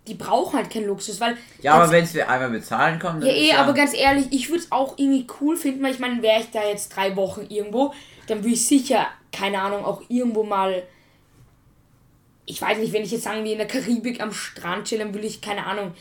die 0.08 0.14
brauchen 0.14 0.56
halt 0.58 0.70
keinen 0.70 0.86
Luxus, 0.86 1.20
weil. 1.20 1.36
Ja, 1.62 1.74
aber 1.74 1.90
wenn 1.92 2.02
es 2.04 2.14
wir 2.14 2.28
einmal 2.28 2.50
bezahlen 2.50 2.98
kommen, 2.98 3.20
dann 3.20 3.28
Ja, 3.30 3.34
eh, 3.36 3.52
aber 3.52 3.74
ganz 3.74 3.94
ehrlich, 3.94 4.26
ich 4.30 4.48
würde 4.48 4.62
es 4.64 4.72
auch 4.72 4.98
irgendwie 4.98 5.26
cool 5.40 5.56
finden, 5.56 5.82
weil 5.82 5.92
ich 5.92 5.98
meine, 6.00 6.20
wäre 6.22 6.40
ich 6.40 6.50
da 6.50 6.66
jetzt 6.66 6.88
drei 6.96 7.14
Wochen 7.14 7.42
irgendwo, 7.48 7.94
dann 8.26 8.38
würde 8.38 8.54
ich 8.54 8.66
sicher, 8.66 9.06
keine 9.30 9.60
Ahnung, 9.60 9.84
auch 9.84 10.02
irgendwo 10.08 10.42
mal. 10.42 10.82
Ich 12.46 12.60
weiß 12.62 12.78
nicht, 12.78 12.92
wenn 12.92 13.02
ich 13.02 13.10
jetzt 13.12 13.24
sagen 13.24 13.44
wir 13.44 13.52
in 13.52 13.58
der 13.58 13.66
Karibik 13.66 14.20
am 14.22 14.32
Strand 14.32 14.86
chill, 14.88 14.98
dann 14.98 15.12
will 15.12 15.24
ich, 15.24 15.40
keine 15.42 15.66
Ahnung, 15.66 15.92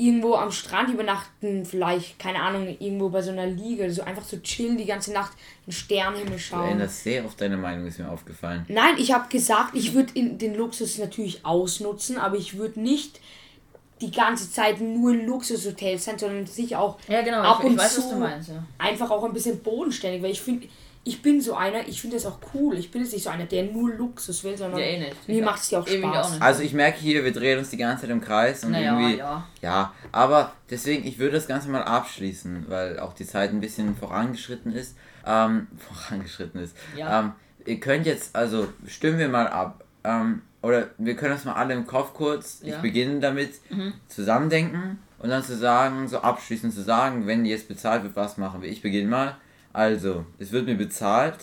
irgendwo 0.00 0.34
am 0.34 0.52
Strand 0.52 0.90
übernachten, 0.90 1.64
vielleicht, 1.64 2.18
keine 2.20 2.40
Ahnung, 2.40 2.68
irgendwo 2.78 3.08
bei 3.08 3.20
so 3.20 3.32
einer 3.32 3.46
Liege, 3.46 3.90
so 3.92 4.02
einfach 4.02 4.22
so 4.22 4.38
chillen 4.38 4.78
die 4.78 4.84
ganze 4.86 5.12
Nacht 5.12 5.32
in 5.66 5.72
den 5.72 5.72
Sternenhimmel 5.72 6.32
Du 6.34 6.38
schauen. 6.38 6.68
änderst 6.68 7.02
sehr 7.02 7.24
auf 7.24 7.34
deine 7.34 7.56
Meinung, 7.56 7.84
ist 7.86 7.98
mir 7.98 8.08
aufgefallen. 8.08 8.64
Nein, 8.68 8.94
ich 8.98 9.12
habe 9.12 9.28
gesagt, 9.28 9.74
ich 9.74 9.94
würde 9.94 10.12
den 10.14 10.54
Luxus 10.54 10.98
natürlich 10.98 11.44
ausnutzen, 11.44 12.16
aber 12.16 12.36
ich 12.36 12.56
würde 12.56 12.80
nicht 12.80 13.20
die 14.00 14.12
ganze 14.12 14.50
Zeit 14.52 14.80
nur 14.80 15.10
in 15.12 15.26
Luxushotels 15.26 16.04
sein, 16.04 16.16
sondern 16.16 16.46
sicher 16.46 16.78
auch 16.80 16.98
Ja, 17.08 17.22
genau, 17.22 17.42
ab 17.42 17.58
ich, 17.58 17.66
und 17.66 17.72
ich 17.72 17.78
weiß, 17.78 17.94
zu 17.96 18.02
was 18.02 18.10
du 18.10 18.16
meinst, 18.16 18.48
ja. 18.50 18.64
einfach 18.78 19.10
auch 19.10 19.24
ein 19.24 19.32
bisschen 19.32 19.58
bodenständig, 19.60 20.22
weil 20.22 20.30
ich 20.30 20.40
finde, 20.40 20.68
ich 21.04 21.22
bin 21.22 21.40
so 21.40 21.54
einer, 21.54 21.86
ich 21.88 22.00
finde 22.02 22.16
das 22.16 22.26
auch 22.26 22.38
cool. 22.54 22.76
Ich 22.78 22.90
bin 22.90 23.02
jetzt 23.02 23.12
nicht 23.14 23.22
so 23.24 23.30
einer, 23.30 23.46
der 23.46 23.64
nur 23.64 23.90
Luxus 23.94 24.44
will, 24.44 24.56
sondern 24.58 24.80
Ja, 24.80 24.86
eh 24.86 24.98
nicht. 24.98 25.28
mir 25.28 25.38
Ich- 25.38 25.44
macht 25.44 25.60
es 25.62 25.70
ja 25.70 25.78
auch 25.78 25.84
auch 25.84 25.88
Spaß. 25.88 26.30
nicht. 26.32 26.42
Also 26.42 26.62
ich 26.62 26.72
merke 26.74 26.98
hier, 27.00 27.24
wir 27.24 27.32
drehen 27.32 27.58
uns 27.58 27.70
die 27.70 27.76
ganze 27.78 28.02
Zeit 28.02 28.10
im 28.10 28.20
Kreis 28.20 28.64
und 28.64 28.72
Naja, 28.72 28.98
irgendwie. 28.98 29.18
ja. 29.18 29.46
Ja, 29.62 29.92
aber 30.12 30.52
deswegen, 30.70 31.06
ich 31.06 31.18
würde 31.18 31.32
das 31.36 31.46
Ganze 31.48 31.68
mal 31.70 31.82
abschließen, 31.82 32.66
weil 32.68 33.00
auch 33.00 33.14
die 33.14 33.24
Zeit 33.26 33.50
ein 33.50 33.60
bisschen 33.60 33.96
vorangeschritten 33.96 34.72
ist. 34.74 34.96
Ähm, 35.26 35.68
vorangeschritten 35.78 36.60
ist. 36.62 36.76
Ja. 36.96 37.20
Ähm, 37.20 37.32
ihr 37.64 37.80
könnt 37.80 38.04
jetzt, 38.06 38.36
also 38.36 38.68
stimmen 38.86 39.18
wir 39.18 39.28
mal 39.28 39.48
ab. 39.48 39.84
Ähm, 40.04 40.42
oder 40.62 40.88
wir 40.98 41.16
können 41.16 41.32
das 41.34 41.44
mal 41.44 41.52
alle 41.54 41.74
im 41.74 41.86
Kopf 41.86 42.12
kurz, 42.14 42.60
ich 42.62 42.68
Ja. 42.70 42.78
beginne 42.80 43.20
damit, 43.20 43.54
zusammendenken 44.08 44.98
und 45.18 45.28
dann 45.28 45.42
zu 45.44 45.56
sagen, 45.56 46.08
so 46.08 46.18
abschließend 46.18 46.74
zu 46.74 46.82
sagen, 46.82 47.26
wenn 47.26 47.44
jetzt 47.44 47.68
bezahlt 47.68 48.02
wird, 48.02 48.16
was 48.16 48.36
machen 48.38 48.62
wir? 48.62 48.68
Ich 48.70 48.82
beginne 48.82 49.08
mal. 49.08 49.36
Also, 49.78 50.26
es 50.40 50.50
wird 50.50 50.66
mir 50.66 50.74
bezahlt. 50.74 51.36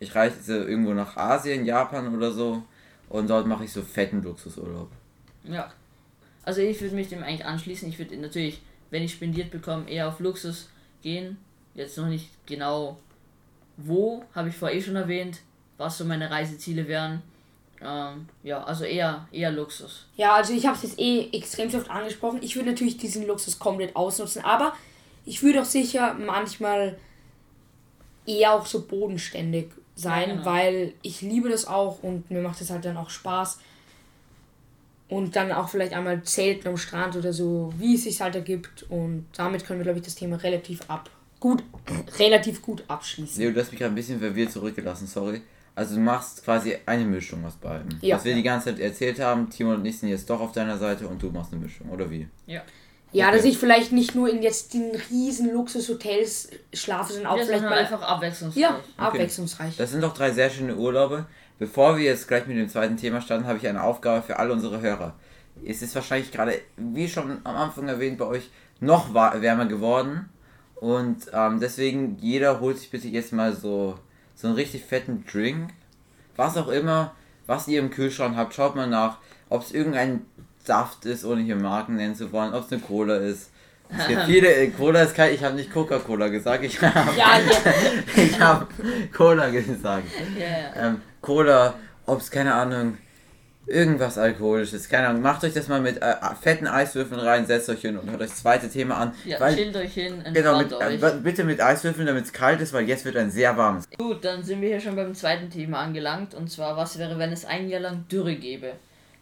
Ich 0.00 0.14
reise 0.14 0.64
irgendwo 0.64 0.94
nach 0.94 1.18
Asien, 1.18 1.66
Japan 1.66 2.16
oder 2.16 2.32
so 2.32 2.62
und 3.10 3.28
dort 3.28 3.46
mache 3.46 3.64
ich 3.64 3.72
so 3.74 3.82
fetten 3.82 4.22
Luxusurlaub. 4.22 4.90
Ja. 5.42 5.70
Also 6.44 6.62
ich 6.62 6.80
würde 6.80 6.94
mich 6.94 7.10
dem 7.10 7.22
eigentlich 7.22 7.44
anschließen. 7.44 7.86
Ich 7.86 7.98
würde 7.98 8.16
natürlich, 8.16 8.62
wenn 8.88 9.02
ich 9.02 9.12
spendiert 9.12 9.50
bekomme, 9.50 9.86
eher 9.86 10.08
auf 10.08 10.18
Luxus 10.18 10.70
gehen. 11.02 11.36
Jetzt 11.74 11.98
noch 11.98 12.06
nicht 12.06 12.30
genau 12.46 12.96
wo, 13.76 14.24
habe 14.34 14.48
ich 14.48 14.56
vorher 14.56 14.78
eh 14.78 14.80
schon 14.80 14.96
erwähnt, 14.96 15.40
was 15.76 15.98
so 15.98 16.06
meine 16.06 16.30
Reiseziele 16.30 16.88
wären. 16.88 17.20
Ähm, 17.82 18.28
ja, 18.42 18.64
also 18.64 18.84
eher, 18.84 19.28
eher 19.30 19.50
Luxus. 19.50 20.06
Ja, 20.16 20.36
also 20.36 20.54
ich 20.54 20.64
habe 20.64 20.76
es 20.76 20.84
jetzt 20.84 20.98
eh 20.98 21.28
extrem 21.34 21.68
oft 21.74 21.90
angesprochen. 21.90 22.38
Ich 22.40 22.56
würde 22.56 22.70
natürlich 22.70 22.96
diesen 22.96 23.26
Luxus 23.26 23.58
komplett 23.58 23.94
ausnutzen, 23.94 24.42
aber 24.42 24.72
ich 25.26 25.42
würde 25.42 25.60
auch 25.60 25.66
sicher 25.66 26.14
manchmal 26.14 26.96
eher 28.26 28.52
auch 28.52 28.66
so 28.66 28.82
bodenständig 28.86 29.66
sein, 29.96 30.28
Ja, 30.28 30.34
genau. 30.36 30.46
weil 30.46 30.92
ich 31.02 31.20
liebe 31.20 31.48
das 31.48 31.66
auch 31.66 32.02
und 32.02 32.30
mir 32.30 32.40
macht 32.42 32.60
es 32.60 32.70
halt 32.70 32.84
dann 32.84 32.96
auch 32.96 33.10
Spaß. 33.10 33.58
Und 35.08 35.36
dann 35.36 35.52
auch 35.52 35.68
vielleicht 35.68 35.92
einmal 35.92 36.22
zelten 36.22 36.66
am 36.66 36.76
Strand 36.76 37.14
oder 37.14 37.32
so, 37.32 37.72
wie 37.78 37.94
es 37.94 38.04
sich 38.04 38.20
halt 38.20 38.34
ergibt. 38.34 38.84
Und 38.88 39.26
damit 39.36 39.64
können 39.66 39.78
wir, 39.80 39.84
glaube 39.84 39.98
ich, 39.98 40.04
das 40.04 40.14
Thema 40.14 40.36
relativ 40.36 40.80
ab 40.88 41.10
gut, 41.38 41.62
relativ 42.18 42.62
gut 42.62 42.82
abschließen. 42.88 43.42
Leo, 43.42 43.52
du 43.52 43.60
hast 43.60 43.70
mich 43.70 43.78
gerade 43.78 43.92
ein 43.92 43.94
bisschen 43.94 44.18
verwirrt 44.18 44.50
zurückgelassen, 44.50 45.06
sorry. 45.06 45.42
Also 45.74 45.96
du 45.96 46.00
machst 46.00 46.42
quasi 46.44 46.76
eine 46.86 47.04
Mischung 47.04 47.44
aus 47.44 47.54
beiden. 47.54 47.98
Ja. 48.00 48.16
Was 48.16 48.24
wir 48.24 48.34
die 48.34 48.42
ganze 48.42 48.70
Zeit 48.70 48.78
erzählt 48.78 49.20
haben, 49.20 49.50
Timo 49.50 49.74
und 49.74 49.84
ich 49.84 49.98
sind 49.98 50.08
jetzt 50.08 50.30
doch 50.30 50.40
auf 50.40 50.52
deiner 50.52 50.78
Seite 50.78 51.06
und 51.06 51.22
du 51.22 51.30
machst 51.30 51.52
eine 51.52 51.60
Mischung, 51.62 51.90
oder 51.90 52.10
wie? 52.10 52.26
Ja. 52.46 52.62
Ja, 53.14 53.28
Okay. 53.28 53.36
dass 53.36 53.44
ich 53.46 53.58
vielleicht 53.58 53.92
nicht 53.92 54.14
nur 54.14 54.28
in 54.28 54.42
jetzt 54.42 54.74
den 54.74 54.90
riesen 55.10 55.52
Luxushotels 55.52 56.48
schlafe, 56.72 57.12
sondern 57.14 57.32
auch 57.32 57.36
Ja, 57.38 57.44
vielleicht 57.44 57.60
sondern 57.62 57.78
mal 57.78 57.84
einfach 57.84 58.02
abwechslungsreich. 58.02 58.60
ja, 58.62 58.80
abwechslungsreich. 58.96 59.76
Das 59.76 59.90
sind 59.92 60.02
doch 60.02 60.14
drei 60.14 60.32
sehr 60.32 60.50
schöne 60.50 60.76
Urlaube. 60.76 61.26
Bevor 61.58 61.96
wir 61.96 62.04
jetzt 62.04 62.26
gleich 62.26 62.46
mit 62.46 62.56
dem 62.56 62.68
zweiten 62.68 62.96
Thema 62.96 63.20
starten, 63.20 63.46
habe 63.46 63.58
ich 63.58 63.66
eine 63.68 63.82
Aufgabe 63.82 64.22
für 64.22 64.38
alle 64.38 64.52
unsere 64.52 64.80
Hörer. 64.80 65.14
Es 65.64 65.82
ist 65.82 65.94
wahrscheinlich 65.94 66.32
gerade, 66.32 66.60
wie 66.76 67.08
schon 67.08 67.40
am 67.44 67.56
Anfang 67.56 67.86
erwähnt, 67.88 68.18
bei 68.18 68.26
euch 68.26 68.50
noch 68.80 69.14
wärmer 69.14 69.66
geworden. 69.66 70.28
Und 70.74 71.28
ähm, 71.32 71.60
deswegen, 71.60 72.18
jeder 72.20 72.58
holt 72.60 72.78
sich 72.78 72.90
bitte 72.90 73.06
jetzt 73.06 73.32
mal 73.32 73.54
so, 73.54 73.96
so 74.34 74.48
einen 74.48 74.56
richtig 74.56 74.84
fetten 74.84 75.24
Drink. 75.30 75.70
Was 76.34 76.56
auch 76.56 76.68
immer, 76.68 77.14
was 77.46 77.68
ihr 77.68 77.78
im 77.78 77.90
Kühlschrank 77.90 78.36
habt, 78.36 78.52
schaut 78.54 78.74
mal 78.74 78.88
nach, 78.88 79.18
ob 79.48 79.62
es 79.62 79.70
irgendein 79.70 80.26
Saft 80.64 81.04
ist, 81.06 81.24
ohne 81.24 81.42
hier 81.42 81.56
Marken 81.56 81.96
nennen 81.96 82.14
zu 82.14 82.32
wollen, 82.32 82.54
ob 82.54 82.64
es 82.66 82.72
eine 82.72 82.80
Cola 82.80 83.16
ist. 83.16 83.50
Es 83.96 84.06
gibt 84.08 84.22
viele, 84.26 84.70
Cola 84.70 85.02
ist 85.02 85.14
kein, 85.14 85.34
ich 85.34 85.42
habe 85.44 85.56
nicht 85.56 85.72
Coca-Cola 85.72 86.28
gesagt, 86.28 86.64
ich 86.64 86.80
habe 86.80 87.10
Ja, 87.16 87.38
ja. 87.38 88.38
hab 88.40 88.68
Cola 89.14 89.48
gesagt. 89.50 90.06
Ja, 90.38 90.46
ja. 90.46 90.88
Ähm, 90.88 91.00
Cola, 91.20 91.74
ob 92.06 92.20
es 92.20 92.30
keine 92.30 92.54
Ahnung, 92.54 92.96
irgendwas 93.66 94.18
alkoholisches, 94.18 94.88
keine 94.88 95.08
Ahnung, 95.08 95.22
macht 95.22 95.44
euch 95.44 95.54
das 95.54 95.68
mal 95.68 95.80
mit 95.80 96.02
äh, 96.02 96.14
fetten 96.40 96.66
Eiswürfeln 96.66 97.20
rein, 97.20 97.46
setzt 97.46 97.68
euch 97.70 97.80
hin 97.80 97.96
und 97.96 98.10
hört 98.10 98.20
euch 98.20 98.28
das 98.30 98.40
zweite 98.40 98.68
Thema 98.68 98.96
an. 98.96 99.12
ja 99.24 99.40
weil, 99.40 99.54
chillt 99.54 99.76
euch 99.76 99.94
hin, 99.94 100.14
entspannt 100.24 100.34
genau, 100.34 100.58
mit, 100.58 100.72
euch. 100.72 101.02
äh, 101.02 101.16
bitte 101.22 101.44
mit 101.44 101.60
Eiswürfeln, 101.60 102.06
damit 102.06 102.24
es 102.24 102.32
kalt 102.32 102.60
ist, 102.60 102.72
weil 102.72 102.86
jetzt 102.88 103.04
wird 103.04 103.16
ein 103.16 103.30
sehr 103.30 103.56
warmes. 103.56 103.88
Gut, 103.98 104.24
dann 104.24 104.42
sind 104.42 104.60
wir 104.60 104.68
hier 104.68 104.80
schon 104.80 104.96
beim 104.96 105.14
zweiten 105.14 105.50
Thema 105.50 105.78
angelangt. 105.78 106.34
Und 106.34 106.50
zwar, 106.50 106.76
was 106.76 106.98
wäre, 106.98 107.18
wenn 107.18 107.32
es 107.32 107.44
ein 107.44 107.68
Jahr 107.68 107.80
lang 107.80 108.04
Dürre 108.10 108.36
gäbe? 108.36 108.72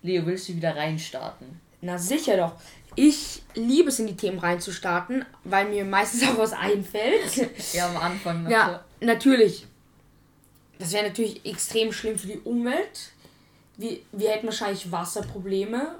Leo, 0.02 0.26
willst 0.26 0.48
du 0.48 0.54
wieder 0.56 0.76
reinstarten? 0.76 1.60
Na 1.80 1.98
sicher 1.98 2.36
doch. 2.36 2.52
Ich 2.94 3.42
liebe 3.54 3.88
es, 3.88 3.98
in 3.98 4.06
die 4.06 4.16
Themen 4.16 4.38
reinzustarten, 4.38 5.24
weil 5.44 5.68
mir 5.68 5.84
meistens 5.84 6.22
auch 6.28 6.38
was 6.38 6.52
einfällt. 6.52 7.48
Ja, 7.72 7.88
am 7.88 7.96
Anfang 7.96 8.42
noch 8.44 8.50
ja, 8.50 8.84
natürlich. 9.00 9.66
Das 10.78 10.92
wäre 10.92 11.06
natürlich 11.08 11.44
extrem 11.46 11.92
schlimm 11.92 12.18
für 12.18 12.26
die 12.26 12.38
Umwelt. 12.40 13.12
Wir, 13.76 13.98
wir 14.12 14.30
hätten 14.30 14.46
wahrscheinlich 14.46 14.90
Wasserprobleme. 14.90 15.94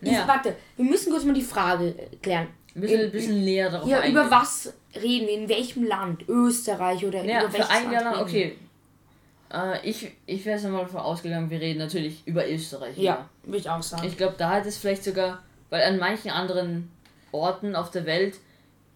Ich, 0.00 0.10
Ja. 0.10 0.26
warte, 0.26 0.56
wir 0.76 0.84
müssen 0.84 1.12
kurz 1.12 1.24
mal 1.24 1.34
die 1.34 1.42
Frage 1.42 1.94
klären. 2.22 2.48
Ein 2.74 2.80
bisschen, 2.80 3.00
In- 3.02 3.12
bisschen 3.12 3.44
näher 3.44 3.70
darauf 3.70 3.88
Ja, 3.88 3.98
eingehen. 3.98 4.12
über 4.12 4.30
was 4.30 4.72
reden 4.96 5.26
wir? 5.28 5.34
In 5.34 5.48
welchem 5.48 5.84
Land? 5.84 6.26
Österreich 6.28 7.04
oder 7.04 7.22
Ja, 7.24 7.40
über 7.42 7.50
für 7.50 7.58
welches 7.58 7.70
ein 7.70 7.92
Jahr 7.92 8.04
lang, 8.04 8.14
wir? 8.16 8.22
okay. 8.22 8.58
Äh, 9.52 9.86
ich 9.88 10.10
ich 10.26 10.44
wäre 10.44 10.56
jetzt 10.58 10.68
mal 10.68 10.82
davon 10.82 11.00
ausgegangen, 11.00 11.50
wir 11.50 11.60
reden 11.60 11.78
natürlich 11.78 12.22
über 12.26 12.48
Österreich. 12.48 12.96
Ja, 12.96 13.28
würde 13.44 13.58
ich 13.58 13.68
auch 13.68 13.82
sagen. 13.82 14.06
Ich 14.06 14.16
glaube, 14.16 14.34
da 14.38 14.50
hat 14.50 14.66
es 14.66 14.78
vielleicht 14.78 15.04
sogar, 15.04 15.42
weil 15.70 15.82
an 15.82 15.98
manchen 15.98 16.30
anderen 16.30 16.90
Orten 17.32 17.76
auf 17.76 17.90
der 17.90 18.06
Welt 18.06 18.36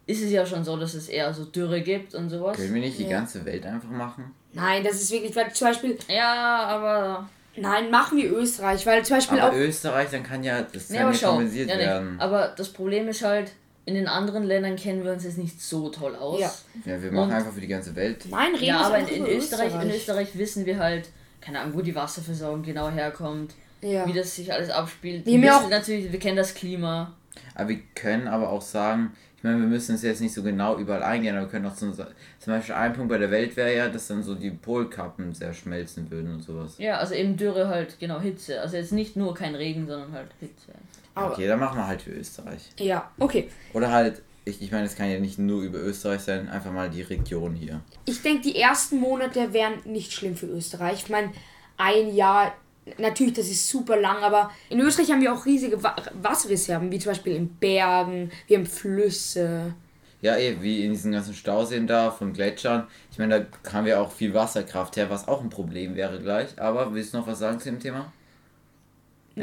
ist 0.07 0.23
es 0.23 0.31
ja 0.31 0.47
schon 0.47 0.65
so, 0.65 0.77
dass 0.77 0.95
es 0.95 1.09
eher 1.09 1.33
so 1.35 1.45
Dürre 1.45 1.81
gibt 1.83 2.15
und 2.15 2.31
sowas. 2.31 2.57
Können 2.57 2.75
wir 2.75 2.81
nicht 2.81 2.99
die 2.99 3.05
Ja. 3.05 3.11
ganze 3.19 3.45
Welt 3.45 3.67
einfach 3.67 3.91
machen? 3.91 4.33
Nein, 4.53 4.85
das 4.85 4.95
ist 5.03 5.11
wirklich, 5.11 5.35
weil 5.37 5.53
zum 5.53 5.69
Beispiel, 5.69 5.99
Ja, 6.09 6.65
aber. 6.65 7.29
nein, 7.57 7.91
machen 7.91 8.17
wir 8.17 8.31
Österreich, 8.33 8.87
weil 8.87 9.05
zum 9.05 9.17
Beispiel 9.17 9.41
Aber 9.41 9.51
auch, 9.51 9.57
Österreich, 9.57 10.09
dann 10.11 10.23
kann 10.23 10.43
ja 10.45 10.63
das 10.63 10.89
Nee, 10.91 10.97
kann 10.99 11.07
aber 11.07 11.13
ja 11.15 11.19
schau. 11.19 11.31
kompensiert 11.33 11.69
Ja, 11.69 11.77
nee. 11.77 11.83
werden. 11.83 12.21
Aber 12.21 12.55
das 12.57 12.69
Problem 12.73 13.09
ist 13.09 13.23
halt, 13.23 13.53
in 13.87 13.95
den 13.95 14.07
anderen 14.09 14.45
Ländern 14.45 14.77
kennen 14.77 15.03
wir 15.05 15.13
uns 15.13 15.25
jetzt 15.25 15.39
nicht 15.39 15.61
so 15.63 15.89
toll 15.89 16.15
aus. 16.17 16.41
Ja. 16.41 16.53
Ja, 16.85 17.03
wir 17.03 17.11
machen 17.13 17.29
Und- 17.31 17.35
einfach 17.37 17.53
für 17.53 17.61
die 17.61 17.69
ganze 17.69 17.95
Welt. 17.97 18.27
nein, 18.31 18.53
reden 18.55 18.65
Ja, 18.67 18.81
wir 18.81 18.87
aber 18.87 18.99
in, 18.99 19.25
in, 19.25 19.27
Österreich, 19.39 19.73
in 19.83 19.91
Österreich 19.91 20.37
wissen 20.37 20.67
wir 20.67 20.79
halt, 20.79 21.09
keine 21.41 21.61
Ahnung, 21.61 21.75
wo 21.77 21.81
die 21.81 21.95
Wasserversorgung 21.95 22.63
genau 22.63 22.91
herkommt, 22.91 23.55
Ja. 23.81 24.07
wie 24.07 24.13
das 24.13 24.35
sich 24.37 24.53
alles 24.53 24.69
abspielt. 24.71 25.25
Wir 25.25 25.41
Wir 25.41 25.51
wissen 25.53 25.71
natürlich, 25.71 26.13
wir 26.13 26.19
kennen 26.19 26.37
das 26.37 26.53
Klima. 26.55 27.15
Aber 27.55 27.69
wir 27.71 27.79
können 27.95 28.29
aber 28.29 28.51
auch 28.51 28.61
sagen, 28.63 29.13
ich 29.37 29.45
meine, 29.45 29.61
wir 29.61 29.67
müssen 29.69 29.95
es 29.95 30.03
jetzt 30.03 30.21
nicht 30.21 30.35
so 30.35 30.43
genau 30.43 30.77
überall 30.79 31.03
eingehen, 31.05 31.37
aber 31.37 31.47
wir 31.47 31.51
können 31.51 31.67
auch 31.67 31.75
zum, 31.77 31.93
zum 31.95 32.07
Beispiel 32.47 32.75
ein 32.75 32.93
Punkt 32.95 33.11
bei 33.11 33.19
der 33.19 33.31
Welt 33.31 33.55
wäre 33.57 33.77
ja, 33.77 33.89
dass 33.89 34.09
dann 34.09 34.23
so 34.23 34.35
die 34.35 34.51
Polkappen 34.51 35.33
sehr 35.35 35.53
schmelzen 35.53 36.11
würden 36.11 36.35
und 36.35 36.43
sowas. 36.43 36.75
Ja, 36.79 36.97
also 36.99 37.15
eben 37.15 37.37
Dürre 37.37 37.69
halt, 37.69 38.01
genau, 38.01 38.19
Hitze. 38.21 38.61
Also 38.61 38.77
jetzt 38.79 38.93
nicht 38.93 39.15
nur 39.15 39.35
kein 39.35 39.55
Regen, 39.55 39.87
sondern 39.87 40.11
halt 40.13 40.31
Hitze. 40.41 40.73
Aber, 41.17 41.33
Okay, 41.33 41.49
dann 41.49 41.59
machen 41.59 41.79
wir 41.79 41.87
halt 41.87 42.03
für 42.03 42.11
Österreich. 42.11 42.71
Ja, 42.79 43.11
okay. 43.19 43.49
Oder 43.73 43.91
halt, 43.91 44.23
ich, 44.45 44.61
ich 44.61 44.71
meine, 44.71 44.85
es 44.85 44.95
kann 44.95 45.11
ja 45.11 45.19
nicht 45.19 45.39
nur 45.39 45.63
über 45.63 45.79
Österreich 45.79 46.21
sein, 46.21 46.49
einfach 46.49 46.71
mal 46.71 46.91
die 46.91 47.03
Region 47.03 47.55
hier. 47.55 47.81
Ich 48.05 48.21
denke, 48.23 48.43
die 48.43 48.57
ersten 48.57 49.01
Monate 49.01 49.53
wären 49.55 49.75
nicht 49.87 50.13
schlimm 50.13 50.37
für 50.37 50.47
Österreich. 50.47 51.05
Ich 51.05 51.09
meine, 51.09 51.33
ein 51.79 52.15
Jahr, 52.15 52.53
natürlich, 52.99 53.33
das 53.33 53.49
ist 53.49 53.67
super 53.67 53.97
lang, 53.97 54.23
aber 54.23 54.51
in 54.69 54.79
Österreich 54.79 55.11
haben 55.11 55.23
wir 55.23 55.33
auch 55.33 55.47
riesige 55.47 55.83
Wa 55.83 55.97
Wasserreserven, 56.21 56.93
wie 56.93 56.99
zum 56.99 57.13
Beispiel 57.13 57.35
in 57.35 57.49
Bergen, 57.57 58.31
wir 58.47 58.59
haben 58.59 58.67
Flüsse. 58.67 59.75
Ja, 60.21 60.37
eh, 60.37 60.57
wie 60.61 60.85
in 60.85 60.93
diesen 60.93 61.13
ganzen 61.13 61.35
Stauseen 61.35 61.87
da 61.87 62.11
von 62.11 62.35
Gletschern. 62.35 62.87
Ich 63.11 63.19
meine, 63.19 63.47
da 63.63 63.73
haben 63.73 63.87
wir 63.87 64.01
auch 64.03 64.13
viel 64.13 64.35
Wasserkraft 64.35 64.97
her, 64.97 65.09
was 65.09 65.29
auch 65.29 65.41
ein 65.41 65.51
Problem 65.51 65.95
wäre 65.95 66.21
gleich. 66.21 66.61
Aber 66.61 66.93
willst 66.93 67.15
du 67.15 67.19
noch 67.19 67.27
was 67.27 67.39
sagen 67.39 67.59
zu 67.59 67.71
dem 67.71 67.81
Thema? 67.81 68.13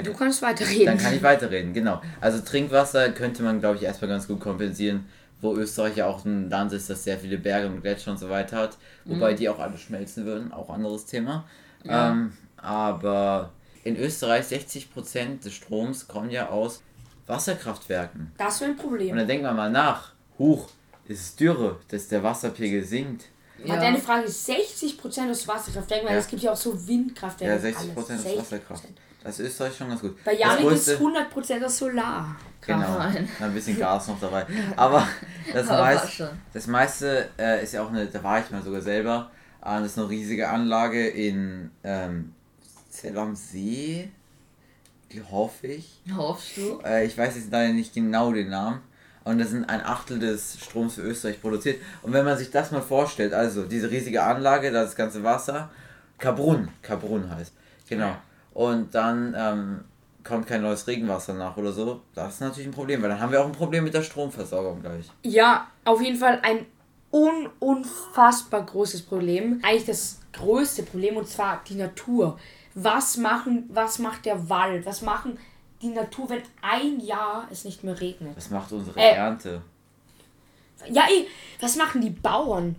Du 0.01 0.13
kannst 0.13 0.41
weiterreden. 0.41 0.85
Dann 0.87 0.97
kann 0.97 1.13
ich 1.13 1.21
weiterreden, 1.21 1.71
genau. 1.73 2.01
Also 2.19 2.39
Trinkwasser 2.39 3.09
könnte 3.11 3.43
man, 3.43 3.59
glaube 3.59 3.77
ich, 3.77 3.83
erstmal 3.83 4.09
ganz 4.09 4.27
gut 4.27 4.39
kompensieren, 4.39 5.05
wo 5.39 5.53
Österreich 5.55 5.97
ja 5.97 6.07
auch 6.07 6.25
ein 6.25 6.49
Land 6.49 6.73
ist, 6.73 6.89
das 6.89 7.03
sehr 7.03 7.19
viele 7.19 7.37
Berge 7.37 7.67
und 7.67 7.81
Gletscher 7.81 8.09
und 8.11 8.17
so 8.17 8.29
weiter 8.29 8.57
hat. 8.57 8.77
Wobei 9.05 9.33
die 9.35 9.47
auch 9.49 9.59
alle 9.59 9.77
schmelzen 9.77 10.25
würden, 10.25 10.51
auch 10.51 10.69
anderes 10.71 11.05
Thema. 11.05 11.45
Ja. 11.83 12.09
Ähm, 12.11 12.33
aber 12.57 13.51
in 13.83 13.95
Österreich 13.97 14.45
60% 14.45 15.43
des 15.43 15.53
Stroms 15.53 16.07
kommen 16.07 16.31
ja 16.31 16.49
aus 16.49 16.81
Wasserkraftwerken. 17.27 18.31
Das 18.37 18.61
wäre 18.61 18.71
ein 18.71 18.77
Und 18.77 18.81
Problem. 18.81 19.15
dann 19.15 19.27
denken 19.27 19.43
wir 19.45 19.53
mal 19.53 19.69
nach. 19.71 20.13
Huch, 20.39 20.69
es 21.07 21.19
ist 21.19 21.39
Dürre, 21.39 21.77
dass 21.89 22.07
der 22.07 22.23
Wasserpegel 22.23 22.83
sinkt. 22.83 23.25
Aber 23.65 23.77
deine 23.77 23.99
Frage 23.99 24.23
ist 24.25 24.49
60% 24.49 25.29
aus 25.29 25.47
Wasserkraftwerken, 25.47 26.07
weil 26.07 26.15
Ja. 26.15 26.19
es 26.21 26.27
gibt 26.27 26.41
ja 26.41 26.51
auch 26.51 26.57
so 26.57 26.87
Windkraftwerke. 26.87 27.67
Ja, 27.69 27.69
und 27.69 27.75
60% 28.07 28.11
alles. 28.11 28.25
ist 28.25 28.37
Wasserkraft. 28.37 28.83
Das 29.23 29.39
ist 29.39 29.47
Österreich 29.47 29.77
schon 29.77 29.89
ganz 29.89 30.01
gut. 30.01 30.21
Bei 30.23 30.33
Janik 30.33 30.65
ist 30.71 30.89
größte- 30.89 30.97
100% 30.99 31.63
aus 31.65 31.77
Solar. 31.77 32.35
Genau, 32.65 32.97
ein 32.97 33.53
bisschen 33.53 33.77
Gas 33.77 34.07
noch 34.07 34.19
dabei. 34.19 34.45
Aber 34.75 35.05
das, 35.51 35.67
Aber 35.67 35.81
meist, 35.81 36.23
das 36.53 36.67
meiste 36.67 37.29
äh, 37.37 37.63
ist 37.63 37.73
ja 37.73 37.83
auch 37.83 37.89
eine, 37.89 38.05
da 38.07 38.23
war 38.23 38.39
ich 38.39 38.49
mal 38.51 38.61
sogar 38.61 38.81
selber, 38.81 39.31
äh, 39.61 39.79
das 39.79 39.87
ist 39.87 39.97
eine 39.97 40.09
riesige 40.09 40.49
Anlage 40.49 41.07
in 41.07 41.71
ähm, 41.83 42.33
Zell 42.89 43.17
am 43.17 43.35
See, 43.35 44.09
die 45.11 45.21
hoffe 45.21 45.67
ich. 45.67 46.01
Hoffst 46.15 46.57
du? 46.57 46.79
Äh, 46.85 47.05
ich 47.05 47.17
weiß 47.17 47.35
jetzt 47.35 47.51
leider 47.51 47.73
nicht 47.73 47.93
genau 47.93 48.31
den 48.31 48.49
Namen. 48.49 48.81
Und 49.25 49.39
das 49.39 49.49
sind 49.51 49.69
ein 49.69 49.81
Achtel 49.81 50.19
des 50.19 50.57
Stroms 50.61 50.95
für 50.95 51.01
Österreich 51.01 51.41
produziert. 51.41 51.81
Und 52.01 52.11
wenn 52.11 52.25
man 52.25 52.37
sich 52.37 52.51
das 52.51 52.71
mal 52.71 52.81
vorstellt, 52.81 53.33
also 53.33 53.63
diese 53.63 53.89
riesige 53.89 54.21
Anlage, 54.23 54.69
da 54.71 54.83
das 54.83 54.95
ganze 54.95 55.23
Wasser, 55.23 55.69
Kabrun, 56.17 56.67
Kabrun 56.81 57.29
heißt, 57.33 57.53
genau. 57.87 58.15
Und 58.53 58.93
dann 58.93 59.33
ähm, 59.37 59.83
kommt 60.23 60.47
kein 60.47 60.61
neues 60.61 60.87
Regenwasser 60.87 61.33
nach 61.33 61.57
oder 61.57 61.71
so, 61.71 62.01
das 62.13 62.35
ist 62.35 62.41
natürlich 62.41 62.67
ein 62.67 62.73
Problem, 62.73 63.01
weil 63.01 63.09
dann 63.09 63.19
haben 63.19 63.31
wir 63.31 63.41
auch 63.41 63.45
ein 63.47 63.51
Problem 63.51 63.83
mit 63.83 63.93
der 63.93 64.03
Stromversorgung 64.03 64.81
gleich. 64.81 65.05
Ja, 65.23 65.67
auf 65.85 66.01
jeden 66.01 66.17
Fall 66.17 66.39
ein 66.43 66.65
un 67.11 67.49
unfassbar 67.59 68.65
großes 68.65 69.03
Problem. 69.03 69.59
Eigentlich 69.63 69.85
das 69.85 70.19
größte 70.33 70.83
Problem 70.83 71.17
und 71.17 71.27
zwar 71.27 71.61
die 71.67 71.75
Natur. 71.75 72.39
Was 72.75 73.17
machen, 73.17 73.69
was 73.71 73.99
macht 73.99 74.25
der 74.25 74.49
Wald? 74.49 74.85
Was 74.85 75.01
machen 75.03 75.37
die 75.81 75.89
Natur, 75.89 76.29
wenn 76.29 76.41
ein 76.61 76.99
Jahr 76.99 77.47
es 77.51 77.65
nicht 77.65 77.83
mehr 77.83 77.99
regnet? 77.99 78.35
Das 78.35 78.49
macht 78.49 78.71
unsere 78.71 78.99
Äh. 78.99 79.13
Ernte. 79.15 79.61
Ja, 80.89 81.03
ey, 81.07 81.27
was 81.61 81.75
machen 81.75 82.01
die 82.01 82.09
Bauern? 82.09 82.75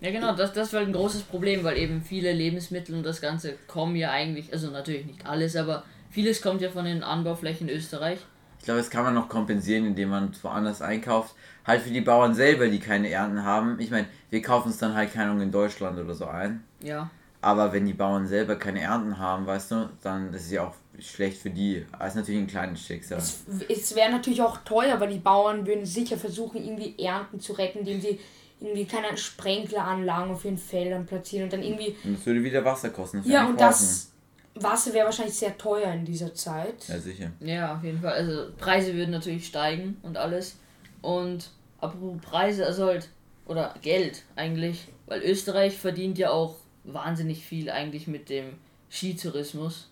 Ja 0.00 0.10
genau, 0.12 0.34
das, 0.34 0.52
das 0.52 0.72
war 0.72 0.80
ein 0.80 0.92
großes 0.92 1.22
Problem, 1.22 1.64
weil 1.64 1.76
eben 1.76 2.02
viele 2.02 2.32
Lebensmittel 2.32 2.94
und 2.94 3.02
das 3.02 3.20
Ganze 3.20 3.54
kommen 3.66 3.96
ja 3.96 4.10
eigentlich, 4.10 4.52
also 4.52 4.70
natürlich 4.70 5.06
nicht 5.06 5.26
alles, 5.26 5.56
aber 5.56 5.82
vieles 6.10 6.40
kommt 6.40 6.60
ja 6.60 6.70
von 6.70 6.84
den 6.84 7.02
Anbauflächen 7.02 7.68
in 7.68 7.76
Österreich. 7.76 8.20
Ich 8.58 8.64
glaube, 8.64 8.80
das 8.80 8.90
kann 8.90 9.04
man 9.04 9.14
noch 9.14 9.28
kompensieren, 9.28 9.86
indem 9.86 10.10
man 10.10 10.32
woanders 10.42 10.82
einkauft. 10.82 11.34
Halt 11.64 11.82
für 11.82 11.90
die 11.90 12.00
Bauern 12.00 12.34
selber, 12.34 12.68
die 12.68 12.80
keine 12.80 13.08
Ernten 13.08 13.44
haben. 13.44 13.78
Ich 13.78 13.90
meine, 13.90 14.08
wir 14.30 14.42
kaufen 14.42 14.70
es 14.70 14.78
dann 14.78 14.94
halt 14.94 15.12
keine 15.12 15.30
Ahnung 15.30 15.42
in 15.42 15.52
Deutschland 15.52 15.98
oder 15.98 16.14
so 16.14 16.26
ein. 16.26 16.64
Ja. 16.82 17.10
Aber 17.40 17.72
wenn 17.72 17.86
die 17.86 17.92
Bauern 17.92 18.26
selber 18.26 18.56
keine 18.56 18.80
Ernten 18.80 19.18
haben, 19.18 19.46
weißt 19.46 19.70
du, 19.70 19.90
dann 20.02 20.34
ist 20.34 20.46
es 20.46 20.50
ja 20.50 20.66
auch 20.66 20.74
schlecht 20.98 21.40
für 21.40 21.50
die. 21.50 21.86
Das 21.98 22.08
ist 22.08 22.16
natürlich 22.16 22.40
ein 22.40 22.46
kleines 22.48 22.80
Schicksal. 22.84 23.18
Es, 23.18 23.44
es 23.68 23.94
wäre 23.94 24.10
natürlich 24.10 24.42
auch 24.42 24.58
teuer, 24.64 24.98
weil 24.98 25.10
die 25.10 25.18
Bauern 25.18 25.66
würden 25.66 25.86
sicher 25.86 26.16
versuchen, 26.16 26.62
irgendwie 26.62 26.96
Ernten 26.98 27.38
zu 27.38 27.52
retten, 27.52 27.80
indem 27.80 28.00
sie 28.00 28.18
irgendwie 28.60 28.84
keine 28.84 29.16
Sprenkleranlagen 29.16 30.32
auf 30.32 30.44
ihren 30.44 30.58
Feldern 30.58 31.06
platzieren 31.06 31.44
und 31.44 31.52
dann 31.52 31.62
irgendwie. 31.62 31.96
Und 32.04 32.18
das 32.18 32.26
würde 32.26 32.42
wieder 32.42 32.64
Wasser 32.64 32.90
kosten. 32.90 33.22
Ja, 33.24 33.46
und 33.46 33.60
das 33.60 34.10
Wasser 34.54 34.92
wäre 34.92 35.06
wahrscheinlich 35.06 35.36
sehr 35.36 35.56
teuer 35.56 35.92
in 35.92 36.04
dieser 36.04 36.34
Zeit. 36.34 36.88
Ja, 36.88 36.98
sicher. 36.98 37.30
Ja, 37.40 37.76
auf 37.76 37.84
jeden 37.84 38.00
Fall. 38.00 38.12
Also 38.12 38.50
Preise 38.58 38.94
würden 38.94 39.10
natürlich 39.10 39.46
steigen 39.46 39.96
und 40.02 40.16
alles. 40.16 40.56
Und 41.02 41.50
apropos 41.80 42.20
Preise, 42.20 42.66
also 42.66 42.86
halt, 42.86 43.08
oder 43.46 43.74
Geld 43.82 44.24
eigentlich, 44.36 44.88
weil 45.06 45.22
Österreich 45.22 45.78
verdient 45.78 46.18
ja 46.18 46.30
auch 46.30 46.56
wahnsinnig 46.84 47.44
viel 47.44 47.70
eigentlich 47.70 48.06
mit 48.08 48.28
dem 48.28 48.54
Skitourismus. 48.90 49.90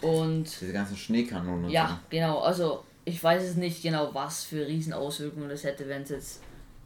Und 0.00 0.44
Diese 0.60 0.72
ganzen 0.72 0.96
Schneekanonen 0.96 1.70
ja, 1.70 2.00
genau, 2.08 2.38
also 2.38 2.84
ich 3.04 3.22
weiß 3.22 3.42
es 3.42 3.56
nicht 3.56 3.82
genau, 3.82 4.14
was 4.14 4.44
für 4.44 4.66
Riesenauswirkungen 4.66 5.48
das 5.48 5.64
hätte, 5.64 5.88
wenn 5.88 6.02
es 6.02 6.10
jetzt 6.10 6.40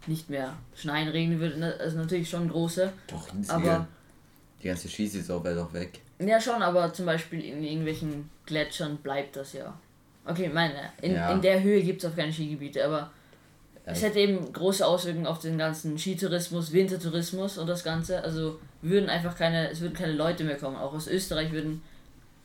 nicht 0.09 0.31
mehr 0.31 0.55
schneien, 0.75 1.09
regnen 1.09 1.39
würde. 1.41 1.59
Ne, 1.59 1.75
Also 1.81 1.99
natürlich 1.99 2.29
schon 2.29 2.49
große. 2.49 2.93
Doch. 3.09 3.29
Aber 3.49 3.87
die 4.63 4.69
ganze 4.69 4.89
Skisaison 4.89 5.43
wäre 5.45 5.57
doch 5.57 5.73
weg. 5.73 6.01
Ja, 6.19 6.41
schon, 6.41 6.63
aber 6.63 6.93
zum 6.93 7.07
Beispiel 7.07 7.41
in 7.45 7.63
irgendwelchen 7.65 8.31
Gletschern 8.47 8.97
bleibt 8.99 9.37
das 9.37 9.53
ja. 9.55 9.75
Okay, 10.25 10.49
meine, 10.49 10.75
in, 11.01 11.15
Ja. 11.15 11.33
in 11.33 11.41
der 11.43 11.63
Höhe 11.63 11.83
gibt 11.83 12.03
es 12.05 12.11
auch 12.11 12.15
keine 12.15 12.33
Skigebiete, 12.33 12.85
aber 12.85 13.11
es 13.85 14.01
Ja. 14.01 14.07
hätte 14.09 14.21
eben 14.21 14.53
große 14.53 14.87
Auswirkungen 14.87 15.27
auf 15.27 15.41
den 15.41 15.59
ganzen 15.59 15.99
Skitourismus, 15.99 16.73
Wintertourismus 16.73 17.59
und 17.59 17.67
das 17.67 17.83
Ganze. 17.83 18.23
Also 18.23 18.61
würden 18.83 19.09
einfach 19.09 19.37
keine, 19.37 19.71
es 19.71 19.81
würden 19.81 19.95
keine 19.95 20.13
Leute 20.13 20.45
mehr 20.45 20.57
kommen. 20.57 20.77
Auch 20.77 20.93
aus 20.93 21.09
Österreich 21.09 21.51
würden 21.51 21.83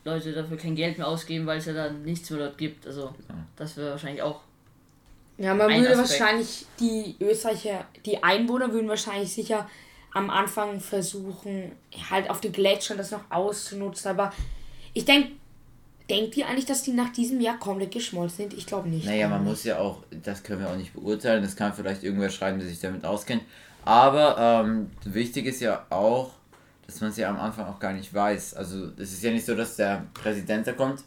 Leute 0.04 0.32
dafür 0.32 0.56
kein 0.56 0.74
Geld 0.74 0.98
mehr 0.98 1.06
ausgeben, 1.06 1.46
weil 1.46 1.58
es 1.58 1.66
ja 1.66 1.72
dann 1.72 2.02
nichts 2.02 2.28
mehr 2.30 2.40
dort 2.40 2.58
gibt. 2.58 2.84
Also 2.86 3.14
das 3.54 3.76
wäre 3.76 3.90
wahrscheinlich 3.92 4.22
auch. 4.22 4.40
Ja, 5.38 5.54
man 5.54 5.70
würde 5.70 5.90
Aspekt. 5.90 6.20
wahrscheinlich, 6.20 6.66
die 6.80 7.16
Österreicher, 7.20 7.86
die 8.04 8.22
Einwohner 8.22 8.72
würden 8.72 8.88
wahrscheinlich 8.88 9.32
sicher 9.32 9.68
am 10.12 10.30
Anfang 10.30 10.80
versuchen, 10.80 11.72
halt 12.10 12.28
auf 12.28 12.40
die 12.40 12.50
Gletscher 12.50 12.96
das 12.96 13.12
noch 13.12 13.30
auszunutzen. 13.30 14.10
Aber 14.10 14.32
ich 14.94 15.04
denke, 15.04 15.30
denkt 16.10 16.36
ihr 16.36 16.48
eigentlich, 16.48 16.66
dass 16.66 16.82
die 16.82 16.92
nach 16.92 17.12
diesem 17.12 17.40
Jahr 17.40 17.58
komplett 17.58 17.92
geschmolzen 17.92 18.36
sind? 18.36 18.54
Ich 18.54 18.66
glaube 18.66 18.88
nicht. 18.88 19.06
Naja, 19.06 19.28
man 19.28 19.44
muss 19.44 19.62
ja 19.64 19.78
auch, 19.78 20.02
das 20.10 20.42
können 20.42 20.60
wir 20.60 20.70
auch 20.70 20.76
nicht 20.76 20.92
beurteilen, 20.92 21.42
das 21.42 21.54
kann 21.54 21.72
vielleicht 21.72 22.02
irgendwer 22.02 22.30
schreiben, 22.30 22.58
der 22.58 22.68
sich 22.68 22.80
damit 22.80 23.04
auskennt. 23.04 23.42
Aber 23.84 24.64
ähm, 24.66 24.90
wichtig 25.04 25.46
ist 25.46 25.60
ja 25.60 25.86
auch, 25.90 26.32
dass 26.86 27.00
man 27.00 27.10
es 27.10 27.16
ja 27.16 27.28
am 27.28 27.38
Anfang 27.38 27.66
auch 27.66 27.78
gar 27.78 27.92
nicht 27.92 28.12
weiß. 28.12 28.54
Also 28.54 28.88
es 28.96 29.12
ist 29.12 29.22
ja 29.22 29.30
nicht 29.30 29.46
so, 29.46 29.54
dass 29.54 29.76
der 29.76 30.06
Präsident 30.14 30.66
da 30.66 30.72
kommt. 30.72 31.04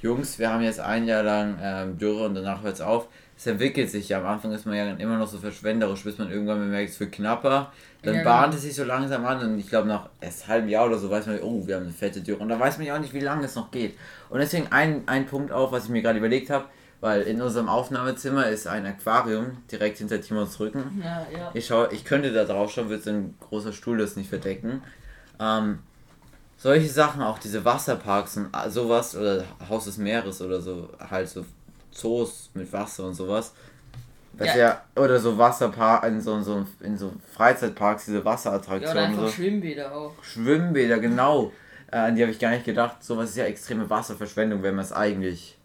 Jungs, 0.00 0.38
wir 0.38 0.50
haben 0.50 0.62
jetzt 0.62 0.80
ein 0.80 1.06
Jahr 1.06 1.22
lang 1.22 1.58
ähm, 1.60 1.98
Dürre 1.98 2.26
und 2.26 2.34
danach 2.34 2.62
hört 2.62 2.74
es 2.74 2.80
auf. 2.80 3.08
Es 3.38 3.46
entwickelt 3.46 3.88
sich 3.88 4.08
ja. 4.08 4.18
Am 4.18 4.26
Anfang 4.26 4.50
ist 4.50 4.66
man 4.66 4.74
ja 4.74 4.84
dann 4.84 4.98
immer 4.98 5.16
noch 5.16 5.28
so 5.28 5.38
verschwenderisch, 5.38 6.02
bis 6.02 6.18
man 6.18 6.28
irgendwann 6.28 6.58
bemerkt, 6.58 6.90
es 6.90 6.98
wird 6.98 7.12
knapper. 7.12 7.72
Dann 8.02 8.16
Ja, 8.16 8.24
bahnt 8.24 8.46
genau. 8.46 8.56
es 8.56 8.62
sich 8.62 8.74
so 8.74 8.82
langsam 8.82 9.24
an 9.24 9.40
und 9.40 9.58
ich 9.60 9.68
glaube 9.68 9.86
nach 9.86 10.08
erst 10.20 10.48
halbem 10.48 10.68
Jahr 10.68 10.86
oder 10.86 10.98
so 10.98 11.08
weiß 11.08 11.26
man, 11.26 11.38
oh, 11.42 11.64
wir 11.64 11.76
haben 11.76 11.84
eine 11.84 11.92
fette 11.92 12.20
Dürre. 12.20 12.40
Und 12.40 12.48
da 12.48 12.58
weiß 12.58 12.78
man 12.78 12.86
ja 12.88 12.96
auch 12.96 13.00
nicht, 13.00 13.14
wie 13.14 13.20
lange 13.20 13.44
es 13.44 13.54
noch 13.54 13.70
geht. 13.70 13.96
Und 14.28 14.40
deswegen 14.40 14.66
ein, 14.72 15.04
ein 15.06 15.26
Punkt 15.26 15.52
auch, 15.52 15.70
was 15.70 15.84
ich 15.84 15.90
mir 15.90 16.02
gerade 16.02 16.18
überlegt 16.18 16.50
habe, 16.50 16.64
weil 17.00 17.22
in 17.22 17.40
unserem 17.40 17.68
Aufnahmezimmer 17.68 18.48
ist 18.48 18.66
ein 18.66 18.84
Aquarium 18.84 19.58
direkt 19.70 19.98
hinter 19.98 20.20
Timons 20.20 20.58
Rücken. 20.58 21.00
Ja, 21.00 21.24
ja. 21.32 21.50
Ich, 21.54 21.66
schau, 21.66 21.88
ich 21.92 22.04
könnte 22.04 22.32
da 22.32 22.44
drauf 22.44 22.72
schauen, 22.72 22.88
wird 22.88 23.04
so 23.04 23.10
ein 23.10 23.36
großer 23.38 23.72
Stuhl 23.72 23.98
das 23.98 24.16
nicht 24.16 24.28
verdecken. 24.28 24.82
Ähm, 25.38 25.78
solche 26.56 26.88
Sachen, 26.88 27.22
auch 27.22 27.38
diese 27.38 27.64
Wasserparks 27.64 28.36
und 28.36 28.48
a- 28.52 28.68
sowas, 28.68 29.16
oder 29.16 29.44
Haus 29.68 29.84
des 29.84 29.96
Meeres 29.96 30.42
oder 30.42 30.60
so, 30.60 30.88
halt 30.98 31.28
so 31.28 31.44
Zoos 31.98 32.50
mit 32.54 32.72
Wasser 32.72 33.06
und 33.06 33.14
sowas. 33.14 33.52
Das 34.34 34.48
ja. 34.48 34.56
Ja. 34.56 34.82
oder 34.96 35.18
so 35.18 35.36
Wasserpark, 35.36 36.04
in 36.04 36.20
so, 36.20 36.40
so, 36.42 36.64
in 36.80 36.96
so 36.96 37.12
Freizeitparks, 37.34 38.04
diese 38.04 38.18
Ja, 38.18 38.22
oder 38.22 38.30
Wasserattraktionen, 38.30 39.04
einfach 39.04 39.22
so. 39.24 39.28
Schwimmbäder 39.30 39.92
auch. 39.94 40.12
Schwimmbäder, 40.22 40.98
genau. 41.00 41.52
Äh, 41.90 41.96
an 41.96 42.14
die 42.14 42.22
habe 42.22 42.30
ich 42.30 42.38
gar 42.38 42.50
nicht 42.50 42.64
gedacht. 42.64 43.02
Sowas 43.02 43.30
ist 43.30 43.36
ja 43.36 43.44
extreme 43.44 43.88
Wasserverschwendung, 43.90 44.62
wenn 44.62 44.76
man 44.76 44.84
es 44.84 44.92
eigentlich 44.92 45.56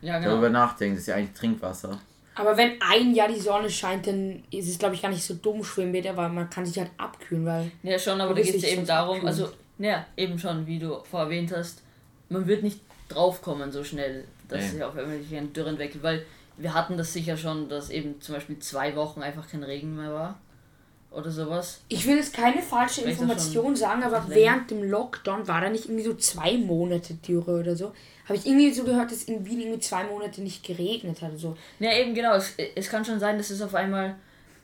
Ja, 0.00 0.20
darüber 0.20 0.46
genau. 0.46 0.60
nachdenkt. 0.60 0.96
Das 0.96 1.02
ist 1.02 1.08
ja 1.08 1.16
eigentlich 1.16 1.38
Trinkwasser. 1.38 1.98
Aber 2.36 2.56
wenn 2.56 2.80
ein 2.80 3.14
Jahr 3.14 3.28
die 3.28 3.38
Sonne 3.38 3.68
scheint, 3.70 4.06
dann 4.06 4.42
ist 4.50 4.68
es, 4.68 4.78
glaube 4.78 4.94
ich, 4.94 5.02
gar 5.02 5.10
nicht 5.10 5.24
so 5.24 5.34
dumm, 5.34 5.62
Schwimmbäder, 5.62 6.16
weil 6.16 6.30
man 6.30 6.50
kann 6.50 6.66
sich 6.66 6.78
halt 6.78 6.90
abkühlen, 6.96 7.44
weil... 7.46 7.70
Ja, 7.82 7.98
schon, 7.98 8.20
aber 8.20 8.34
da 8.34 8.40
geht 8.40 8.56
es 8.56 8.62
ja 8.62 8.70
eben 8.70 8.86
darum, 8.86 9.16
abkühlen. 9.16 9.28
also, 9.28 9.52
ja, 9.78 10.06
eben 10.16 10.38
schon, 10.38 10.66
wie 10.66 10.78
du 10.78 10.98
vorher 11.08 11.26
erwähnt 11.28 11.52
hast, 11.54 11.82
man 12.28 12.46
wird 12.46 12.62
nicht 12.62 12.80
draufkommen 13.08 13.70
so 13.70 13.84
schnell, 13.84 14.24
dass 14.48 14.70
sich 14.70 14.82
auf 14.82 14.96
irgendwelche 14.96 15.42
Dürren 15.48 15.70
entwickelt, 15.70 16.02
weil 16.02 16.26
wir 16.56 16.74
hatten 16.74 16.96
das 16.96 17.12
sicher 17.12 17.36
schon, 17.36 17.68
dass 17.68 17.90
eben 17.90 18.20
zum 18.20 18.34
Beispiel 18.34 18.58
zwei 18.58 18.94
Wochen 18.96 19.22
einfach 19.22 19.48
kein 19.48 19.62
Regen 19.62 19.96
mehr 19.96 20.12
war. 20.12 20.40
Oder 21.10 21.30
sowas. 21.30 21.80
Ich 21.88 22.06
will 22.06 22.16
jetzt 22.16 22.34
keine 22.34 22.60
falsche 22.60 23.02
Vielleicht 23.02 23.20
Information 23.20 23.76
sagen, 23.76 24.02
aber 24.02 24.18
länger. 24.20 24.34
während 24.34 24.70
dem 24.72 24.82
Lockdown 24.82 25.46
war 25.46 25.60
da 25.60 25.70
nicht 25.70 25.84
irgendwie 25.84 26.02
so 26.02 26.14
zwei 26.14 26.58
Monate 26.58 27.14
Dürre 27.14 27.60
oder 27.60 27.76
so. 27.76 27.92
Habe 28.24 28.36
ich 28.36 28.46
irgendwie 28.46 28.72
so 28.72 28.82
gehört, 28.82 29.12
dass 29.12 29.22
in 29.24 29.46
Wien 29.46 29.60
irgendwie 29.60 29.80
zwei 29.80 30.02
Monate 30.04 30.42
nicht 30.42 30.64
geregnet 30.64 31.22
hat. 31.22 31.38
So. 31.38 31.56
Ja, 31.78 31.92
eben 31.92 32.14
genau. 32.14 32.34
Es, 32.34 32.54
es 32.74 32.88
kann 32.88 33.04
schon 33.04 33.20
sein, 33.20 33.38
dass 33.38 33.50
es 33.50 33.62
auf 33.62 33.76
einmal 33.76 34.16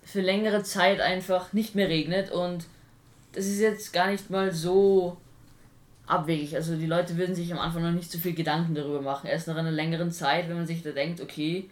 für 0.03 0.21
längere 0.21 0.65
Zeit 0.65 1.01
einfach 1.01 1.53
nicht 1.53 1.77
mehr 1.77 1.89
regnet 1.89 2.33
und 2.33 2.67
das 3.33 3.47
ist 3.47 3.61
jetzt 3.61 3.93
gar 3.93 4.11
nicht 4.11 4.29
mal 4.31 4.53
so 4.53 5.17
abwegig. 6.11 6.55
Also 6.55 6.77
die 6.77 6.87
Leute 6.87 7.17
würden 7.17 7.35
sich 7.35 7.53
am 7.53 7.59
Anfang 7.59 7.83
noch 7.83 7.93
nicht 7.93 8.11
so 8.11 8.19
viel 8.19 8.35
Gedanken 8.35 8.75
darüber 8.75 9.01
machen. 9.01 9.27
Erst 9.27 9.49
nach 9.49 9.57
einer 9.57 9.71
längeren 9.71 10.11
Zeit, 10.11 10.49
wenn 10.49 10.57
man 10.57 10.67
sich 10.67 10.83
da 10.83 10.91
denkt, 10.91 11.21
okay, 11.21 11.69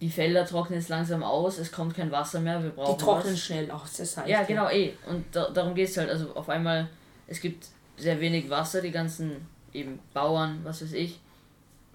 die 0.00 0.10
Felder 0.10 0.44
trocknen 0.44 0.78
jetzt 0.78 0.88
langsam 0.88 1.22
aus, 1.22 1.58
es 1.58 1.70
kommt 1.70 1.94
kein 1.94 2.10
Wasser 2.10 2.40
mehr, 2.40 2.62
wir 2.62 2.70
brauchen 2.70 2.96
Die 2.98 3.04
trocknen 3.04 3.34
was. 3.34 3.40
schnell 3.40 3.70
aus, 3.70 3.92
das 3.96 4.16
heißt. 4.16 4.28
Ja, 4.28 4.42
genau, 4.42 4.68
eh. 4.68 4.94
Und 5.08 5.24
da, 5.32 5.50
darum 5.50 5.74
geht 5.74 5.88
es 5.88 5.96
halt. 5.96 6.10
Also 6.10 6.34
auf 6.34 6.48
einmal, 6.48 6.88
es 7.28 7.40
gibt 7.40 7.66
sehr 7.96 8.20
wenig 8.20 8.50
Wasser, 8.50 8.80
die 8.80 8.90
ganzen 8.90 9.46
eben 9.72 10.00
Bauern, 10.12 10.60
was 10.64 10.82
weiß 10.82 10.92
ich, 10.94 11.20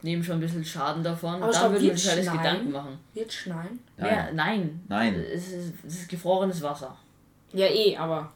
nehmen 0.01 0.23
schon 0.23 0.35
ein 0.35 0.41
bisschen 0.41 0.63
Schaden 0.63 1.03
davon. 1.03 1.41
Aber 1.43 1.51
da 1.51 1.69
würden 1.71 1.83
wir 1.83 1.91
uns 1.91 2.07
alles 2.07 2.25
schneien? 2.25 2.37
Gedanken 2.37 2.71
machen. 2.71 2.99
Wird 3.13 3.33
schneien? 3.33 3.79
Nein. 3.97 4.15
Ja, 4.15 4.31
nein. 4.31 4.81
Nein. 4.87 5.15
Es 5.15 5.51
ist, 5.51 5.73
es 5.85 5.95
ist 6.01 6.09
gefrorenes 6.09 6.61
Wasser. 6.61 6.95
Ja, 7.51 7.65
eh, 7.65 7.97
aber 7.97 8.31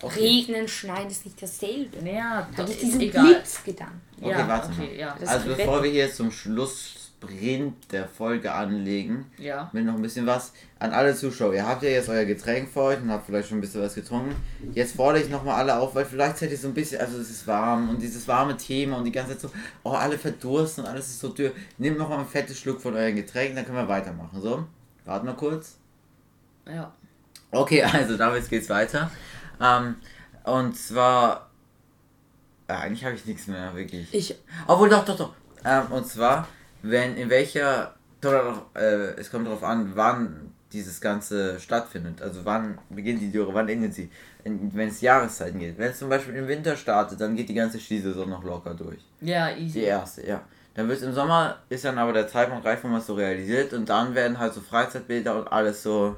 Okay. 0.00 0.18
Regnen, 0.20 0.66
schneien 0.66 1.08
ist 1.08 1.24
nicht 1.24 1.40
dasselbe. 1.42 1.98
Habe 2.22 2.46
doch, 2.56 2.68
ich 2.68 2.78
diesen 2.78 3.00
egal. 3.00 3.24
Blitzgedanken. 3.34 4.00
Okay, 4.20 4.30
ja, 4.30 4.48
warte 4.48 4.68
okay, 4.72 4.86
mal. 4.86 4.96
ja. 4.96 5.16
Das 5.20 5.28
Also 5.28 5.50
ist 5.50 5.56
bevor 5.58 5.82
wir 5.82 5.90
hier 5.90 6.12
zum 6.12 6.32
Schlusssprint 6.32 7.74
der 7.92 8.08
Folge 8.08 8.52
anlegen, 8.52 9.26
Ja. 9.38 9.70
mit 9.72 9.84
noch 9.84 9.94
ein 9.94 10.02
bisschen 10.02 10.26
was 10.26 10.52
an 10.80 10.92
alle 10.92 11.14
Zuschauer. 11.14 11.54
Ihr 11.54 11.66
habt 11.66 11.84
ja 11.84 11.90
jetzt 11.90 12.08
euer 12.08 12.24
Getränk 12.24 12.68
vor 12.68 12.84
euch 12.84 13.00
und 13.00 13.10
habt 13.12 13.26
vielleicht 13.26 13.48
schon 13.48 13.58
ein 13.58 13.60
bisschen 13.60 13.80
was 13.82 13.94
getrunken. 13.94 14.34
Jetzt 14.74 14.96
fordere 14.96 15.22
ich 15.22 15.28
nochmal 15.30 15.54
alle 15.60 15.78
auf, 15.78 15.94
weil 15.94 16.04
vielleicht 16.04 16.38
seid 16.38 16.50
ihr 16.50 16.58
so 16.58 16.66
ein 16.68 16.74
bisschen, 16.74 17.00
also 17.00 17.18
es 17.18 17.30
ist 17.30 17.46
warm 17.46 17.88
und 17.90 18.02
dieses 18.02 18.26
warme 18.26 18.56
Thema 18.56 18.96
und 18.96 19.04
die 19.04 19.12
ganze 19.12 19.32
Zeit 19.32 19.40
so, 19.42 19.50
oh, 19.84 19.90
alle 19.90 20.18
verdursten 20.18 20.82
und 20.84 20.90
alles 20.90 21.06
ist 21.08 21.20
so 21.20 21.28
dürr. 21.28 21.52
Nehmt 21.78 21.98
nochmal 21.98 22.18
ein 22.18 22.26
fettes 22.26 22.58
Schluck 22.58 22.80
von 22.80 22.94
eurem 22.96 23.14
Getränk, 23.14 23.54
dann 23.54 23.64
können 23.64 23.76
wir 23.78 23.88
weitermachen. 23.88 24.40
So, 24.40 24.66
warten 25.04 25.26
wir 25.28 25.34
kurz. 25.34 25.76
Ja. 26.66 26.92
Okay, 27.52 27.82
also 27.84 28.16
damit 28.16 28.48
geht's 28.50 28.68
weiter. 28.68 29.10
Ähm, 29.62 29.96
und 30.44 30.76
zwar, 30.76 31.50
ja, 32.68 32.78
eigentlich 32.80 33.04
habe 33.04 33.14
ich 33.14 33.24
nichts 33.26 33.46
mehr, 33.46 33.74
wirklich. 33.74 34.12
Ich, 34.12 34.36
Obwohl, 34.66 34.88
doch, 34.88 35.04
doch, 35.04 35.16
doch. 35.16 35.32
Ähm, 35.64 35.90
und 35.90 36.06
zwar, 36.06 36.48
wenn, 36.82 37.16
in 37.16 37.30
welcher, 37.30 37.94
äh, 38.24 38.78
es 39.16 39.30
kommt 39.30 39.46
darauf 39.46 39.62
an, 39.62 39.92
wann 39.94 40.52
dieses 40.72 41.00
Ganze 41.00 41.60
stattfindet. 41.60 42.22
Also 42.22 42.44
wann 42.44 42.78
beginnt 42.88 43.20
die 43.20 43.30
Dürre, 43.30 43.52
wann 43.54 43.68
endet 43.68 43.94
sie. 43.94 44.10
Wenn 44.44 44.88
es 44.88 45.00
Jahreszeiten 45.00 45.60
geht. 45.60 45.78
Wenn 45.78 45.90
es 45.90 45.98
zum 45.98 46.08
Beispiel 46.08 46.34
im 46.34 46.48
Winter 46.48 46.76
startet, 46.76 47.20
dann 47.20 47.36
geht 47.36 47.48
die 47.48 47.54
ganze 47.54 47.78
Skisaison 47.78 48.28
noch 48.30 48.42
locker 48.42 48.74
durch. 48.74 49.00
Ja, 49.20 49.52
Die 49.52 49.64
easy. 49.66 49.80
erste, 49.80 50.26
ja. 50.26 50.40
Dann 50.74 50.88
wird 50.88 51.02
im 51.02 51.12
Sommer, 51.12 51.58
ist 51.68 51.84
dann 51.84 51.98
aber 51.98 52.14
der 52.14 52.26
Zeitpunkt 52.26 52.64
reif, 52.64 52.82
wo 52.82 52.88
man 52.88 53.00
es 53.00 53.06
so 53.06 53.14
realisiert. 53.14 53.74
Und 53.74 53.88
dann 53.90 54.14
werden 54.14 54.38
halt 54.38 54.54
so 54.54 54.62
Freizeitbilder 54.62 55.38
und 55.38 55.48
alles 55.52 55.82
so 55.82 56.16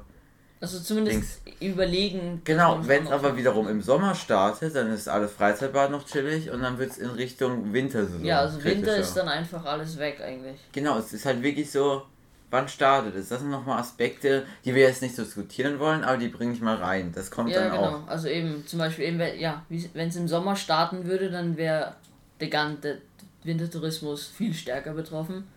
Also 0.61 0.79
zumindest 0.79 1.41
überlegen. 1.59 2.41
Genau, 2.45 2.79
wenn 2.83 3.03
es 3.05 3.11
aber 3.11 3.35
wiederum 3.35 3.67
im 3.67 3.81
Sommer 3.81 4.15
startet, 4.15 4.75
dann 4.75 4.91
ist 4.91 5.07
alles 5.07 5.31
Freizeitbad 5.31 5.91
noch 5.91 6.05
chillig 6.05 6.49
und 6.49 6.61
dann 6.61 6.77
wird 6.79 6.91
es 6.91 6.97
in 6.97 7.09
Richtung 7.09 7.73
Wintersaison. 7.73 8.23
Ja, 8.23 8.39
also 8.39 8.63
Winter 8.63 8.95
ist 8.97 9.13
dann 9.15 9.27
einfach 9.27 9.65
alles 9.65 9.97
weg 9.99 10.21
eigentlich. 10.21 10.57
Genau, 10.71 10.97
es 10.97 11.11
ist 11.13 11.25
halt 11.25 11.43
wirklich 11.43 11.69
so, 11.69 12.03
wann 12.51 12.69
startet 12.69 13.15
es? 13.15 13.29
Das 13.29 13.41
sind 13.41 13.49
nochmal 13.49 13.79
Aspekte, 13.79 14.45
die 14.63 14.73
wir 14.73 14.83
jetzt 14.83 15.01
nicht 15.01 15.17
diskutieren 15.17 15.77
wollen, 15.79 16.03
aber 16.03 16.17
die 16.17 16.29
bringe 16.29 16.53
ich 16.53 16.61
mal 16.61 16.77
rein. 16.77 17.11
Das 17.13 17.29
kommt 17.29 17.51
Ja, 17.51 17.59
dann 17.63 17.71
genau. 17.71 17.83
auch. 17.97 18.07
Also 18.07 18.29
eben 18.29 18.65
zum 18.65 18.79
Beispiel, 18.79 19.05
eben, 19.05 19.19
wenn- 19.19 19.37
ja, 19.37 19.63
wenn 19.93 20.07
es 20.09 20.15
im 20.15 20.27
Sommer 20.29 20.55
starten 20.55 21.05
würde, 21.05 21.29
dann 21.29 21.57
wäre 21.57 21.95
der 22.39 22.47
ganze 22.49 22.99
Wintertourismus 23.43 24.25
viel 24.27 24.53
stärker 24.53 24.93
betroffen. 24.93 25.47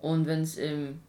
Und 0.00 0.26
wenn 0.26 0.42
es 0.42 0.56
im 0.56 1.00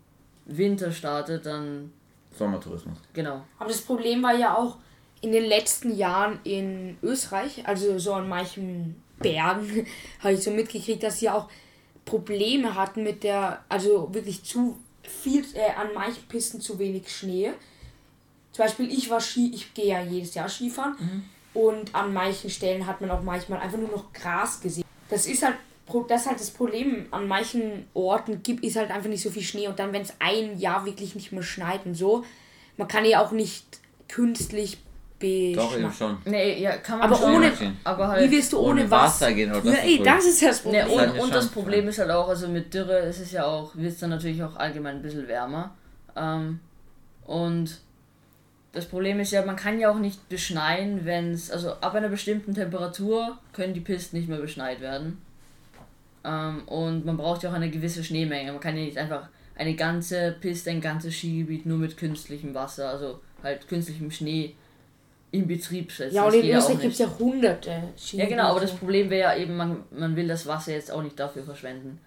Winter 0.46 0.92
startet, 0.94 1.46
dann 1.46 1.92
Sommertourismus. 2.38 2.98
genau. 3.14 3.42
aber 3.60 3.70
das 3.70 3.82
Problem 3.82 4.24
war 4.24 4.36
ja 4.36 4.56
auch 4.56 4.78
in 5.22 5.32
den 5.32 5.46
letzten 5.46 5.96
Jahren 5.96 6.40
in 6.44 6.98
Österreich, 7.02 7.68
also 7.68 7.98
so 7.98 8.14
an 8.14 8.30
manchen 8.30 9.02
Bergen, 9.20 9.88
habe 10.20 10.34
ich 10.34 10.44
so 10.44 10.52
mitgekriegt, 10.52 11.04
dass 11.04 11.20
sie 11.20 11.30
auch 11.30 11.50
Probleme 12.06 12.76
hatten 12.76 13.04
mit 13.04 13.24
der, 13.24 13.64
also 13.68 14.14
wirklich 14.14 14.44
zu 14.44 14.78
viel, 15.04 15.44
äh, 15.54 15.72
an 15.76 15.88
manchen 15.94 16.24
Pisten 16.28 16.62
zu 16.62 16.80
wenig 16.80 17.10
Schnee. 17.10 17.52
Zum 18.52 18.66
Beispiel, 18.66 18.92
ich 18.92 19.10
war 19.10 19.20
Ski, 19.22 19.52
ich 19.54 19.74
gehe 19.74 19.88
ja 19.88 20.02
jedes 20.02 20.34
Jahr 20.34 20.50
Skifahren 20.50 20.96
und 21.54 21.94
an 21.94 22.14
manchen 22.14 22.50
Stellen 22.50 22.86
hat 22.86 23.02
man 23.02 23.12
auch 23.12 23.22
manchmal 23.22 23.60
einfach 23.60 23.78
nur 23.78 23.90
noch 23.90 24.14
Gras 24.14 24.62
gesehen. 24.62 24.86
Das 25.10 25.26
ist 25.26 25.44
halt, 25.44 25.56
das 26.10 26.22
ist 26.22 26.28
halt 26.28 26.40
das 26.40 26.52
Problem. 26.52 27.08
An 27.12 27.28
manchen 27.28 27.88
Orten 27.94 28.44
gibt 28.44 28.64
ist 28.64 28.76
halt 28.76 28.92
einfach 28.92 29.10
nicht 29.10 29.22
so 29.24 29.30
viel 29.30 29.44
Schnee 29.44 29.68
und 29.68 29.80
dann, 29.80 29.94
wenn 29.94 30.02
es 30.02 30.14
ein 30.20 30.58
Jahr 30.58 30.86
wirklich 30.86 31.16
nicht 31.16 31.32
mehr 31.32 31.44
schneit 31.44 31.86
und 31.86 31.96
so, 31.96 32.24
man 32.78 32.88
kann 32.88 33.06
ja 33.06 33.24
auch 33.24 33.32
nicht 33.32 33.66
künstlich 34.08 34.78
Doch, 35.20 35.76
eben 35.76 35.92
schon. 35.92 36.18
Nee, 36.26 36.62
ja, 36.62 36.78
kann 36.78 37.00
man 37.00 37.08
Aber 37.12 37.20
schon, 37.20 37.36
ohne- 37.36 37.52
aber 37.84 38.08
halt 38.10 38.24
Wie 38.32 38.38
wirst 38.38 38.54
du 38.54 38.60
ohne, 38.60 38.82
Ohne 38.82 38.92
Wasser? 38.92 39.26
Wasser 39.26 39.34
gehen, 39.34 39.50
oder? 39.52 39.64
Ja, 39.66 39.72
Das 39.72 39.80
ist 39.84 39.84
ey, 39.88 40.04
das 40.04 40.26
ist 40.26 40.42
das 40.44 40.66
Ne, 40.66 40.72
Problem. 40.84 40.86
Das 40.86 40.92
und, 40.94 41.00
halt 41.14 41.22
und 41.24 41.34
das 41.36 41.44
schon- 41.46 41.54
Problem 41.54 41.88
ist 41.88 41.98
halt 42.00 42.12
auch, 42.12 42.28
also 42.30 42.48
mit 42.48 42.72
Dürre 42.74 43.00
ist 43.00 43.20
es 43.20 43.32
ja 43.32 43.46
auch, 43.46 43.76
wird 43.76 43.94
es 43.94 44.00
dann 44.00 44.12
natürlich 44.12 44.44
auch 44.44 44.56
allgemein 44.58 44.98
ein 44.98 45.02
bisschen 45.02 45.28
wärmer. 45.28 45.74
Ähm, 46.16 46.60
und 47.26 47.80
das 48.74 48.86
Problem 48.86 49.20
ist 49.20 49.32
ja, 49.32 49.44
man 49.44 49.56
kann 49.56 49.80
ja 49.80 49.90
auch 49.92 49.98
nicht 49.98 50.30
beschneien, 50.30 51.04
wenn 51.06 51.32
es, 51.34 51.50
also 51.50 51.72
ab 51.74 51.96
einer 51.96 52.10
bestimmten 52.10 52.54
Temperatur 52.54 53.40
können 53.54 53.74
die 53.74 53.80
Pisten 53.80 54.18
nicht 54.18 54.30
mehr 54.30 54.38
beschneit 54.40 54.82
werden. 54.82 55.20
Ähm, 56.24 56.64
und 56.68 57.06
man 57.06 57.18
braucht 57.18 57.44
ja 57.44 57.50
auch 57.50 57.56
eine 57.56 57.70
gewisse 57.70 58.04
Schneemenge. 58.04 58.52
Man 58.52 58.62
kann 58.62 58.78
ja 58.78 58.84
nicht 58.84 58.98
einfach 58.98 59.30
eine 59.56 59.76
ganze 59.76 60.36
Piste, 60.40 60.70
ein 60.70 60.82
ganzes 60.82 61.16
Skigebiet 61.16 61.66
nur 61.66 61.78
mit 61.78 61.98
künstlichem 61.98 62.54
Wasser, 62.54 62.90
also 62.90 63.22
halt 63.44 63.68
künstlichem 63.68 64.12
Schnee 64.12 64.56
in 65.32 65.48
Betrieb 65.48 65.92
setzen. 65.92 66.16
Ja, 66.16 66.26
und 66.26 66.34
in 66.34 66.56
Österreich 66.56 66.80
gibt 66.80 66.94
es 66.94 67.00
ja 67.00 67.10
hunderte 67.20 67.84
Ja, 68.12 68.26
genau, 68.26 68.50
aber 68.50 68.60
das 68.60 68.70
Skigebiete. 68.70 68.78
Problem 68.78 69.10
wäre 69.10 69.34
ja 69.34 69.42
eben, 69.42 69.58
man, 69.58 69.84
man 69.92 70.16
will 70.16 70.28
das 70.28 70.46
Wasser 70.46 70.74
jetzt 70.74 70.92
auch 70.92 71.04
nicht 71.04 71.20
dafür 71.20 71.44
verschwenden. 71.44 72.00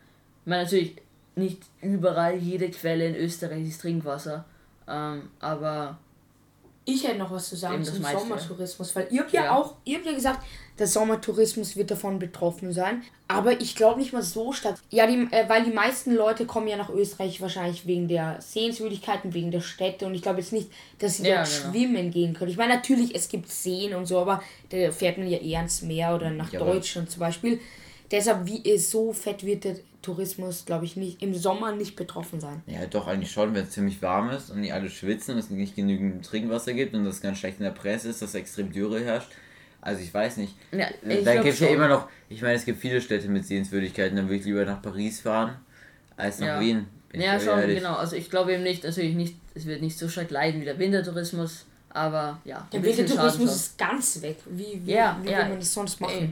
Ich 0.44 0.48
meine, 0.48 0.62
natürlich 0.64 0.96
nicht 1.36 1.62
überall 1.82 2.36
jede 2.36 2.70
Quelle 2.70 3.06
in 3.06 3.14
Österreich 3.16 3.66
ist 3.66 3.80
Trinkwasser, 3.80 4.44
ähm, 4.88 5.30
aber 5.38 5.98
Ich 6.86 7.06
hätte 7.06 7.18
noch 7.18 7.30
was 7.30 7.48
zu 7.48 7.56
sagen 7.56 7.74
Eben 7.74 7.84
zum 7.84 8.02
Sommertourismus, 8.02 8.96
weil 8.96 9.06
ihr 9.10 9.20
habt 9.20 9.32
ja, 9.32 9.44
Ja. 9.44 9.56
auch, 9.56 9.74
ihr 9.84 9.96
habt 9.98 10.06
ja 10.06 10.12
gesagt, 10.12 10.44
der 10.78 10.86
Sommertourismus 10.86 11.76
wird 11.76 11.90
davon 11.90 12.18
betroffen 12.18 12.72
sein, 12.72 13.02
aber 13.28 13.60
ich 13.60 13.76
glaube 13.76 14.00
nicht 14.00 14.12
mal 14.14 14.22
so 14.22 14.52
stark. 14.52 14.76
Ja, 14.90 15.06
die, 15.06 15.28
äh, 15.30 15.46
weil 15.48 15.62
die 15.64 15.72
meisten 15.72 16.14
Leute 16.14 16.46
kommen 16.46 16.68
ja 16.68 16.76
nach 16.78 16.88
Österreich 16.88 17.40
wahrscheinlich 17.42 17.86
wegen 17.86 18.08
der 18.08 18.40
Sehenswürdigkeiten, 18.40 19.34
wegen 19.34 19.50
der 19.50 19.60
Städte 19.60 20.06
und 20.06 20.14
ich 20.14 20.22
glaube 20.22 20.40
jetzt 20.40 20.52
nicht, 20.54 20.70
dass 20.98 21.18
sie 21.18 21.28
Ja, 21.28 21.44
dort 21.44 21.48
genau. 21.48 21.70
schwimmen 21.72 22.10
gehen 22.10 22.32
können. 22.34 22.50
Ich 22.50 22.56
meine, 22.56 22.74
natürlich, 22.74 23.14
es 23.14 23.28
gibt 23.28 23.50
Seen 23.50 23.94
und 23.94 24.06
so, 24.06 24.18
aber 24.18 24.42
da 24.70 24.90
fährt 24.90 25.18
man 25.18 25.28
ja 25.28 25.38
eher 25.38 25.58
ans 25.58 25.82
Meer 25.82 26.14
oder 26.14 26.30
nach 26.30 26.50
Ja, 26.50 26.60
Deutschland 26.60 27.10
zum 27.10 27.20
Beispiel. 27.20 27.60
Deshalb, 28.10 28.46
wie 28.46 28.68
es 28.68 28.90
so 28.90 29.12
fett 29.12 29.44
wird 29.44 29.64
der 29.64 29.76
Tourismus, 30.02 30.64
glaube 30.64 30.84
ich, 30.84 30.96
nicht 30.96 31.22
im 31.22 31.34
Sommer 31.34 31.72
nicht 31.72 31.94
betroffen 31.94 32.40
sein. 32.40 32.62
Ja, 32.66 32.84
doch, 32.86 33.06
eigentlich 33.06 33.30
schon, 33.30 33.54
wenn 33.54 33.64
es 33.64 33.70
ziemlich 33.70 34.00
warm 34.02 34.30
ist 34.30 34.50
und 34.50 34.62
die 34.62 34.72
alle 34.72 34.88
schwitzen 34.90 35.34
und 35.34 35.38
es 35.40 35.50
nicht 35.50 35.76
genügend 35.76 36.24
Trinkwasser 36.24 36.72
gibt 36.72 36.94
und 36.94 37.04
das 37.04 37.20
ganz 37.20 37.38
schlecht 37.38 37.58
in 37.58 37.64
der 37.64 37.70
Presse 37.72 38.08
ist, 38.08 38.22
dass 38.22 38.34
extrem 38.34 38.72
Dürre 38.72 39.00
herrscht. 39.04 39.30
Also 39.82 40.02
ich 40.02 40.12
weiß 40.12 40.38
nicht. 40.38 40.54
ja, 40.72 40.86
Äh, 41.06 41.18
ich 41.18 41.24
da 41.24 41.34
gibt 41.34 41.54
es 41.54 41.60
ja 41.60 41.68
immer 41.68 41.88
noch, 41.88 42.08
ich 42.28 42.42
meine, 42.42 42.54
es 42.54 42.64
gibt 42.64 42.80
viele 42.80 43.00
Städte 43.00 43.28
mit 43.28 43.46
Sehenswürdigkeiten, 43.46 44.16
dann 44.16 44.26
würde 44.26 44.36
ich 44.36 44.44
lieber 44.44 44.64
nach 44.64 44.82
Paris 44.82 45.20
fahren, 45.20 45.56
als 46.16 46.38
nach 46.40 46.46
Ja. 46.48 46.60
Wien. 46.60 46.86
Bin 47.10 47.20
Ja, 47.20 47.36
ich 47.36 47.42
schon, 47.44 47.58
ehrlich. 47.58 47.78
genau. 47.78 47.94
Also 47.94 48.16
ich 48.16 48.30
glaube 48.30 48.52
eben 48.54 48.62
nicht, 48.62 48.84
natürlich 48.84 49.14
nicht, 49.14 49.36
es 49.54 49.66
wird 49.66 49.82
nicht 49.82 49.98
so 49.98 50.08
stark 50.08 50.30
leiden 50.30 50.60
wie 50.60 50.64
der 50.64 50.78
Wintertourismus, 50.78 51.64
aber 51.90 52.40
ja, 52.44 52.66
Der 52.72 52.82
Wintertourismus 52.82 53.54
ist 53.54 53.78
ganz 53.78 54.20
weg. 54.22 54.36
Wie, 54.48 54.80
wie, 54.84 54.92
Ja, 54.92 55.18
wie 55.22 55.30
ja. 55.30 55.38
will 55.38 55.48
man 55.50 55.58
das 55.58 55.72
sonst 55.74 56.00
machen? 56.00 56.14
Ey, 56.18 56.30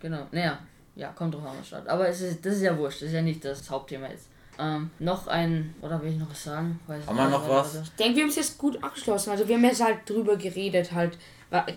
genau, 0.00 0.26
naja, 0.32 0.58
ja, 0.98 1.08
kommt 1.12 1.32
drauf 1.34 1.44
an, 1.46 1.52
was 1.58 1.66
statt. 1.68 1.88
Aber 1.88 2.06
es 2.08 2.20
ist, 2.20 2.44
das 2.44 2.56
ist 2.56 2.62
ja 2.62 2.76
wurscht, 2.76 3.00
das 3.00 3.08
ist 3.08 3.14
ja 3.14 3.22
nicht 3.22 3.42
das 3.44 3.70
Hauptthema 3.70 4.08
jetzt. 4.08 4.28
Ähm, 4.58 4.90
noch 4.98 5.28
ein, 5.28 5.72
oder 5.80 6.02
will 6.02 6.10
ich 6.10 6.18
noch 6.18 6.28
was 6.30 6.42
sagen? 6.44 6.80
Weiß 6.88 7.06
Haben 7.06 7.16
wir 7.16 7.28
noch 7.28 7.48
was? 7.48 7.76
Ich 7.76 7.90
denke, 7.92 8.16
wir 8.16 8.22
haben 8.24 8.30
es 8.30 8.36
jetzt 8.36 8.58
gut 8.58 8.82
abgeschlossen. 8.82 9.30
Also 9.30 9.46
wir 9.46 9.54
haben 9.54 9.64
jetzt 9.64 9.82
halt 9.82 9.98
drüber 10.06 10.36
geredet, 10.36 10.90
halt 10.92 11.16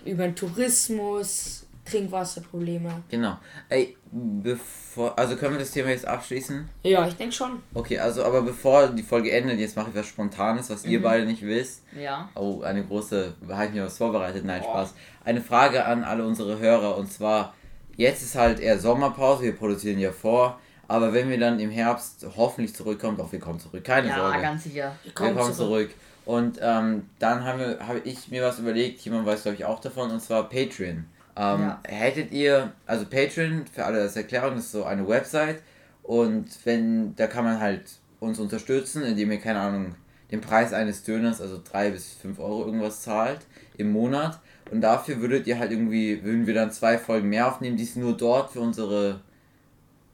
über 0.04 0.24
den 0.24 0.34
Tourismus, 0.34 1.64
Trinkwasserprobleme. 1.84 3.02
Genau. 3.08 3.38
Ey, 3.68 3.96
bevor, 4.10 5.18
also 5.18 5.36
können 5.36 5.54
wir 5.54 5.58
das 5.60 5.70
Thema 5.70 5.90
jetzt 5.90 6.06
abschließen? 6.06 6.68
Ja, 6.82 7.06
ich 7.06 7.14
denke 7.14 7.34
schon. 7.34 7.62
Okay, 7.74 7.98
also 7.98 8.24
aber 8.24 8.42
bevor 8.42 8.88
die 8.88 9.02
Folge 9.02 9.30
endet, 9.30 9.58
jetzt 9.58 9.76
mache 9.76 9.90
ich 9.90 9.96
was 9.96 10.06
Spontanes, 10.06 10.68
was 10.70 10.84
ihr 10.84 10.98
Mhm. 10.98 11.02
beide 11.04 11.24
nicht 11.26 11.42
wisst. 11.42 11.82
Ja, 11.98 12.28
Oh, 12.34 12.62
eine 12.62 12.84
große, 12.84 13.34
habe 13.48 13.66
ich 13.66 13.72
mir 13.72 13.84
was 13.84 13.98
vorbereitet? 13.98 14.44
Nein, 14.44 14.62
Spaß. 14.62 14.94
Eine 15.24 15.40
Frage 15.40 15.84
an 15.84 16.04
alle 16.04 16.24
unsere 16.26 16.58
Hörer 16.58 16.96
und 16.96 17.12
zwar, 17.12 17.54
jetzt 17.96 18.22
ist 18.22 18.34
halt 18.34 18.60
eher 18.60 18.78
Sommerpause, 18.78 19.42
wir 19.42 19.56
produzieren 19.56 19.98
ja 19.98 20.12
vor, 20.12 20.58
aber 20.88 21.12
wenn 21.12 21.28
wir 21.30 21.38
dann 21.38 21.58
im 21.60 21.70
Herbst 21.70 22.26
hoffentlich 22.36 22.74
zurückkommen, 22.74 23.16
doch 23.16 23.32
wir 23.32 23.40
kommen 23.40 23.58
zurück, 23.58 23.84
keine 23.84 24.08
ja, 24.08 24.16
Sorge. 24.16 24.40
ganz 24.40 24.64
sicher. 24.64 24.92
Wir 25.02 25.10
wir 25.10 25.14
kommen 25.14 25.36
kommen 25.36 25.54
zurück. 25.54 25.90
zurück. 25.90 25.94
Und 26.24 26.58
ähm, 26.62 27.08
dann 27.18 27.44
habe 27.44 28.00
ich 28.04 28.30
mir 28.30 28.42
was 28.42 28.58
überlegt, 28.58 29.00
jemand 29.00 29.26
weiß 29.26 29.42
glaube 29.42 29.56
ich 29.56 29.64
auch 29.64 29.80
davon, 29.80 30.10
und 30.10 30.20
zwar 30.20 30.48
Patreon. 30.48 31.04
Ähm, 31.34 31.60
Ja. 31.60 31.80
Hättet 31.84 32.30
ihr, 32.32 32.72
also 32.86 33.06
Patreon, 33.06 33.64
für 33.72 33.84
alle 33.84 34.02
das 34.02 34.16
Erklärung, 34.16 34.56
ist 34.58 34.70
so 34.70 34.84
eine 34.84 35.08
Website 35.08 35.62
und 36.02 36.46
wenn, 36.64 37.16
da 37.16 37.26
kann 37.26 37.44
man 37.44 37.60
halt 37.60 37.82
uns 38.20 38.38
unterstützen, 38.38 39.02
indem 39.02 39.32
ihr, 39.32 39.40
keine 39.40 39.60
Ahnung, 39.60 39.94
den 40.30 40.40
Preis 40.40 40.72
eines 40.72 41.04
Döners, 41.04 41.40
also 41.40 41.60
3 41.62 41.90
bis 41.90 42.14
5 42.14 42.38
Euro 42.38 42.64
irgendwas 42.64 43.02
zahlt 43.02 43.40
im 43.76 43.92
Monat. 43.92 44.38
Und 44.72 44.80
dafür 44.80 45.20
würdet 45.20 45.46
ihr 45.46 45.58
halt 45.58 45.70
irgendwie, 45.70 46.24
würden 46.24 46.46
wir 46.46 46.54
dann 46.54 46.70
zwei 46.72 46.96
Folgen 46.96 47.28
mehr 47.28 47.46
aufnehmen, 47.46 47.76
die 47.76 47.84
es 47.84 47.94
nur 47.94 48.16
dort 48.16 48.52
für 48.52 48.60
unsere 48.60 49.20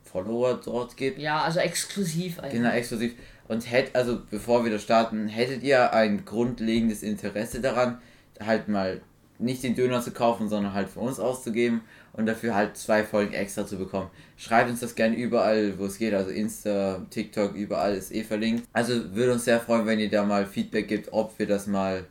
Follower 0.02 0.60
dort 0.64 0.96
gibt. 0.96 1.20
Ja, 1.20 1.42
also 1.42 1.60
exklusiv 1.60 2.40
eigentlich. 2.40 2.54
Genau, 2.54 2.70
exklusiv. 2.70 3.14
Und 3.46 3.70
hätt, 3.70 3.94
also 3.94 4.18
bevor 4.28 4.64
wir 4.64 4.72
da 4.72 4.80
starten, 4.80 5.28
hättet 5.28 5.62
ihr 5.62 5.92
ein 5.92 6.24
grundlegendes 6.24 7.04
Interesse 7.04 7.60
daran, 7.60 7.98
halt 8.40 8.66
mal 8.66 9.00
nicht 9.38 9.62
den 9.62 9.76
Döner 9.76 10.02
zu 10.02 10.10
kaufen, 10.10 10.48
sondern 10.48 10.74
halt 10.74 10.88
für 10.88 10.98
uns 10.98 11.20
auszugeben 11.20 11.82
und 12.12 12.26
dafür 12.26 12.56
halt 12.56 12.76
zwei 12.76 13.04
Folgen 13.04 13.34
extra 13.34 13.64
zu 13.64 13.78
bekommen. 13.78 14.10
Schreibt 14.36 14.68
uns 14.68 14.80
das 14.80 14.96
gerne 14.96 15.14
überall, 15.14 15.78
wo 15.78 15.84
es 15.84 15.98
geht, 15.98 16.14
also 16.14 16.30
Insta, 16.30 17.06
TikTok, 17.10 17.54
überall 17.54 17.94
ist 17.94 18.12
eh 18.12 18.24
verlinkt. 18.24 18.64
Also 18.72 19.14
würde 19.14 19.34
uns 19.34 19.44
sehr 19.44 19.60
freuen, 19.60 19.86
wenn 19.86 20.00
ihr 20.00 20.10
da 20.10 20.24
mal 20.24 20.46
Feedback 20.46 20.88
gibt, 20.88 21.12
ob 21.12 21.38
wir 21.38 21.46
das 21.46 21.68
mal 21.68 22.06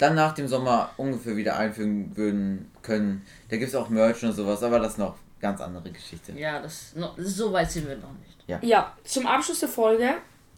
dann 0.00 0.14
nach 0.14 0.32
dem 0.32 0.48
Sommer 0.48 0.90
ungefähr 0.96 1.36
wieder 1.36 1.56
einfügen 1.56 2.16
würden 2.16 2.70
können. 2.82 3.24
Da 3.48 3.56
gibt 3.56 3.68
es 3.68 3.74
auch 3.74 3.90
Merch 3.90 4.22
und 4.24 4.32
sowas, 4.32 4.62
aber 4.62 4.78
das 4.78 4.92
ist 4.92 4.98
noch 4.98 5.16
ganz 5.40 5.60
andere 5.60 5.90
Geschichte. 5.90 6.32
Ja, 6.32 6.60
das, 6.60 6.94
noch, 6.96 7.14
so 7.18 7.52
weit 7.52 7.70
sind 7.70 7.86
wir 7.86 7.96
noch 7.96 8.12
nicht. 8.12 8.30
Ja, 8.62 8.92
zum 9.04 9.26
Abschluss 9.26 9.60
der 9.60 9.68
Folge. 9.68 10.14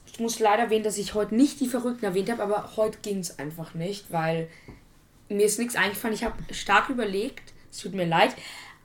Ich 0.07 0.21
muss 0.21 0.39
leider 0.39 0.65
erwähnen, 0.65 0.85
dass 0.85 0.99
ich 0.99 1.15
heute 1.15 1.35
nicht 1.35 1.61
die 1.61 1.69
Verrückten 1.69 2.05
erwähnt 2.05 2.31
habe, 2.31 2.43
aber 2.43 2.77
heute 2.77 2.99
ging 3.03 3.19
es 3.19 3.39
einfach 3.39 3.75
nicht, 3.75 4.13
weil 4.13 4.49
mir 5.29 5.47
ist 5.47 5.59
nichts 5.59 5.77
eingefallen. 5.77 6.15
Ich 6.15 6.25
habe 6.25 6.37
stark 6.53 6.89
überlegt. 6.89 7.53
Es 7.71 7.79
tut 7.79 7.95
mir 7.95 8.07
leid. 8.07 8.35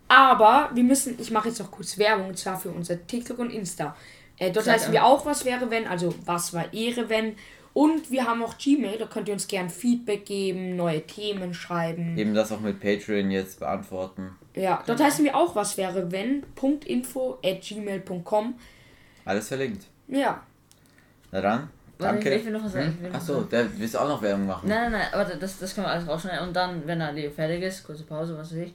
Aber 0.07 0.71
wir 0.73 0.83
müssen, 0.83 1.19
ich 1.19 1.31
mache 1.31 1.49
jetzt 1.49 1.59
noch 1.59 1.71
kurz 1.71 1.97
Werbung, 1.97 2.29
und 2.29 2.37
zwar 2.37 2.59
für 2.59 2.69
unser 2.69 3.05
TikTok 3.05 3.39
und 3.39 3.51
Insta. 3.51 3.95
Äh, 4.37 4.51
dort 4.51 4.67
heißen 4.67 4.93
wir 4.93 5.03
auch, 5.03 5.25
was 5.25 5.45
wäre 5.45 5.69
wenn, 5.69 5.87
also 5.87 6.13
was 6.25 6.53
war 6.53 6.71
Ehre 6.73 7.09
wenn. 7.09 7.35
Und 7.77 8.09
wir 8.09 8.25
haben 8.25 8.41
auch 8.41 8.57
Gmail, 8.57 8.97
da 8.97 9.05
könnt 9.05 9.27
ihr 9.27 9.35
uns 9.35 9.47
gern 9.47 9.69
Feedback 9.69 10.25
geben, 10.25 10.75
neue 10.75 11.05
Themen 11.05 11.53
schreiben. 11.53 12.17
Eben 12.17 12.33
das 12.33 12.51
auch 12.51 12.59
mit 12.59 12.79
Patreon 12.79 13.29
jetzt 13.29 13.59
beantworten. 13.59 14.31
Ja, 14.55 14.83
dort 14.87 14.99
heißen 14.99 15.23
wir 15.23 15.35
auch, 15.35 15.55
was 15.55 15.77
wäre 15.77 16.11
wenn. 16.11 16.43
Info 16.87 17.37
at 17.45 17.61
gmail.com. 17.61 18.55
Alles 19.25 19.47
verlinkt. 19.49 19.85
Ja, 20.07 20.41
Na 21.31 21.39
dann, 21.39 21.69
danke. 21.99 22.33
ich 22.33 22.45
will 22.45 22.53
noch 22.53 22.63
was 22.63 22.71
sagen, 22.71 22.97
Hm? 22.99 23.13
Achso, 23.13 23.41
da 23.41 23.63
willst 23.77 23.93
du 23.93 23.99
auch 23.99 24.07
noch 24.07 24.23
Werbung 24.23 24.47
machen. 24.47 24.67
Nein, 24.67 24.91
nein, 24.91 24.93
nein, 24.93 25.13
aber 25.13 25.35
das, 25.35 25.59
das 25.59 25.75
können 25.75 25.85
wir 25.85 25.91
alles 25.91 26.07
rausschneiden. 26.07 26.47
Und 26.47 26.55
dann, 26.55 26.87
wenn 26.87 26.99
er 26.99 27.13
fertig 27.29 27.61
ist, 27.61 27.83
kurze 27.83 28.05
Pause, 28.05 28.35
was 28.39 28.49
weiß 28.49 28.57
ich. 28.57 28.73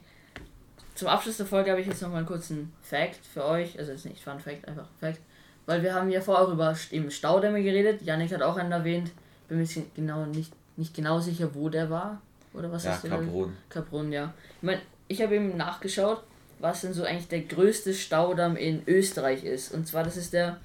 Zum 0.95 1.09
Abschluss 1.09 1.35
der 1.35 1.45
Folge 1.45 1.71
habe 1.71 1.81
ich 1.81 1.87
jetzt 1.87 2.01
noch 2.01 2.09
mal 2.09 2.19
einen 2.19 2.25
kurzen 2.25 2.71
Fact 2.81 3.19
für 3.25 3.43
euch. 3.43 3.77
Also 3.77 3.91
jetzt 3.91 4.05
nicht 4.05 4.23
Fun 4.23 4.39
Fact, 4.39 4.65
einfach 4.65 4.87
Fact. 5.01 5.19
Weil 5.65 5.81
wir 5.83 5.93
haben 5.93 6.09
ja 6.09 6.19
vorher 6.21 6.45
auch 6.47 6.51
über 6.51 6.75
eben 6.91 7.09
Staudämme 7.11 7.63
geredet. 7.63 8.01
Janik 8.01 8.33
hat 8.33 8.41
auch 8.41 8.57
einen 8.57 8.71
erwähnt. 8.71 9.11
Bin 9.47 9.59
mir 9.59 9.67
genau 9.95 10.25
nicht, 10.25 10.51
nicht 10.77 10.93
genau 10.93 11.19
sicher, 11.19 11.49
wo 11.53 11.69
der 11.69 11.89
war. 11.89 12.21
Oder 12.53 12.71
was 12.71 12.83
Ja, 12.83 12.95
ist 12.95 13.03
der? 13.03 13.11
Kaprun. 13.11 13.53
Kaprun, 13.69 14.11
ja. 14.11 14.33
Ich 14.57 14.63
meine, 14.63 14.81
ich 15.07 15.21
habe 15.21 15.35
eben 15.35 15.55
nachgeschaut, 15.57 16.21
was 16.59 16.81
denn 16.81 16.93
so 16.93 17.03
eigentlich 17.03 17.27
der 17.27 17.41
größte 17.41 17.93
Staudamm 17.93 18.55
in 18.55 18.83
Österreich 18.87 19.43
ist. 19.43 19.73
Und 19.73 19.87
zwar, 19.87 20.03
das 20.03 20.17
ist 20.17 20.33
der 20.33 20.57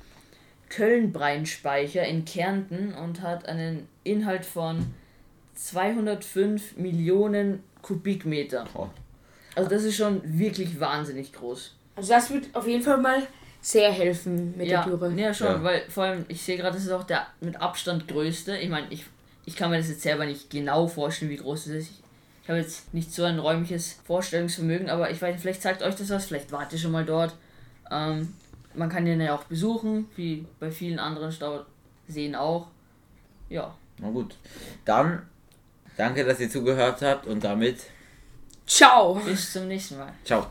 Kölnbreinspeicher 0.69 2.05
in 2.05 2.25
Kärnten 2.25 2.95
und 2.95 3.23
hat 3.23 3.47
einen 3.47 3.89
Inhalt 4.05 4.45
von 4.45 4.87
205 5.55 6.77
Millionen 6.77 7.63
Kubikmeter. 7.83 8.65
Oh. 8.75 8.89
Also 9.55 9.71
das 9.71 9.85
ist 9.85 9.97
schon 9.97 10.21
wirklich 10.25 10.79
wahnsinnig 10.79 11.33
groß. 11.33 11.75
also 11.97 12.13
das 12.13 12.31
wird 12.31 12.55
auf 12.55 12.67
jeden 12.67 12.83
Fall 12.83 12.99
mal 12.99 13.23
sehr 13.61 13.91
helfen 13.93 14.57
mit 14.57 14.69
ja, 14.69 14.83
der 14.85 14.97
Dürre. 14.97 15.13
ja, 15.15 15.35
schon, 15.35 15.47
Ja. 15.49 15.63
weil 15.65 15.83
vor 15.89 16.05
allem, 16.05 16.25
ich 16.29 16.41
sehe 16.43 16.57
gerade, 16.57 16.75
das 16.77 16.85
ist 16.85 16.91
auch 16.93 17.05
der 17.05 17.27
mit 17.41 17.61
Abstand 17.61 18.09
größte. 18.09 18.57
Ich 18.59 18.69
meine, 18.69 18.87
ich, 18.91 19.05
ich 19.45 19.57
kann 19.57 19.71
mir 19.71 19.79
das 19.79 19.89
jetzt 19.89 20.03
selber 20.03 20.27
nicht 20.27 20.51
genau 20.51 20.87
vorstellen, 20.87 21.31
wie 21.31 21.37
groß 21.37 21.65
das 21.65 21.75
ist. 21.75 21.91
Ich, 21.91 22.03
ich 22.45 22.49
habe 22.49 22.61
jetzt 22.61 22.95
nicht 22.95 23.13
so 23.13 23.25
ein 23.25 23.39
räumliches 23.39 23.99
Vorstellungsvermögen, 24.07 24.89
aber 24.89 25.11
ich 25.11 25.21
weiß 25.21 25.33
nicht, 25.35 25.43
vielleicht 25.43 25.63
sagt 25.63 25.83
euch 25.83 25.95
das 25.97 26.09
was, 26.11 26.27
vielleicht 26.27 26.51
wart 26.53 26.73
ihr 26.73 26.79
schon 26.79 26.93
mal 26.93 27.05
dort. 27.05 27.35
Ähm, 27.91 28.35
man 28.75 28.89
kann 28.89 29.05
den 29.05 29.21
ja 29.21 29.35
auch 29.35 29.45
besuchen, 29.45 30.09
wie 30.17 30.47
bei 30.61 30.71
vielen 30.71 30.99
anderen 30.99 31.33
Stauseen 31.33 32.35
auch. 32.35 32.69
Ja. 33.49 33.75
Na 33.99 34.11
gut. 34.11 34.37
Dann, 34.85 35.23
danke, 35.97 36.25
dass 36.25 36.39
ihr 36.41 36.49
zugehört 36.49 37.03
habt 37.03 37.27
und 37.27 37.43
damit, 37.45 37.81
Ciao! 38.67 39.15
Bis 39.15 39.53
zum 39.55 39.67
nächsten 39.67 39.97
Mal. 39.97 40.13
ciao. 40.25 40.47